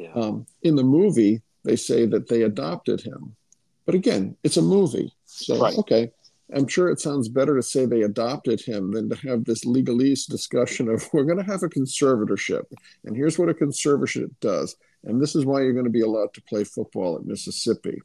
Yeah. 0.00 0.12
Um, 0.14 0.46
in 0.62 0.76
the 0.76 0.82
movie, 0.82 1.42
they 1.64 1.76
say 1.76 2.06
that 2.06 2.28
they 2.28 2.42
adopted 2.42 3.02
him. 3.02 3.36
But 3.84 3.94
again, 3.94 4.36
it's 4.42 4.56
a 4.56 4.62
movie. 4.62 5.14
So, 5.26 5.60
right. 5.60 5.76
okay, 5.76 6.10
I'm 6.54 6.66
sure 6.66 6.88
it 6.88 7.00
sounds 7.00 7.28
better 7.28 7.54
to 7.54 7.62
say 7.62 7.84
they 7.84 8.02
adopted 8.02 8.62
him 8.62 8.92
than 8.92 9.10
to 9.10 9.16
have 9.28 9.44
this 9.44 9.64
legalese 9.66 10.26
discussion 10.26 10.88
of 10.88 11.06
we're 11.12 11.24
going 11.24 11.38
to 11.38 11.44
have 11.44 11.62
a 11.62 11.68
conservatorship. 11.68 12.62
And 13.04 13.14
here's 13.14 13.38
what 13.38 13.50
a 13.50 13.54
conservatorship 13.54 14.30
does. 14.40 14.76
And 15.04 15.20
this 15.20 15.34
is 15.34 15.44
why 15.44 15.60
you're 15.60 15.74
going 15.74 15.84
to 15.84 15.90
be 15.90 16.02
allowed 16.02 16.32
to 16.34 16.42
play 16.42 16.64
football 16.64 17.16
at 17.16 17.26
Mississippi. 17.26 17.98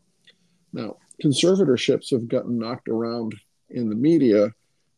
Now, 0.73 0.97
conservatorships 1.23 2.11
have 2.11 2.27
gotten 2.27 2.59
knocked 2.59 2.89
around 2.89 3.35
in 3.69 3.89
the 3.89 3.95
media. 3.95 4.51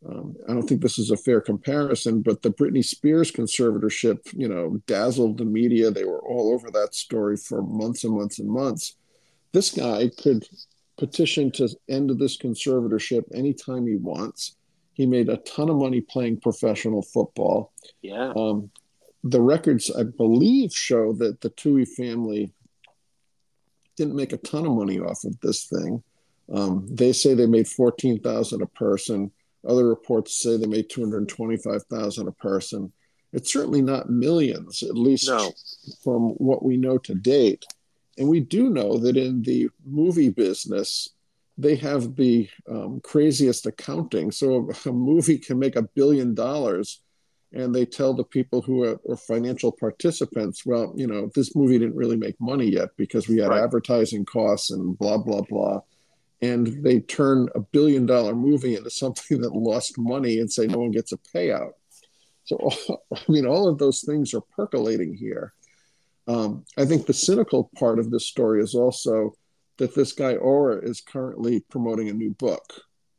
Um, 0.06 0.36
I 0.48 0.54
don't 0.54 0.68
think 0.68 0.82
this 0.82 1.00
is 1.00 1.12
a 1.12 1.18
fair 1.18 1.42
comparison, 1.42 2.22
but 2.22 2.42
the 2.42 2.52
Britney 2.52 2.86
Spears 2.86 3.32
conservatorship, 3.32 4.20
you 4.34 4.48
know, 4.48 4.80
dazzled 4.86 5.38
the 5.38 5.46
media. 5.46 5.90
They 5.90 6.06
were 6.06 6.22
all 6.22 6.54
over 6.54 6.70
that 6.72 6.94
story 6.94 7.36
for 7.36 7.62
months 7.62 8.04
and 8.04 8.14
months 8.14 8.40
and 8.40 8.50
months. 8.50 8.96
This 9.54 9.72
guy 9.72 10.12
could 10.22 10.48
petition 10.98 11.52
to 11.52 11.70
end 11.90 12.12
this 12.20 12.38
conservatorship 12.38 13.24
anytime 13.34 13.88
he 13.88 13.96
wants. 13.96 14.56
He 14.94 15.06
made 15.06 15.30
a 15.30 15.38
ton 15.38 15.70
of 15.70 15.78
money 15.78 16.02
playing 16.02 16.42
professional 16.42 17.02
football. 17.02 17.74
Yeah. 18.02 18.34
Um, 18.36 18.70
the 19.24 19.42
records, 19.42 19.92
I 19.92 20.04
believe, 20.04 20.72
show 20.74 21.14
that 21.14 21.42
the 21.42 21.50
Tuohy 21.50 21.88
family 21.88 22.52
didn't 23.96 24.16
make 24.16 24.34
a 24.34 24.38
ton 24.38 24.66
of 24.66 24.74
money 24.74 25.00
off 25.00 25.24
of 25.24 25.40
this 25.42 25.66
thing. 25.66 26.04
Um, 26.54 26.88
they 26.90 27.14
say 27.14 27.34
they 27.34 27.48
made 27.48 27.68
fourteen 27.68 28.20
thousand 28.22 28.62
a 28.62 28.68
person. 28.68 29.32
Other 29.66 29.88
reports 29.88 30.36
say 30.42 30.58
they 30.58 30.68
made 30.68 30.90
two 30.90 31.02
hundred 31.02 31.28
twenty-five 31.30 31.84
thousand 31.84 32.28
a 32.28 32.32
person. 32.34 32.92
It's 33.34 33.52
certainly 33.52 33.82
not 33.82 34.10
millions, 34.10 34.84
at 34.84 34.96
least 34.96 35.28
no. 35.28 35.52
from 36.04 36.30
what 36.32 36.64
we 36.64 36.78
know 36.78 36.98
to 37.00 37.14
date. 37.14 37.66
And 38.18 38.30
we 38.30 38.40
do 38.40 38.70
know 38.70 38.98
that 38.98 39.18
in 39.18 39.44
the 39.44 39.70
movie 39.86 40.30
business, 40.30 41.10
they 41.58 41.76
have 41.76 42.16
the 42.16 42.50
um, 42.70 43.02
craziest 43.02 43.66
accounting. 43.66 44.32
So 44.32 44.70
a 44.86 44.92
movie 44.92 45.38
can 45.38 45.60
make 45.60 45.76
a 45.76 45.82
billion 45.84 46.34
dollars, 46.34 47.02
and 47.52 47.76
they 47.76 47.86
tell 47.86 48.14
the 48.14 48.24
people 48.24 48.62
who 48.62 48.84
are, 48.84 49.00
are, 49.10 49.18
financial 49.18 49.72
participants, 49.72 50.66
well, 50.66 50.94
you 50.96 51.08
know, 51.08 51.30
this 51.36 51.56
movie 51.56 51.78
didn't 51.78 51.96
really 51.96 52.18
make 52.18 52.40
money 52.40 52.68
yet 52.68 52.90
because 52.98 53.28
we 53.28 53.38
had 53.38 53.50
right. 53.50 53.64
advertising 53.64 54.26
costs 54.26 54.72
and 54.72 54.98
blah, 54.98 55.18
blah, 55.18 55.42
blah. 55.42 55.82
And 56.42 56.84
they 56.84 57.00
turn 57.00 57.50
a 57.56 57.60
billion 57.60 58.06
dollar 58.06 58.36
movie 58.36 58.76
into 58.76 58.90
something 58.90 59.42
that 59.42 59.56
lost 59.56 59.98
money 59.98 60.40
and 60.40 60.52
say 60.52 60.68
no 60.68 60.80
one 60.80 60.92
gets 60.92 61.12
a 61.12 61.18
payout. 61.18 61.72
So, 62.46 62.70
I 63.14 63.20
mean, 63.28 63.46
all 63.46 63.68
of 63.68 63.78
those 63.78 64.02
things 64.02 64.34
are 64.34 64.42
percolating 64.56 65.14
here. 65.14 65.54
Um, 66.28 66.66
I 66.78 66.86
think 66.86 67.06
the 67.06 67.14
cynical 67.14 67.70
part 67.78 68.00
of 68.00 68.12
this 68.12 68.28
story 68.28 68.62
is 68.62 68.76
also 68.76 69.34
that 69.78 69.96
this 69.96 70.12
guy 70.12 70.36
Oher 70.36 70.84
is 70.84 71.02
currently 71.02 71.62
promoting 71.70 72.10
a 72.10 72.14
new 72.14 72.32
book. 72.32 72.64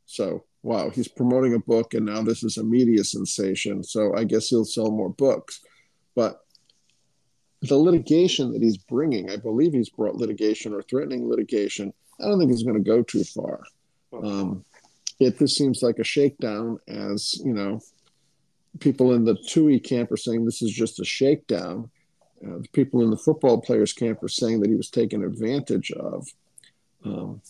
So, 0.05 0.45
wow, 0.63 0.89
he's 0.89 1.07
promoting 1.07 1.53
a 1.53 1.59
book, 1.59 1.93
and 1.93 2.05
now 2.05 2.21
this 2.21 2.43
is 2.43 2.57
a 2.57 2.63
media 2.63 3.03
sensation. 3.03 3.83
So, 3.83 4.15
I 4.15 4.23
guess 4.23 4.49
he'll 4.49 4.65
sell 4.65 4.91
more 4.91 5.09
books. 5.09 5.61
But 6.15 6.41
the 7.61 7.77
litigation 7.77 8.51
that 8.53 8.61
he's 8.61 8.77
bringing, 8.77 9.31
I 9.31 9.37
believe 9.37 9.73
he's 9.73 9.89
brought 9.89 10.15
litigation 10.15 10.73
or 10.73 10.81
threatening 10.81 11.29
litigation. 11.29 11.93
I 12.21 12.25
don't 12.25 12.39
think 12.39 12.51
he's 12.51 12.63
going 12.63 12.81
to 12.81 12.89
go 12.89 13.01
too 13.03 13.23
far. 13.23 13.61
Um, 14.13 14.65
it 15.19 15.37
this 15.37 15.55
seems 15.55 15.83
like 15.83 15.99
a 15.99 16.03
shakedown, 16.03 16.79
as 16.87 17.39
you 17.43 17.53
know, 17.53 17.81
people 18.79 19.13
in 19.13 19.25
the 19.25 19.35
Tuohy 19.35 19.83
camp 19.83 20.11
are 20.11 20.17
saying 20.17 20.45
this 20.45 20.61
is 20.61 20.71
just 20.71 20.99
a 20.99 21.05
shakedown 21.05 21.89
uh, 22.45 22.59
the 22.59 22.69
people 22.71 23.03
in 23.03 23.09
the 23.09 23.17
football 23.17 23.59
players 23.59 23.93
camp 23.93 24.23
are 24.23 24.29
saying 24.29 24.61
that 24.61 24.69
he 24.69 24.75
was 24.75 24.89
taken 24.89 25.23
advantage 25.23 25.91
of. 25.91 26.27
Um, 27.03 27.41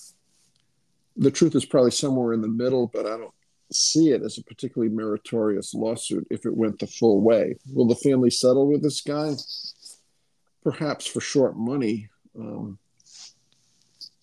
the 1.15 1.31
truth 1.31 1.55
is 1.55 1.65
probably 1.65 1.91
somewhere 1.91 2.33
in 2.33 2.41
the 2.41 2.47
middle, 2.47 2.87
but 2.87 3.05
I 3.05 3.17
don't 3.17 3.33
see 3.71 4.09
it 4.09 4.23
as 4.23 4.37
a 4.37 4.43
particularly 4.43 4.93
meritorious 4.93 5.73
lawsuit 5.73 6.25
if 6.31 6.45
it 6.45 6.55
went 6.55 6.79
the 6.79 6.87
full 6.87 7.21
way. 7.21 7.55
Will 7.71 7.87
the 7.87 7.95
family 7.95 8.31
settle 8.31 8.67
with 8.67 8.81
this 8.81 9.01
guy? 9.01 9.33
Perhaps 10.63 11.05
for 11.05 11.21
short 11.21 11.55
money. 11.55 12.09
Um, 12.37 12.79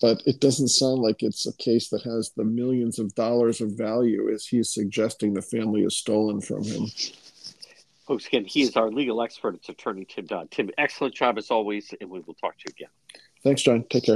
but 0.00 0.22
it 0.26 0.40
doesn't 0.40 0.68
sound 0.68 1.00
like 1.00 1.22
it's 1.22 1.46
a 1.46 1.56
case 1.56 1.88
that 1.88 2.02
has 2.02 2.32
the 2.36 2.44
millions 2.44 2.98
of 2.98 3.14
dollars 3.14 3.60
of 3.60 3.72
value 3.72 4.30
as 4.32 4.46
he's 4.46 4.70
suggesting 4.70 5.32
the 5.32 5.42
family 5.42 5.82
is 5.82 5.96
stolen 5.96 6.40
from 6.40 6.62
him. 6.64 6.86
Folks, 8.06 8.26
again, 8.26 8.44
he 8.44 8.62
is 8.62 8.76
our 8.76 8.90
legal 8.90 9.22
expert. 9.22 9.54
It's 9.56 9.68
attorney 9.68 10.04
Tim 10.04 10.26
Dodd. 10.26 10.50
Tim, 10.50 10.70
excellent 10.78 11.14
job 11.14 11.38
as 11.38 11.50
always, 11.50 11.92
and 12.00 12.08
we 12.08 12.20
will 12.20 12.34
talk 12.34 12.56
to 12.58 12.64
you 12.68 12.74
again. 12.78 13.22
Thanks, 13.42 13.62
John. 13.62 13.84
Take 13.90 14.04
care. 14.04 14.14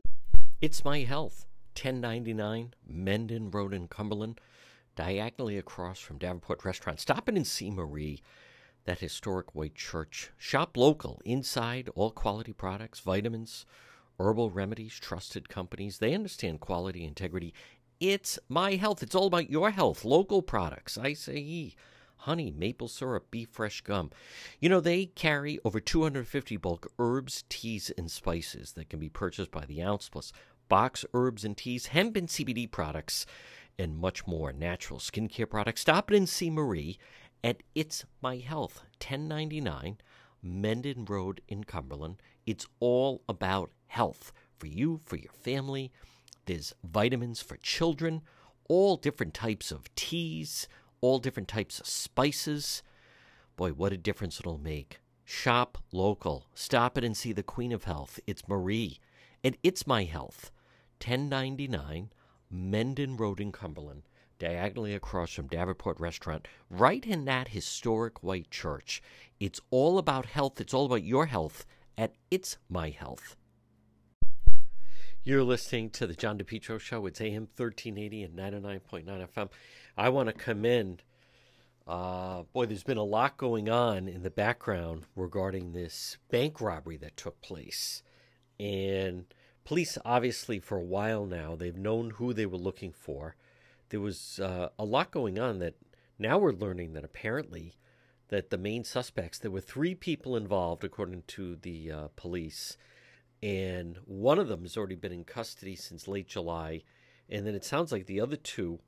It's 0.60 0.84
My 0.84 1.00
Health, 1.00 1.46
1099 1.74 2.74
Mendon 2.86 3.50
Road 3.50 3.72
in 3.72 3.88
Cumberland, 3.88 4.40
diagonally 4.94 5.56
across 5.56 5.98
from 5.98 6.18
Davenport 6.18 6.64
Restaurant. 6.64 7.00
Stop 7.00 7.28
in 7.28 7.36
and 7.36 7.46
see 7.46 7.70
Marie, 7.70 8.22
that 8.84 9.00
historic 9.00 9.54
white 9.54 9.74
church. 9.74 10.30
Shop 10.36 10.76
local, 10.76 11.20
inside, 11.24 11.88
all 11.94 12.10
quality 12.10 12.52
products, 12.52 13.00
vitamins, 13.00 13.64
herbal 14.20 14.50
remedies, 14.50 14.98
trusted 14.98 15.48
companies. 15.48 15.98
They 15.98 16.14
understand 16.14 16.60
quality, 16.60 17.04
integrity. 17.04 17.54
It's 17.98 18.38
My 18.48 18.76
Health. 18.76 19.02
It's 19.02 19.14
all 19.14 19.26
about 19.26 19.50
your 19.50 19.70
health. 19.70 20.04
Local 20.04 20.42
products. 20.42 20.96
I 20.98 21.14
say 21.14 21.74
honey, 22.20 22.50
maple 22.50 22.88
syrup, 22.88 23.30
beef 23.30 23.48
fresh 23.50 23.80
gum. 23.80 24.10
You 24.60 24.68
know, 24.68 24.80
they 24.80 25.06
carry 25.06 25.58
over 25.64 25.80
250 25.80 26.56
bulk 26.58 26.92
herbs, 26.98 27.44
teas, 27.48 27.90
and 27.96 28.10
spices 28.10 28.72
that 28.72 28.90
can 28.90 28.98
be 28.98 29.08
purchased 29.08 29.50
by 29.50 29.64
the 29.64 29.82
ounce, 29.82 30.08
plus 30.08 30.32
box 30.68 31.04
herbs 31.14 31.44
and 31.44 31.56
teas, 31.56 31.86
hemp 31.86 32.16
and 32.16 32.28
CBD 32.28 32.70
products, 32.70 33.26
and 33.78 33.96
much 33.96 34.26
more. 34.26 34.52
Natural 34.52 35.00
skincare 35.00 35.48
products. 35.48 35.80
Stop 35.80 36.10
in 36.10 36.18
and 36.18 36.28
see 36.28 36.50
Marie 36.50 36.98
at 37.42 37.62
It's 37.74 38.04
My 38.22 38.36
Health, 38.36 38.84
1099 38.98 39.98
Mendon 40.42 41.04
Road 41.06 41.40
in 41.48 41.64
Cumberland. 41.64 42.22
It's 42.46 42.66
all 42.80 43.22
about 43.28 43.70
health 43.90 44.32
for 44.58 44.66
you, 44.66 45.00
for 45.04 45.16
your 45.16 45.32
family. 45.32 45.92
There's 46.46 46.74
vitamins 46.82 47.40
for 47.40 47.56
children, 47.58 48.22
all 48.68 48.96
different 48.96 49.34
types 49.34 49.70
of 49.70 49.94
teas 49.94 50.66
all 51.00 51.18
different 51.18 51.48
types 51.48 51.80
of 51.80 51.86
spices. 51.86 52.82
Boy, 53.56 53.70
what 53.70 53.92
a 53.92 53.96
difference 53.96 54.38
it'll 54.38 54.58
make. 54.58 55.00
Shop 55.24 55.78
local. 55.92 56.46
Stop 56.54 56.98
it 56.98 57.04
and 57.04 57.16
see 57.16 57.32
the 57.32 57.42
Queen 57.42 57.72
of 57.72 57.84
Health. 57.84 58.20
It's 58.26 58.48
Marie. 58.48 58.98
And 59.42 59.56
it's 59.62 59.86
my 59.86 60.04
health. 60.04 60.50
1099 61.04 62.10
Mendon 62.50 63.16
Road 63.16 63.40
in 63.40 63.52
Cumberland, 63.52 64.02
diagonally 64.38 64.92
across 64.92 65.32
from 65.32 65.46
Davenport 65.46 66.00
Restaurant, 66.00 66.48
right 66.68 67.06
in 67.06 67.24
that 67.24 67.48
historic 67.48 68.22
white 68.22 68.50
church. 68.50 69.00
It's 69.38 69.60
all 69.70 69.98
about 69.98 70.26
health. 70.26 70.60
It's 70.60 70.74
all 70.74 70.86
about 70.86 71.04
your 71.04 71.26
health 71.26 71.64
at 71.96 72.14
It's 72.30 72.58
My 72.68 72.90
Health. 72.90 73.36
You're 75.22 75.44
listening 75.44 75.90
to 75.90 76.06
the 76.06 76.14
John 76.14 76.38
DePetro 76.38 76.80
Show. 76.80 77.04
It's 77.04 77.20
AM 77.20 77.46
1380 77.54 78.22
and 78.22 78.38
99.9 78.38 79.28
FM. 79.28 79.50
I 79.94 80.08
want 80.08 80.30
to 80.30 80.32
commend, 80.32 81.02
uh, 81.86 82.44
boy, 82.54 82.64
there's 82.64 82.84
been 82.84 82.96
a 82.96 83.02
lot 83.02 83.36
going 83.36 83.68
on 83.68 84.08
in 84.08 84.22
the 84.22 84.30
background 84.30 85.04
regarding 85.14 85.72
this 85.72 86.16
bank 86.30 86.58
robbery 86.58 86.96
that 86.96 87.18
took 87.18 87.38
place. 87.42 88.02
And 88.58 89.26
police, 89.62 89.98
obviously, 90.06 90.58
for 90.58 90.78
a 90.78 90.82
while 90.82 91.26
now, 91.26 91.54
they've 91.54 91.76
known 91.76 92.12
who 92.12 92.32
they 92.32 92.46
were 92.46 92.56
looking 92.56 92.94
for. 92.94 93.36
There 93.90 94.00
was 94.00 94.40
uh, 94.40 94.70
a 94.78 94.84
lot 94.86 95.10
going 95.10 95.38
on 95.38 95.58
that 95.58 95.74
now 96.18 96.38
we're 96.38 96.52
learning 96.52 96.94
that 96.94 97.04
apparently 97.04 97.74
that 98.28 98.48
the 98.48 98.56
main 98.56 98.84
suspects, 98.84 99.38
there 99.38 99.50
were 99.50 99.60
three 99.60 99.94
people 99.94 100.34
involved, 100.34 100.82
according 100.82 101.24
to 101.26 101.56
the 101.56 101.92
uh, 101.92 102.08
police 102.16 102.78
and 103.42 103.98
one 104.04 104.38
of 104.38 104.48
them 104.48 104.62
has 104.62 104.76
already 104.76 104.94
been 104.94 105.12
in 105.12 105.24
custody 105.24 105.74
since 105.74 106.06
late 106.06 106.28
July, 106.28 106.82
and 107.28 107.46
then 107.46 107.54
it 107.54 107.64
sounds 107.64 107.90
like 107.90 108.06
the 108.06 108.20
other 108.20 108.36
two 108.36 108.80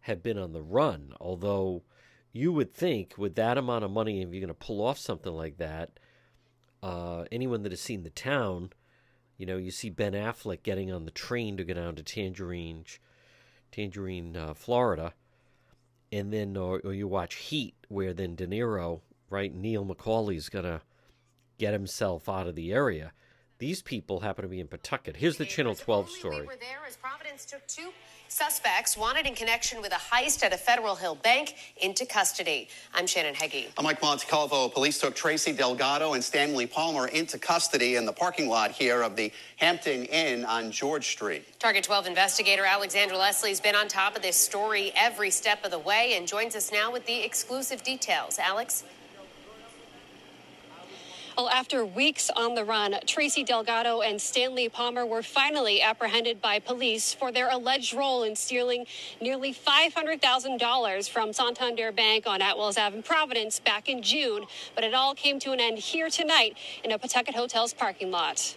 have 0.00 0.22
been 0.22 0.38
on 0.38 0.52
the 0.52 0.62
run. 0.62 1.12
Although 1.20 1.82
you 2.32 2.52
would 2.52 2.74
think, 2.74 3.14
with 3.16 3.36
that 3.36 3.58
amount 3.58 3.84
of 3.84 3.90
money, 3.90 4.22
if 4.22 4.30
you're 4.30 4.40
going 4.40 4.48
to 4.48 4.54
pull 4.54 4.84
off 4.84 4.98
something 4.98 5.32
like 5.32 5.58
that, 5.58 6.00
uh, 6.82 7.24
anyone 7.30 7.62
that 7.62 7.72
has 7.72 7.80
seen 7.80 8.02
the 8.02 8.10
town, 8.10 8.70
you 9.36 9.46
know, 9.46 9.56
you 9.56 9.70
see 9.70 9.90
Ben 9.90 10.12
Affleck 10.12 10.62
getting 10.62 10.90
on 10.90 11.04
the 11.04 11.10
train 11.10 11.56
to 11.56 11.64
go 11.64 11.74
down 11.74 11.94
to 11.96 12.02
Tangerine, 12.02 12.84
Tangerine, 13.70 14.36
uh, 14.36 14.54
Florida, 14.54 15.14
and 16.10 16.32
then 16.32 16.56
or, 16.56 16.80
or 16.84 16.92
you 16.92 17.06
watch 17.06 17.36
Heat, 17.36 17.74
where 17.88 18.12
then 18.12 18.34
De 18.34 18.46
Niro, 18.46 19.00
right, 19.28 19.54
Neil 19.54 19.84
McCauley's 19.84 20.48
gonna 20.48 20.82
get 21.58 21.72
himself 21.72 22.28
out 22.28 22.48
of 22.48 22.56
the 22.56 22.72
area 22.72 23.12
these 23.60 23.82
people 23.82 24.20
happen 24.20 24.42
to 24.42 24.48
be 24.48 24.58
in 24.58 24.66
Pawtucket. 24.66 25.16
Here's 25.16 25.36
the 25.36 25.44
Channel 25.44 25.74
12 25.74 26.10
story. 26.10 26.46
were 26.46 26.56
there 26.58 26.80
as 26.88 26.96
Providence 26.96 27.44
took 27.44 27.64
two 27.68 27.90
suspects 28.28 28.96
wanted 28.96 29.26
in 29.26 29.34
connection 29.34 29.82
with 29.82 29.92
a 29.92 29.96
heist 29.96 30.42
at 30.42 30.52
a 30.52 30.56
Federal 30.56 30.94
Hill 30.94 31.16
bank 31.16 31.54
into 31.76 32.06
custody. 32.06 32.68
I'm 32.94 33.06
Shannon 33.06 33.34
Hegy. 33.34 33.66
I'm 33.76 33.84
Mike 33.84 34.00
Montecalvo. 34.00 34.72
Police 34.72 34.98
took 34.98 35.14
Tracy 35.14 35.52
Delgado 35.52 36.14
and 36.14 36.24
Stanley 36.24 36.66
Palmer 36.66 37.08
into 37.08 37.38
custody 37.38 37.96
in 37.96 38.06
the 38.06 38.12
parking 38.12 38.48
lot 38.48 38.70
here 38.70 39.02
of 39.02 39.14
the 39.14 39.30
Hampton 39.56 40.04
Inn 40.06 40.44
on 40.46 40.70
George 40.70 41.08
Street. 41.08 41.44
Target 41.58 41.84
12 41.84 42.06
investigator 42.06 42.64
Alexandra 42.64 43.18
Leslie's 43.18 43.60
been 43.60 43.74
on 43.74 43.88
top 43.88 44.16
of 44.16 44.22
this 44.22 44.36
story 44.36 44.90
every 44.96 45.30
step 45.30 45.64
of 45.64 45.70
the 45.70 45.78
way 45.78 46.14
and 46.16 46.26
joins 46.26 46.56
us 46.56 46.72
now 46.72 46.90
with 46.90 47.04
the 47.04 47.22
exclusive 47.22 47.82
details. 47.82 48.38
Alex? 48.38 48.84
Well, 51.36 51.48
after 51.48 51.84
weeks 51.86 52.28
on 52.34 52.54
the 52.54 52.64
run, 52.64 52.96
Tracy 53.06 53.44
Delgado 53.44 54.00
and 54.00 54.20
Stanley 54.20 54.68
Palmer 54.68 55.06
were 55.06 55.22
finally 55.22 55.80
apprehended 55.80 56.42
by 56.42 56.58
police 56.58 57.14
for 57.14 57.30
their 57.32 57.48
alleged 57.50 57.94
role 57.94 58.24
in 58.24 58.34
stealing 58.36 58.84
nearly 59.20 59.54
$500,000 59.54 61.08
from 61.08 61.32
Santander 61.32 61.92
Bank 61.92 62.26
on 62.26 62.40
Atwells 62.40 62.76
Ave 62.76 62.96
in 62.96 63.02
Providence 63.02 63.60
back 63.60 63.88
in 63.88 64.02
June. 64.02 64.44
But 64.74 64.84
it 64.84 64.92
all 64.92 65.14
came 65.14 65.38
to 65.40 65.52
an 65.52 65.60
end 65.60 65.78
here 65.78 66.10
tonight 66.10 66.58
in 66.84 66.90
a 66.92 66.98
Pawtucket 66.98 67.34
Hotel's 67.34 67.72
parking 67.72 68.10
lot. 68.10 68.56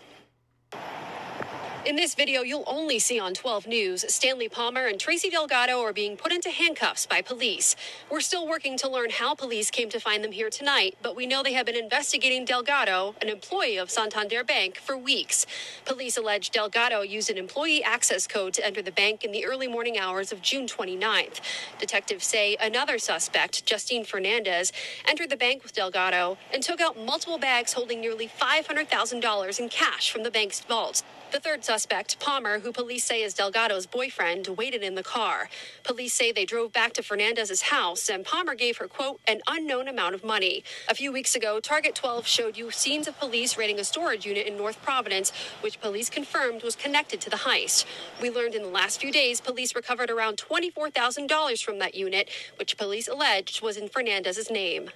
In 1.86 1.98
this 1.98 2.16
video, 2.16 2.44
you'll 2.44 2.64
only 2.66 2.98
see 2.98 3.20
on 3.20 3.34
12 3.34 3.68
News, 3.68 4.06
Stanley 4.08 4.48
Palmer 4.48 4.88
and 4.88 4.98
Tracy 4.98 5.30
Delgado 5.30 5.82
are 5.82 5.92
being 5.92 6.16
put 6.16 6.32
into 6.32 6.50
handcuffs 6.50 7.06
by 7.06 7.22
police. 7.22 7.76
We're 8.10 8.22
still 8.22 8.48
working 8.48 8.78
to 8.78 8.90
learn 8.90 9.10
how 9.10 9.36
police 9.36 9.70
came 9.70 9.90
to 9.90 10.00
find 10.00 10.24
them 10.24 10.32
here 10.32 10.50
tonight, 10.50 10.96
but 11.02 11.14
we 11.14 11.26
know 11.26 11.44
they 11.44 11.52
have 11.52 11.66
been 11.66 11.76
investigating 11.76 12.46
Delgado, 12.46 13.16
an 13.22 13.28
employee 13.28 13.76
of 13.76 13.90
Santander 13.90 14.46
Bank, 14.46 14.78
for 14.78 14.98
weeks. 14.98 15.46
Police 15.84 16.16
allege 16.16 16.52
Delgado 16.52 17.02
used 17.02 17.30
an 17.30 17.38
employee 17.38 17.84
access 17.84 18.28
code 18.28 18.54
to 18.54 18.66
enter 18.66 18.82
the 18.82 18.90
bank 18.90 19.26
in 19.26 19.34
the 19.34 19.44
early 19.44 19.68
morning 19.68 19.98
hours 19.98 20.32
of 20.32 20.42
June 20.42 20.68
29th. 20.68 21.42
Detectives 21.80 22.26
say 22.26 22.56
another 22.62 22.98
suspect, 22.98 23.66
Justine 23.66 24.06
Fernandez, 24.06 24.72
entered 25.06 25.30
the 25.30 25.36
bank 25.36 25.64
with 25.64 25.74
Delgado 25.74 26.38
and 26.54 26.64
took 26.64 26.80
out 26.80 26.98
multiple 26.98 27.38
bags 27.38 27.74
holding 27.74 28.00
nearly 28.00 28.30
$500,000 28.30 29.60
in 29.60 29.68
cash 29.68 30.10
from 30.10 30.24
the 30.24 30.32
bank's 30.32 30.62
vault. 30.62 31.04
The 31.34 31.40
third 31.40 31.66
suspect, 31.66 32.20
Palmer, 32.20 32.60
who 32.60 32.72
police 32.72 33.04
say 33.04 33.24
is 33.24 33.34
Delgado's 33.34 33.88
boyfriend, 33.88 34.50
waited 34.50 34.84
in 34.84 34.94
the 34.94 35.02
car. 35.02 35.50
Police 35.84 36.14
say 36.14 36.32
they 36.32 36.46
drove 36.46 36.72
back 36.72 36.94
to 36.94 37.02
Fernandez's 37.02 37.64
house 37.64 38.08
and 38.08 38.24
Palmer 38.24 38.54
gave 38.54 38.78
her, 38.78 38.88
quote, 38.88 39.20
an 39.28 39.42
unknown 39.48 39.88
amount 39.88 40.14
of 40.14 40.24
money. 40.24 40.64
A 40.88 40.94
few 40.94 41.12
weeks 41.12 41.36
ago, 41.36 41.60
Target 41.60 41.96
12 41.96 42.28
showed 42.28 42.56
you 42.56 42.70
scenes 42.70 43.08
of 43.08 43.20
police 43.20 43.58
raiding 43.58 43.80
a 43.80 43.84
storage 43.84 44.28
unit 44.28 44.46
in 44.46 44.58
North 44.58 44.80
Providence, 44.84 45.32
which 45.62 45.82
police 45.82 46.08
confirmed 46.08 46.62
was 46.62 46.76
connected 46.76 47.20
to 47.22 47.32
the 47.32 47.38
heist. 47.38 47.86
We 48.22 48.30
learned 48.30 48.54
in 48.54 48.62
the 48.62 48.70
last 48.70 49.02
few 49.02 49.12
days 49.12 49.42
police 49.42 49.74
recovered 49.74 50.12
around 50.12 50.38
$24,000 50.38 51.64
from 51.64 51.80
that 51.80 51.96
unit, 51.96 52.30
which 52.58 52.78
police 52.78 53.08
alleged 53.08 53.60
was 53.60 53.76
in 53.76 53.90
Fernandez's 53.90 54.52
name. 54.52 54.92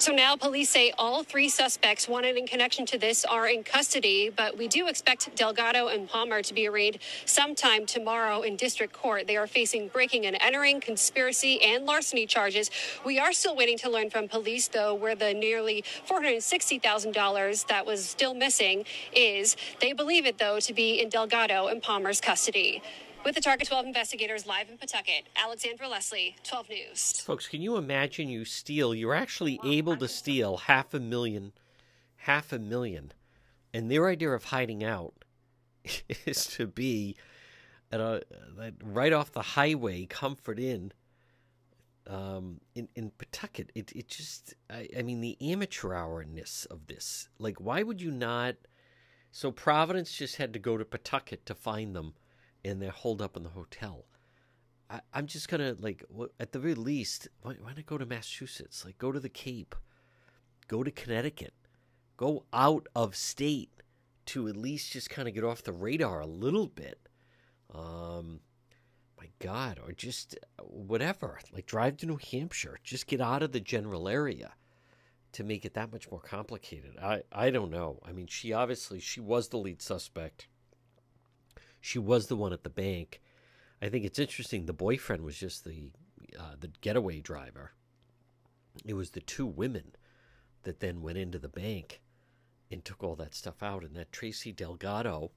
So 0.00 0.12
now 0.12 0.34
police 0.34 0.70
say 0.70 0.94
all 0.96 1.22
three 1.22 1.50
suspects 1.50 2.08
wanted 2.08 2.38
in 2.38 2.46
connection 2.46 2.86
to 2.86 2.96
this 2.96 3.26
are 3.26 3.46
in 3.46 3.62
custody, 3.62 4.30
but 4.34 4.56
we 4.56 4.66
do 4.66 4.88
expect 4.88 5.36
Delgado 5.36 5.88
and 5.88 6.08
Palmer 6.08 6.40
to 6.40 6.54
be 6.54 6.66
arraigned 6.66 6.96
sometime 7.26 7.84
tomorrow 7.84 8.40
in 8.40 8.56
district 8.56 8.94
court. 8.94 9.26
They 9.26 9.36
are 9.36 9.46
facing 9.46 9.88
breaking 9.88 10.24
and 10.24 10.38
entering, 10.40 10.80
conspiracy, 10.80 11.60
and 11.60 11.84
larceny 11.84 12.24
charges. 12.24 12.70
We 13.04 13.18
are 13.18 13.34
still 13.34 13.54
waiting 13.54 13.76
to 13.76 13.90
learn 13.90 14.08
from 14.08 14.26
police, 14.26 14.68
though, 14.68 14.94
where 14.94 15.14
the 15.14 15.34
nearly 15.34 15.84
$460,000 16.08 17.66
that 17.66 17.84
was 17.84 18.02
still 18.08 18.32
missing 18.32 18.86
is. 19.14 19.54
They 19.82 19.92
believe 19.92 20.24
it, 20.24 20.38
though, 20.38 20.60
to 20.60 20.72
be 20.72 21.02
in 21.02 21.10
Delgado 21.10 21.66
and 21.66 21.82
Palmer's 21.82 22.22
custody. 22.22 22.82
With 23.22 23.34
the 23.34 23.42
Target 23.42 23.68
12 23.68 23.84
investigators 23.84 24.46
live 24.46 24.70
in 24.70 24.78
Pawtucket, 24.78 25.26
Alexandra 25.36 25.86
Leslie, 25.86 26.36
12 26.42 26.68
News. 26.70 27.20
Folks, 27.20 27.46
can 27.46 27.60
you 27.60 27.76
imagine 27.76 28.30
you 28.30 28.46
steal? 28.46 28.94
You're 28.94 29.14
actually 29.14 29.60
able 29.62 29.94
to 29.98 30.08
steal 30.08 30.56
half 30.56 30.94
a 30.94 31.00
million, 31.00 31.52
half 32.16 32.50
a 32.50 32.58
million, 32.58 33.12
and 33.74 33.90
their 33.90 34.08
idea 34.08 34.30
of 34.30 34.44
hiding 34.44 34.82
out 34.82 35.26
is 36.24 36.46
to 36.46 36.66
be 36.66 37.14
at 37.92 38.00
a 38.00 38.22
right 38.82 39.12
off 39.12 39.32
the 39.32 39.42
highway, 39.42 40.06
Comfort 40.06 40.58
Inn, 40.58 40.90
um, 42.06 42.62
in 42.74 42.88
in 42.96 43.10
Pawtucket. 43.10 43.70
It 43.74 43.92
it 43.94 44.08
just, 44.08 44.54
I, 44.70 44.88
I 44.98 45.02
mean, 45.02 45.20
the 45.20 45.36
amateur 45.42 45.92
hourness 45.92 46.64
of 46.70 46.86
this. 46.86 47.28
Like, 47.38 47.60
why 47.60 47.82
would 47.82 48.00
you 48.00 48.12
not? 48.12 48.56
So 49.30 49.52
Providence 49.52 50.10
just 50.16 50.36
had 50.36 50.54
to 50.54 50.58
go 50.58 50.78
to 50.78 50.86
Pawtucket 50.86 51.44
to 51.44 51.54
find 51.54 51.94
them 51.94 52.14
and 52.64 52.80
they're 52.80 52.90
holed 52.90 53.22
up 53.22 53.36
in 53.36 53.42
the 53.42 53.50
hotel. 53.50 54.04
I, 54.90 55.00
am 55.14 55.26
just 55.26 55.48
gonna 55.48 55.76
like 55.78 56.04
at 56.38 56.52
the 56.52 56.58
very 56.58 56.74
least, 56.74 57.28
why, 57.42 57.54
why 57.60 57.72
not 57.74 57.86
go 57.86 57.98
to 57.98 58.06
Massachusetts? 58.06 58.84
Like 58.84 58.98
go 58.98 59.12
to 59.12 59.20
the 59.20 59.28
Cape, 59.28 59.74
go 60.68 60.82
to 60.82 60.90
Connecticut, 60.90 61.54
go 62.16 62.44
out 62.52 62.88
of 62.94 63.14
state 63.14 63.70
to 64.26 64.48
at 64.48 64.56
least 64.56 64.92
just 64.92 65.10
kind 65.10 65.28
of 65.28 65.34
get 65.34 65.44
off 65.44 65.62
the 65.62 65.72
radar 65.72 66.20
a 66.20 66.26
little 66.26 66.66
bit. 66.66 67.08
Um, 67.72 68.40
my 69.16 69.28
God, 69.38 69.78
or 69.84 69.92
just 69.92 70.38
whatever. 70.58 71.38
Like 71.52 71.66
drive 71.66 71.96
to 71.98 72.06
New 72.06 72.18
Hampshire. 72.32 72.78
Just 72.82 73.06
get 73.06 73.20
out 73.20 73.42
of 73.42 73.52
the 73.52 73.60
general 73.60 74.08
area 74.08 74.52
to 75.32 75.44
make 75.44 75.64
it 75.64 75.74
that 75.74 75.92
much 75.92 76.10
more 76.10 76.20
complicated. 76.20 76.96
I 77.00 77.22
I 77.30 77.50
don't 77.50 77.70
know. 77.70 78.00
I 78.04 78.12
mean, 78.12 78.26
she 78.26 78.52
obviously 78.52 78.98
she 78.98 79.20
was 79.20 79.48
the 79.48 79.58
lead 79.58 79.80
suspect 79.82 80.48
she 81.80 81.98
was 81.98 82.26
the 82.26 82.36
one 82.36 82.52
at 82.52 82.62
the 82.62 82.70
bank. 82.70 83.20
I 83.82 83.88
think 83.88 84.04
it's 84.04 84.18
interesting. 84.18 84.66
The 84.66 84.72
boyfriend 84.72 85.22
was 85.22 85.38
just 85.38 85.64
the 85.64 85.92
uh, 86.38 86.54
the 86.58 86.70
getaway 86.80 87.20
driver. 87.20 87.72
It 88.84 88.94
was 88.94 89.10
the 89.10 89.20
two 89.20 89.46
women 89.46 89.92
that 90.62 90.80
then 90.80 91.02
went 91.02 91.18
into 91.18 91.38
the 91.38 91.48
bank 91.48 92.00
and 92.70 92.84
took 92.84 93.02
all 93.02 93.16
that 93.16 93.34
stuff 93.34 93.62
out. 93.62 93.82
And 93.82 93.96
that 93.96 94.12
Tracy 94.12 94.52
Delgado, 94.52 95.32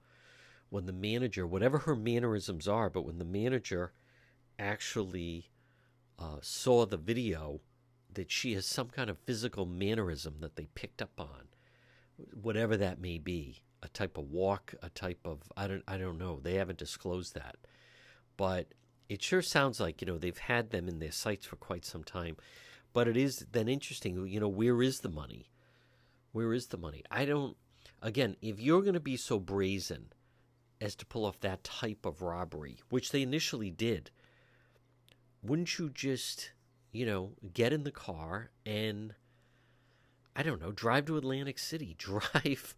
when 0.69 0.85
the 0.85 0.93
manager, 0.93 1.47
whatever 1.47 1.79
her 1.79 1.95
mannerisms 1.95 2.67
are, 2.67 2.89
but 2.89 3.05
when 3.05 3.17
the 3.17 3.25
manager 3.25 3.93
actually 4.59 5.49
uh, 6.19 6.37
saw 6.41 6.85
the 6.85 6.97
video, 6.97 7.61
that 8.13 8.29
she 8.29 8.53
has 8.53 8.65
some 8.65 8.89
kind 8.89 9.09
of 9.09 9.17
physical 9.17 9.65
mannerism 9.65 10.35
that 10.41 10.55
they 10.55 10.67
picked 10.75 11.01
up 11.01 11.19
on, 11.19 11.47
whatever 12.39 12.77
that 12.77 13.01
may 13.01 13.17
be 13.17 13.63
a 13.83 13.89
type 13.89 14.17
of 14.17 14.31
walk, 14.31 14.73
a 14.81 14.89
type 14.89 15.19
of 15.25 15.39
I 15.55 15.67
don't 15.67 15.83
I 15.87 15.97
don't 15.97 16.17
know. 16.17 16.39
They 16.41 16.55
haven't 16.55 16.79
disclosed 16.79 17.35
that, 17.35 17.57
but 18.37 18.67
it 19.09 19.21
sure 19.21 19.41
sounds 19.41 19.79
like 19.79 20.01
you 20.01 20.07
know 20.07 20.17
they've 20.17 20.37
had 20.37 20.71
them 20.71 20.87
in 20.87 20.99
their 20.99 21.11
sights 21.11 21.45
for 21.45 21.57
quite 21.57 21.85
some 21.85 22.03
time, 22.03 22.37
but 22.93 23.07
it 23.07 23.17
is 23.17 23.45
then 23.51 23.67
interesting. 23.67 24.25
You 24.25 24.39
know, 24.39 24.47
where 24.47 24.81
is 24.81 25.01
the 25.01 25.09
money? 25.09 25.51
Where 26.31 26.53
is 26.53 26.67
the 26.67 26.77
money? 26.77 27.03
I 27.11 27.25
don't. 27.25 27.57
Again, 28.01 28.37
if 28.41 28.59
you're 28.59 28.81
going 28.81 28.95
to 28.95 28.99
be 28.99 29.17
so 29.17 29.39
brazen 29.39 30.13
as 30.81 30.95
to 30.95 31.05
pull 31.05 31.25
off 31.25 31.39
that 31.41 31.63
type 31.63 32.05
of 32.05 32.21
robbery, 32.21 32.79
which 32.89 33.11
they 33.11 33.21
initially 33.21 33.69
did, 33.69 34.11
wouldn't 35.41 35.77
you 35.77 35.89
just, 35.89 36.51
you 36.91 37.05
know, 37.05 37.31
get 37.53 37.71
in 37.71 37.83
the 37.83 37.91
car 37.91 38.49
and 38.65 39.13
I 40.35 40.43
don't 40.43 40.61
know, 40.61 40.71
drive 40.71 41.05
to 41.05 41.17
Atlantic 41.17 41.59
City, 41.59 41.95
drive 41.97 42.75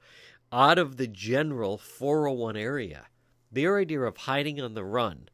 out 0.56 0.80
of 0.80 0.96
the 0.96 1.08
general 1.08 1.78
401 1.78 2.56
area. 2.56 3.08
Their 3.52 3.78
idea 3.78 4.02
of 4.02 4.16
hiding 4.16 4.62
on 4.62 4.74
the 4.74 4.86
run. 4.86 5.28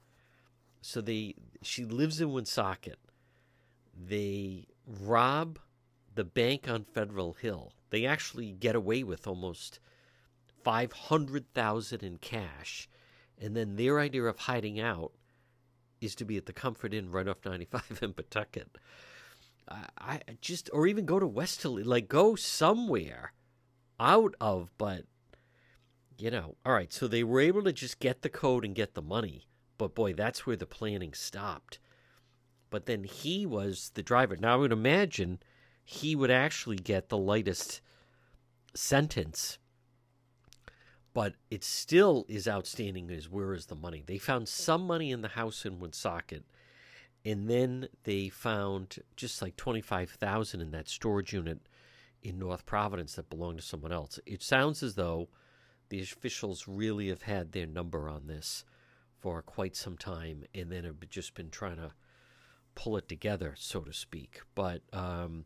So 0.81 0.99
they 0.99 1.35
she 1.61 1.85
lives 1.85 2.19
in 2.19 2.31
Woonsocket. 2.31 2.97
They 3.95 4.65
rob 4.87 5.59
the 6.15 6.23
bank 6.23 6.67
on 6.67 6.83
Federal 6.83 7.33
Hill. 7.33 7.73
They 7.91 8.05
actually 8.05 8.51
get 8.51 8.75
away 8.75 9.03
with 9.03 9.27
almost 9.27 9.79
500,000 10.63 12.03
in 12.03 12.17
cash. 12.17 12.89
And 13.39 13.55
then 13.55 13.75
their 13.75 13.99
idea 13.99 14.23
of 14.23 14.39
hiding 14.39 14.79
out 14.79 15.11
is 15.99 16.15
to 16.15 16.25
be 16.25 16.37
at 16.37 16.47
the 16.47 16.53
Comfort 16.53 16.95
Inn 16.95 17.11
right 17.11 17.27
off 17.27 17.45
95 17.45 17.99
in 18.01 18.13
Pawtucket. 18.13 18.77
I, 19.67 19.85
I 19.99 20.19
just, 20.41 20.69
or 20.73 20.87
even 20.87 21.05
go 21.05 21.19
to 21.19 21.27
Westerly, 21.27 21.83
like 21.83 22.07
go 22.07 22.35
somewhere 22.35 23.33
out 23.99 24.33
of, 24.41 24.71
but 24.77 25.05
you 26.21 26.31
know, 26.31 26.55
all 26.65 26.73
right. 26.73 26.93
So 26.93 27.07
they 27.07 27.23
were 27.23 27.39
able 27.39 27.63
to 27.63 27.73
just 27.73 27.99
get 27.99 28.21
the 28.21 28.29
code 28.29 28.63
and 28.63 28.75
get 28.75 28.93
the 28.93 29.01
money, 29.01 29.47
but 29.77 29.95
boy, 29.95 30.13
that's 30.13 30.45
where 30.45 30.55
the 30.55 30.65
planning 30.65 31.13
stopped. 31.13 31.79
But 32.69 32.85
then 32.85 33.03
he 33.03 33.45
was 33.45 33.91
the 33.95 34.03
driver. 34.03 34.37
Now 34.37 34.53
I 34.53 34.57
would 34.57 34.71
imagine 34.71 35.39
he 35.83 36.15
would 36.15 36.31
actually 36.31 36.77
get 36.77 37.09
the 37.09 37.17
lightest 37.17 37.81
sentence 38.73 39.57
but 41.13 41.35
it 41.49 41.63
still 41.63 42.25
is 42.29 42.47
outstanding 42.47 43.09
is 43.09 43.29
where 43.29 43.53
is 43.53 43.65
the 43.65 43.75
money 43.75 44.03
they 44.05 44.17
found 44.17 44.47
some 44.47 44.85
money 44.87 45.11
in 45.11 45.21
the 45.21 45.29
house 45.29 45.65
in 45.65 45.79
woonsocket 45.79 46.43
and 47.25 47.49
then 47.49 47.87
they 48.03 48.29
found 48.29 48.97
just 49.15 49.41
like 49.41 49.55
25000 49.57 50.61
in 50.61 50.71
that 50.71 50.87
storage 50.87 51.33
unit 51.33 51.59
in 52.23 52.39
north 52.39 52.65
providence 52.65 53.15
that 53.15 53.29
belonged 53.29 53.57
to 53.57 53.65
someone 53.65 53.91
else 53.91 54.19
it 54.25 54.41
sounds 54.41 54.81
as 54.81 54.95
though 54.95 55.27
the 55.91 56.01
officials 56.01 56.67
really 56.67 57.09
have 57.09 57.21
had 57.21 57.51
their 57.51 57.67
number 57.67 58.09
on 58.09 58.25
this 58.25 58.65
for 59.19 59.41
quite 59.43 59.75
some 59.75 59.97
time 59.97 60.43
and 60.55 60.71
then 60.71 60.83
have 60.83 60.97
just 61.09 61.35
been 61.35 61.51
trying 61.51 61.75
to 61.75 61.91
pull 62.73 62.97
it 62.97 63.07
together 63.07 63.53
so 63.57 63.81
to 63.81 63.93
speak 63.93 64.41
but 64.55 64.81
um, 64.93 65.45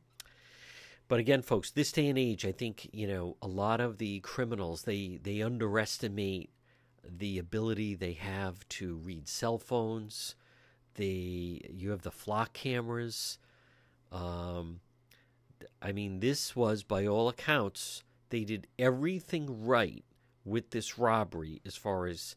but 1.08 1.20
again, 1.20 1.41
folks, 1.43 1.70
this 1.70 1.91
day 1.91 2.08
and 2.08 2.18
age, 2.18 2.46
I 2.46 2.52
think 2.52 2.89
you 2.91 3.08
know 3.08 3.38
a 3.41 3.48
lot 3.48 3.80
of 3.80 3.98
the 4.00 4.22
criminals 4.22 4.84
they 4.84 5.20
they 5.22 5.41
underestimate 5.41 6.50
the 7.08 7.38
ability 7.38 7.93
they 7.93 8.14
have 8.14 8.68
to 8.70 8.96
read 8.96 9.28
cell 9.28 9.58
phones. 9.58 10.36
They 10.96 11.62
you 11.70 11.91
have 11.91 12.02
the 12.02 12.12
flock 12.12 12.54
cameras. 12.54 13.38
Um, 14.12 14.80
I 15.82 15.91
mean, 15.91 16.22
this 16.22 16.56
was 16.56 16.84
by 16.84 17.06
all 17.06 17.30
accounts 17.30 18.04
they 18.30 18.43
did 18.43 18.68
everything 18.80 19.66
right 19.66 20.04
with 20.46 20.70
this 20.70 20.98
robbery 20.98 21.62
as 21.66 21.76
far 21.76 22.06
as 22.06 22.36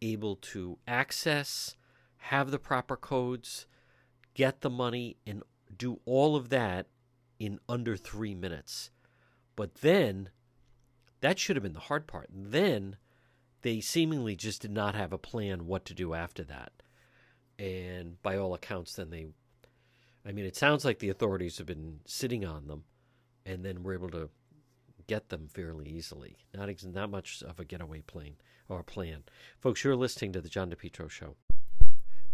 able 0.00 0.36
to 0.36 0.78
access, 0.86 1.76
have 2.16 2.50
the 2.50 2.58
proper 2.58 2.96
codes, 2.96 3.66
get 4.34 4.60
the 4.60 4.70
money, 4.70 5.16
and 5.26 5.42
do 5.76 6.00
all 6.06 6.36
of 6.36 6.48
that 6.48 6.86
in 7.38 7.58
under 7.68 7.96
three 7.96 8.34
minutes. 8.34 8.90
But 9.56 9.76
then, 9.76 10.30
that 11.20 11.38
should 11.38 11.56
have 11.56 11.62
been 11.62 11.72
the 11.72 11.80
hard 11.80 12.06
part. 12.06 12.28
Then, 12.32 12.96
they 13.62 13.80
seemingly 13.80 14.36
just 14.36 14.62
did 14.62 14.70
not 14.70 14.94
have 14.94 15.12
a 15.12 15.18
plan 15.18 15.66
what 15.66 15.84
to 15.86 15.94
do 15.94 16.14
after 16.14 16.44
that. 16.44 16.72
And 17.58 18.20
by 18.22 18.36
all 18.36 18.54
accounts, 18.54 18.94
then 18.94 19.10
they, 19.10 19.26
I 20.26 20.32
mean, 20.32 20.44
it 20.44 20.56
sounds 20.56 20.84
like 20.84 20.98
the 20.98 21.10
authorities 21.10 21.58
have 21.58 21.66
been 21.66 22.00
sitting 22.06 22.44
on 22.44 22.66
them 22.66 22.84
and 23.44 23.64
then 23.64 23.82
were 23.82 23.94
able 23.94 24.10
to 24.10 24.30
get 25.06 25.28
them 25.28 25.48
fairly 25.48 25.88
easily. 25.88 26.36
Not, 26.54 26.68
not 26.84 27.10
much 27.10 27.42
of 27.42 27.60
a 27.60 27.64
getaway 27.64 28.00
plane 28.02 28.36
or 28.68 28.82
plan. 28.82 29.24
Folks, 29.60 29.84
you're 29.84 29.96
listening 29.96 30.32
to 30.32 30.40
The 30.40 30.48
John 30.48 30.70
DePetro 30.70 31.10
Show. 31.10 31.36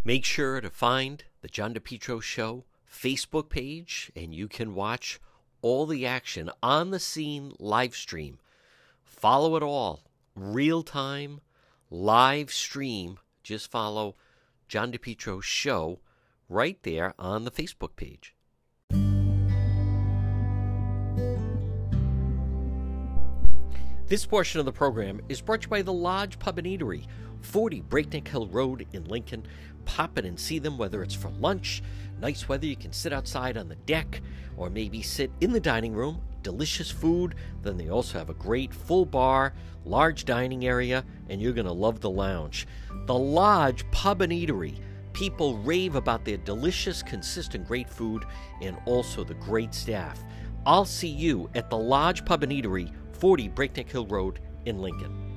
Make 0.04 0.24
sure 0.24 0.60
to 0.60 0.70
find 0.70 1.24
The 1.42 1.48
John 1.48 1.74
DePetro 1.74 2.22
Show 2.22 2.64
Facebook 2.90 3.48
page, 3.48 4.10
and 4.16 4.34
you 4.34 4.48
can 4.48 4.74
watch 4.74 5.20
all 5.60 5.86
the 5.86 6.06
action 6.06 6.50
on 6.62 6.90
the 6.90 7.00
scene 7.00 7.52
live 7.58 7.94
stream. 7.94 8.38
Follow 9.04 9.56
it 9.56 9.62
all, 9.62 10.02
real 10.34 10.82
time, 10.82 11.40
live 11.90 12.52
stream. 12.52 13.18
Just 13.42 13.70
follow 13.70 14.14
John 14.68 14.92
DePetro 14.92 15.42
Show 15.42 16.00
right 16.48 16.82
there 16.82 17.14
on 17.18 17.44
the 17.44 17.50
Facebook 17.50 17.96
page. 17.96 18.34
This 24.08 24.24
portion 24.24 24.58
of 24.58 24.64
the 24.64 24.72
program 24.72 25.20
is 25.28 25.42
brought 25.42 25.60
to 25.60 25.66
you 25.66 25.68
by 25.70 25.82
the 25.82 25.92
Lodge 25.92 26.38
Pub 26.38 26.56
and 26.56 26.66
Eatery, 26.66 27.04
40 27.42 27.82
Breakneck 27.82 28.26
Hill 28.26 28.46
Road 28.46 28.86
in 28.94 29.04
Lincoln. 29.04 29.46
Pop 29.84 30.16
in 30.16 30.24
and 30.24 30.40
see 30.40 30.58
them, 30.58 30.78
whether 30.78 31.02
it's 31.02 31.14
for 31.14 31.28
lunch, 31.28 31.82
nice 32.18 32.48
weather, 32.48 32.64
you 32.64 32.74
can 32.74 32.90
sit 32.90 33.12
outside 33.12 33.58
on 33.58 33.68
the 33.68 33.74
deck, 33.74 34.22
or 34.56 34.70
maybe 34.70 35.02
sit 35.02 35.30
in 35.42 35.52
the 35.52 35.60
dining 35.60 35.92
room. 35.92 36.22
Delicious 36.42 36.90
food. 36.90 37.34
Then 37.60 37.76
they 37.76 37.90
also 37.90 38.16
have 38.16 38.30
a 38.30 38.34
great 38.34 38.72
full 38.72 39.04
bar, 39.04 39.52
large 39.84 40.24
dining 40.24 40.64
area, 40.64 41.04
and 41.28 41.42
you're 41.42 41.52
going 41.52 41.66
to 41.66 41.72
love 41.72 42.00
the 42.00 42.08
lounge. 42.08 42.66
The 43.04 43.14
Lodge 43.14 43.84
Pub 43.90 44.22
and 44.22 44.32
Eatery. 44.32 44.80
People 45.12 45.58
rave 45.58 45.96
about 45.96 46.24
their 46.24 46.38
delicious, 46.38 47.02
consistent, 47.02 47.68
great 47.68 47.90
food 47.90 48.24
and 48.62 48.78
also 48.86 49.22
the 49.22 49.34
great 49.34 49.74
staff. 49.74 50.24
I'll 50.64 50.86
see 50.86 51.08
you 51.08 51.50
at 51.54 51.68
the 51.68 51.76
Lodge 51.76 52.24
Pub 52.24 52.42
and 52.42 52.52
Eatery, 52.52 52.90
40 53.18 53.48
Breakneck 53.48 53.90
Hill 53.90 54.06
Road 54.06 54.40
in 54.64 54.80
Lincoln. 54.80 55.28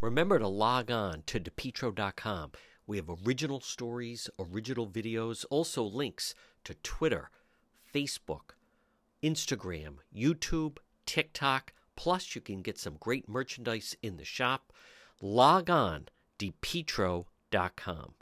Remember 0.00 0.38
to 0.38 0.48
log 0.48 0.90
on 0.90 1.22
to 1.26 1.40
depetro.com. 1.40 2.52
We 2.86 2.96
have 2.98 3.10
original 3.26 3.60
stories, 3.60 4.30
original 4.38 4.86
videos, 4.86 5.44
also 5.50 5.82
links 5.82 6.34
to 6.64 6.74
Twitter, 6.74 7.30
Facebook, 7.92 8.54
Instagram, 9.22 9.96
YouTube, 10.14 10.76
TikTok. 11.06 11.72
Plus, 11.96 12.34
you 12.34 12.40
can 12.40 12.62
get 12.62 12.78
some 12.78 12.96
great 13.00 13.28
merchandise 13.28 13.96
in 14.02 14.16
the 14.16 14.24
shop. 14.24 14.72
Log 15.20 15.70
on, 15.70 16.06
depetro.com. 16.38 18.15